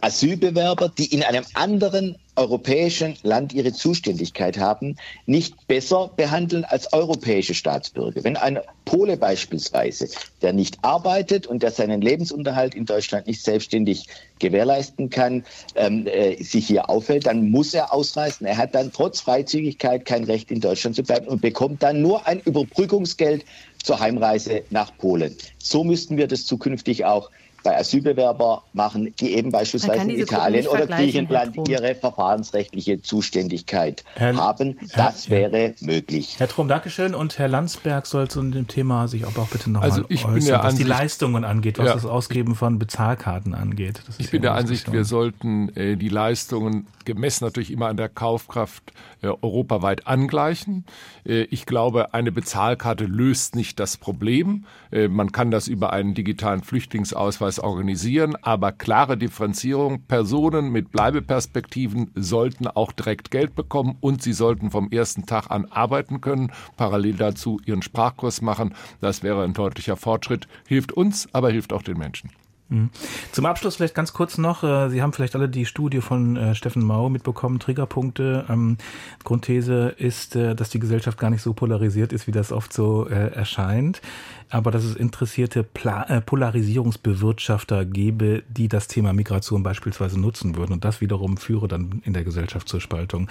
Asylbewerber, 0.00 0.88
die 0.88 1.12
in 1.12 1.22
einem 1.22 1.44
anderen 1.54 2.16
europäischen 2.36 3.16
Land 3.22 3.52
ihre 3.52 3.72
Zuständigkeit 3.72 4.58
haben, 4.58 4.96
nicht 5.26 5.66
besser 5.68 6.10
behandeln 6.16 6.64
als 6.64 6.92
europäische 6.92 7.54
Staatsbürger. 7.54 8.24
Wenn 8.24 8.36
ein 8.36 8.60
Pole 8.86 9.16
beispielsweise, 9.16 10.08
der 10.40 10.52
nicht 10.52 10.78
arbeitet 10.82 11.46
und 11.46 11.62
der 11.62 11.70
seinen 11.70 12.00
Lebensunterhalt 12.00 12.74
in 12.74 12.86
Deutschland 12.86 13.26
nicht 13.26 13.42
selbstständig 13.42 14.06
gewährleisten 14.38 15.10
kann, 15.10 15.44
ähm, 15.74 16.06
äh, 16.06 16.42
sich 16.42 16.66
hier 16.66 16.88
aufhält, 16.88 17.26
dann 17.26 17.50
muss 17.50 17.74
er 17.74 17.92
ausreisen. 17.92 18.46
Er 18.46 18.56
hat 18.56 18.74
dann 18.74 18.92
trotz 18.92 19.20
Freizügigkeit 19.20 20.04
kein 20.04 20.24
Recht 20.24 20.50
in 20.50 20.60
Deutschland 20.60 20.96
zu 20.96 21.02
bleiben 21.02 21.28
und 21.28 21.42
bekommt 21.42 21.82
dann 21.82 22.00
nur 22.00 22.26
ein 22.26 22.40
Überbrückungsgeld 22.40 23.44
zur 23.82 24.00
Heimreise 24.00 24.62
nach 24.70 24.96
Polen. 24.96 25.36
So 25.58 25.84
müssten 25.84 26.16
wir 26.16 26.28
das 26.28 26.46
zukünftig 26.46 27.04
auch 27.04 27.30
bei 27.62 27.76
Asylbewerbern 27.78 28.60
machen, 28.72 29.14
die 29.18 29.34
eben 29.34 29.50
beispielsweise 29.50 30.10
in 30.10 30.18
Italien 30.18 30.66
oder 30.66 30.86
Griechenland 30.86 31.68
ihre 31.68 31.94
verfahrensrechtliche 31.94 33.02
Zuständigkeit 33.02 34.04
Herr, 34.14 34.36
haben. 34.36 34.78
Das 34.94 35.28
Herr, 35.28 35.52
wäre 35.52 35.74
möglich. 35.80 36.36
Herr 36.38 36.48
Trum, 36.48 36.68
Dankeschön. 36.68 37.14
Und 37.14 37.38
Herr 37.38 37.48
Landsberg 37.48 38.06
soll 38.06 38.28
zu 38.28 38.42
dem 38.42 38.68
Thema 38.68 39.08
sich 39.08 39.24
auch 39.24 39.32
bitte 39.48 39.70
noch 39.70 39.82
also 39.82 40.04
ich 40.08 40.24
äußern, 40.24 40.34
bin 40.34 40.44
der 40.44 40.58
was 40.58 40.64
Ansicht, 40.64 40.80
die 40.80 40.88
Leistungen 40.88 41.44
angeht, 41.44 41.78
was 41.78 41.86
ja. 41.86 41.94
das 41.94 42.04
Ausgeben 42.04 42.54
von 42.54 42.78
Bezahlkarten 42.78 43.54
angeht. 43.54 44.02
ich 44.18 44.30
bin 44.30 44.42
der 44.42 44.54
Ansicht, 44.54 44.92
wir 44.92 45.04
sollten 45.04 45.68
äh, 45.76 45.96
die 45.96 46.08
Leistungen 46.08 46.86
gemessen 47.04 47.44
natürlich 47.44 47.70
immer 47.70 47.88
an 47.88 47.96
der 47.96 48.08
Kaufkraft 48.08 48.92
äh, 49.22 49.28
europaweit 49.28 50.06
angleichen. 50.06 50.84
Äh, 51.24 51.42
ich 51.44 51.66
glaube, 51.66 52.14
eine 52.14 52.32
Bezahlkarte 52.32 53.04
löst 53.04 53.56
nicht 53.56 53.80
das 53.80 53.96
Problem. 53.96 54.64
Äh, 54.90 55.08
man 55.08 55.32
kann 55.32 55.50
das 55.50 55.68
über 55.68 55.92
einen 55.92 56.14
digitalen 56.14 56.62
Flüchtlingsausweis 56.62 57.51
organisieren, 57.58 58.36
aber 58.42 58.72
klare 58.72 59.16
Differenzierung. 59.16 60.02
Personen 60.06 60.70
mit 60.70 60.92
Bleibeperspektiven 60.92 62.10
sollten 62.14 62.66
auch 62.66 62.92
direkt 62.92 63.30
Geld 63.30 63.54
bekommen 63.54 63.96
und 64.00 64.22
sie 64.22 64.32
sollten 64.32 64.70
vom 64.70 64.90
ersten 64.90 65.26
Tag 65.26 65.50
an 65.50 65.66
arbeiten 65.66 66.20
können, 66.20 66.52
parallel 66.76 67.14
dazu 67.14 67.60
ihren 67.64 67.82
Sprachkurs 67.82 68.42
machen. 68.42 68.74
Das 69.00 69.22
wäre 69.22 69.44
ein 69.44 69.54
deutlicher 69.54 69.96
Fortschritt, 69.96 70.48
hilft 70.66 70.92
uns, 70.92 71.28
aber 71.32 71.50
hilft 71.50 71.72
auch 71.72 71.82
den 71.82 71.98
Menschen. 71.98 72.30
Mhm. 72.72 72.90
Zum 73.32 73.46
Abschluss 73.46 73.76
vielleicht 73.76 73.94
ganz 73.94 74.12
kurz 74.14 74.38
noch, 74.38 74.64
äh, 74.64 74.88
Sie 74.88 75.02
haben 75.02 75.12
vielleicht 75.12 75.36
alle 75.36 75.48
die 75.48 75.66
Studie 75.66 76.00
von 76.00 76.36
äh, 76.36 76.54
Steffen 76.54 76.82
Mau 76.82 77.10
mitbekommen, 77.10 77.58
Triggerpunkte. 77.58 78.46
Ähm, 78.48 78.78
Grundthese 79.24 79.94
ist, 79.98 80.36
äh, 80.36 80.54
dass 80.54 80.70
die 80.70 80.78
Gesellschaft 80.78 81.18
gar 81.18 81.28
nicht 81.28 81.42
so 81.42 81.52
polarisiert 81.52 82.14
ist, 82.14 82.26
wie 82.26 82.32
das 82.32 82.50
oft 82.50 82.72
so 82.72 83.04
erscheint, 83.04 84.00
aber 84.48 84.70
dass 84.70 84.84
es 84.84 84.96
interessierte 84.96 85.64
Polarisierungsbewirtschafter 85.64 87.84
gäbe, 87.84 88.42
die 88.48 88.68
das 88.68 88.88
Thema 88.88 89.12
Migration 89.12 89.62
beispielsweise 89.62 90.18
nutzen 90.18 90.56
würden 90.56 90.72
und 90.72 90.82
das 90.84 91.02
wiederum 91.02 91.36
führe 91.36 91.68
dann 91.68 92.00
in 92.04 92.14
der 92.14 92.24
Gesellschaft 92.24 92.68
zur 92.68 92.80
Spaltung. 92.80 93.28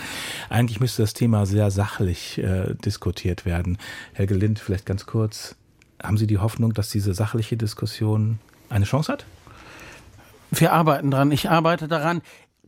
Eigentlich 0.49 0.79
müsste 0.79 1.01
das 1.01 1.13
Thema 1.13 1.45
sehr 1.45 1.71
sachlich 1.71 2.41
diskutiert 2.85 3.45
werden. 3.45 3.77
Helge 4.13 4.35
Lind, 4.35 4.59
vielleicht 4.59 4.85
ganz 4.85 5.05
kurz. 5.05 5.55
Haben 6.03 6.17
Sie 6.17 6.27
die 6.27 6.39
Hoffnung, 6.39 6.73
dass 6.73 6.89
diese 6.89 7.13
sachliche 7.13 7.55
Diskussion 7.57 8.39
eine 8.71 8.85
Chance 8.85 9.11
hat? 9.11 9.25
Wir 10.49 10.73
arbeiten 10.73 11.11
dran. 11.11 11.31
Ich 11.31 11.49
arbeite 11.49 11.87
daran. 11.87 12.21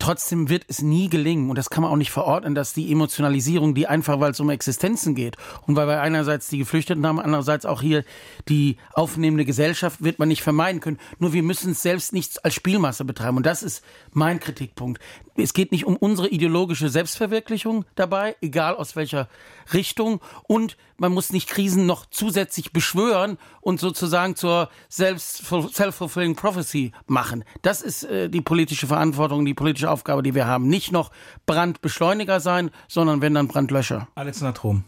Trotzdem 0.03 0.49
wird 0.49 0.65
es 0.67 0.81
nie 0.81 1.07
gelingen, 1.07 1.49
und 1.49 1.57
das 1.57 1.69
kann 1.69 1.81
man 1.81 1.89
auch 1.89 1.95
nicht 1.95 2.11
verordnen, 2.11 2.55
dass 2.55 2.73
die 2.73 2.91
Emotionalisierung, 2.91 3.73
die 3.73 3.87
einfach, 3.87 4.19
weil 4.19 4.31
es 4.31 4.39
um 4.41 4.49
Existenzen 4.49 5.15
geht 5.15 5.37
und 5.65 5.77
weil 5.77 5.87
wir 5.87 6.01
einerseits 6.01 6.49
die 6.49 6.57
Geflüchteten 6.57 7.07
haben, 7.07 7.21
andererseits 7.21 7.65
auch 7.65 7.81
hier 7.81 8.03
die 8.49 8.75
aufnehmende 8.91 9.45
Gesellschaft, 9.45 10.03
wird 10.03 10.19
man 10.19 10.27
nicht 10.27 10.43
vermeiden 10.43 10.81
können. 10.81 10.99
Nur 11.19 11.31
wir 11.31 11.41
müssen 11.41 11.71
es 11.71 11.81
selbst 11.81 12.11
nicht 12.11 12.43
als 12.43 12.53
Spielmasse 12.53 13.05
betreiben. 13.05 13.37
Und 13.37 13.45
das 13.45 13.63
ist 13.63 13.81
mein 14.11 14.41
Kritikpunkt. 14.41 15.01
Es 15.37 15.53
geht 15.53 15.71
nicht 15.71 15.85
um 15.85 15.95
unsere 15.95 16.27
ideologische 16.27 16.89
Selbstverwirklichung 16.89 17.85
dabei, 17.95 18.35
egal 18.41 18.75
aus 18.75 18.97
welcher 18.97 19.29
Richtung. 19.73 20.19
Und 20.43 20.75
man 20.97 21.11
muss 21.11 21.31
nicht 21.31 21.49
Krisen 21.49 21.85
noch 21.85 22.05
zusätzlich 22.05 22.71
beschwören 22.71 23.37
und 23.61 23.79
sozusagen 23.79 24.35
zur 24.35 24.69
self-fulfilling 24.91 26.35
prophecy 26.35 26.91
machen. 27.07 27.43
Das 27.61 27.81
ist 27.81 28.03
äh, 28.03 28.29
die 28.29 28.41
politische 28.41 28.85
Verantwortung, 28.85 29.45
die 29.45 29.53
politische 29.53 29.89
Aufgabe, 29.93 30.23
die 30.23 30.35
wir 30.35 30.47
haben. 30.47 30.67
Nicht 30.67 30.91
noch 30.91 31.11
Brandbeschleuniger 31.45 32.39
sein, 32.39 32.71
sondern 32.87 33.21
wenn 33.21 33.33
dann 33.33 33.47
Brandlöscher. 33.47 34.07
Alexander 34.15 34.53
Trom. 34.53 34.83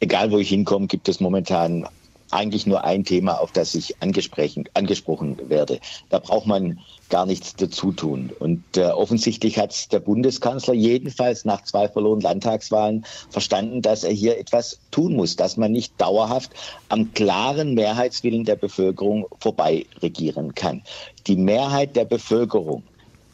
Egal 0.00 0.30
wo 0.30 0.38
ich 0.38 0.48
hinkomme, 0.48 0.86
gibt 0.86 1.08
es 1.08 1.20
momentan 1.20 1.86
eigentlich 2.32 2.66
nur 2.66 2.84
ein 2.84 3.04
Thema, 3.04 3.40
auf 3.40 3.52
das 3.52 3.74
ich 3.74 3.94
angesprochen 4.00 5.38
werde. 5.48 5.78
Da 6.08 6.18
braucht 6.18 6.46
man 6.46 6.80
gar 7.08 7.26
nichts 7.26 7.54
dazu 7.54 7.92
tun. 7.92 8.30
Und 8.38 8.64
äh, 8.76 8.86
offensichtlich 8.86 9.58
hat 9.58 9.92
der 9.92 10.00
Bundeskanzler 10.00 10.74
jedenfalls 10.74 11.44
nach 11.44 11.62
zwei 11.64 11.88
verlorenen 11.88 12.22
Landtagswahlen 12.22 13.04
verstanden, 13.28 13.82
dass 13.82 14.02
er 14.02 14.12
hier 14.12 14.38
etwas 14.38 14.80
tun 14.90 15.14
muss, 15.14 15.36
dass 15.36 15.58
man 15.58 15.72
nicht 15.72 15.92
dauerhaft 16.00 16.52
am 16.88 17.12
klaren 17.12 17.74
Mehrheitswillen 17.74 18.44
der 18.44 18.56
Bevölkerung 18.56 19.26
vorbei 19.40 19.84
regieren 20.00 20.54
kann. 20.54 20.82
Die 21.26 21.36
Mehrheit 21.36 21.96
der 21.96 22.06
Bevölkerung 22.06 22.82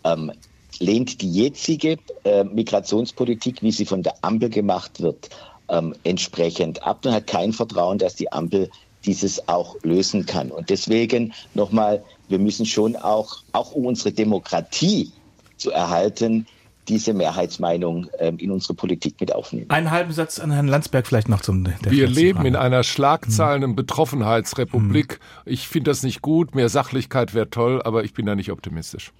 ähm, 0.05 0.32
lehnt 0.78 1.20
die 1.22 1.30
jetzige 1.30 1.99
äh, 2.24 2.44
Migrationspolitik, 2.44 3.62
wie 3.62 3.72
sie 3.72 3.86
von 3.86 4.03
der 4.03 4.14
Ampel 4.22 4.49
gemacht 4.49 5.01
wird, 5.01 5.30
ähm, 5.68 5.94
entsprechend 6.05 6.82
ab 6.82 7.05
und 7.05 7.12
hat 7.12 7.26
kein 7.26 7.53
Vertrauen, 7.53 7.99
dass 7.99 8.14
die 8.14 8.30
Ampel 8.32 8.70
dieses 9.05 9.49
auch 9.49 9.76
lösen 9.82 10.26
kann. 10.26 10.51
Und 10.51 10.70
deswegen 10.70 11.32
nochmal, 11.55 12.03
wir 12.28 12.38
müssen 12.38 12.66
schon 12.66 12.96
auch, 12.96 13.38
auch 13.53 13.72
um 13.72 13.86
unsere 13.86 14.12
Demokratie 14.12 15.11
zu 15.57 15.70
erhalten, 15.70 16.46
diese 16.89 17.14
Mehrheitsmeinung 17.14 18.09
ähm, 18.18 18.39
in 18.39 18.51
unsere 18.51 18.74
Politik 18.74 19.20
mit 19.20 19.34
aufnehmen. 19.34 19.70
Einen 19.70 19.91
halben 19.91 20.12
Satz 20.12 20.39
an 20.39 20.51
Herrn 20.51 20.68
Landsberg 20.68 21.07
vielleicht 21.07 21.28
noch 21.28 21.41
zum. 21.41 21.66
Wir 21.82 22.07
leben 22.07 22.47
in 22.47 22.57
einer 22.57 22.82
Schlagzeilen- 22.82 23.64
und 23.64 23.76
Betroffenheitsrepublik. 23.76 25.14
Hm. 25.45 25.53
Ich 25.53 25.68
finde 25.68 25.91
das 25.91 26.03
nicht 26.03 26.22
gut. 26.22 26.55
Mehr 26.55 26.68
Sachlichkeit 26.68 27.34
wäre 27.34 27.51
toll, 27.51 27.82
aber 27.82 28.05
ich 28.05 28.14
bin 28.14 28.26
da 28.26 28.34
nicht 28.34 28.51
optimistisch. 28.51 29.12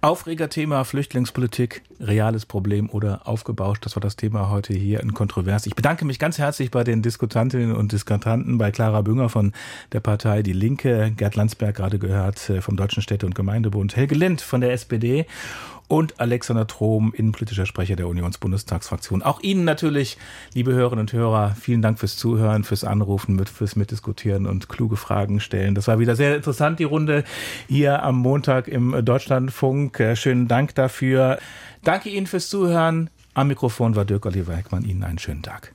Aufregerthema 0.00 0.84
Flüchtlingspolitik, 0.84 1.82
reales 2.00 2.46
Problem 2.46 2.88
oder 2.88 3.26
aufgebauscht. 3.26 3.84
Das 3.84 3.96
war 3.96 4.00
das 4.00 4.16
Thema 4.16 4.48
heute 4.48 4.72
hier 4.72 5.00
in 5.00 5.12
Kontrovers. 5.12 5.66
Ich 5.66 5.74
bedanke 5.74 6.04
mich 6.04 6.18
ganz 6.18 6.38
herzlich 6.38 6.70
bei 6.70 6.84
den 6.84 7.02
Diskutantinnen 7.02 7.74
und 7.74 7.92
Diskutanten, 7.92 8.58
bei 8.58 8.70
Clara 8.70 9.02
Bünger 9.02 9.28
von 9.28 9.52
der 9.92 10.00
Partei 10.00 10.42
Die 10.42 10.52
Linke, 10.52 11.12
Gerd 11.16 11.36
Landsberg 11.36 11.76
gerade 11.76 11.98
gehört 11.98 12.48
äh, 12.48 12.60
vom 12.60 12.76
Deutschen 12.76 13.02
Städte- 13.02 13.26
und 13.26 13.34
Gemeindebund, 13.34 13.96
Helge 13.96 14.14
Lind 14.14 14.40
von 14.40 14.60
der 14.60 14.72
SPD 14.72 15.26
und 15.90 16.20
Alexander 16.20 16.68
Trom, 16.68 17.12
innenpolitischer 17.14 17.66
Sprecher 17.66 17.96
der 17.96 18.06
Unionsbundestagsfraktion. 18.06 19.22
Auch 19.22 19.40
Ihnen 19.40 19.64
natürlich, 19.64 20.18
liebe 20.54 20.72
Hörerinnen 20.72 21.00
und 21.00 21.12
Hörer, 21.12 21.56
vielen 21.60 21.82
Dank 21.82 21.98
fürs 21.98 22.16
Zuhören, 22.16 22.62
fürs 22.62 22.84
Anrufen, 22.84 23.44
fürs 23.44 23.74
Mitdiskutieren 23.74 24.46
und 24.46 24.68
kluge 24.68 24.96
Fragen 24.96 25.40
stellen. 25.40 25.74
Das 25.74 25.88
war 25.88 25.98
wieder 25.98 26.14
sehr 26.14 26.36
interessant, 26.36 26.78
die 26.78 26.84
Runde 26.84 27.24
hier 27.68 28.04
am 28.04 28.18
Montag 28.18 28.68
im 28.68 29.04
Deutschlandfunk. 29.04 29.98
Äh, 29.98 30.14
schönen 30.14 30.46
Dank 30.46 30.76
dafür. 30.76 31.38
Danke 31.82 32.08
Ihnen 32.08 32.28
fürs 32.28 32.48
Zuhören. 32.48 33.10
Am 33.34 33.48
Mikrofon 33.48 33.96
war 33.96 34.04
Dirk 34.04 34.26
Oliver 34.26 34.54
Heckmann. 34.54 34.84
Ihnen 34.84 35.02
einen 35.02 35.18
schönen 35.18 35.42
Tag. 35.42 35.74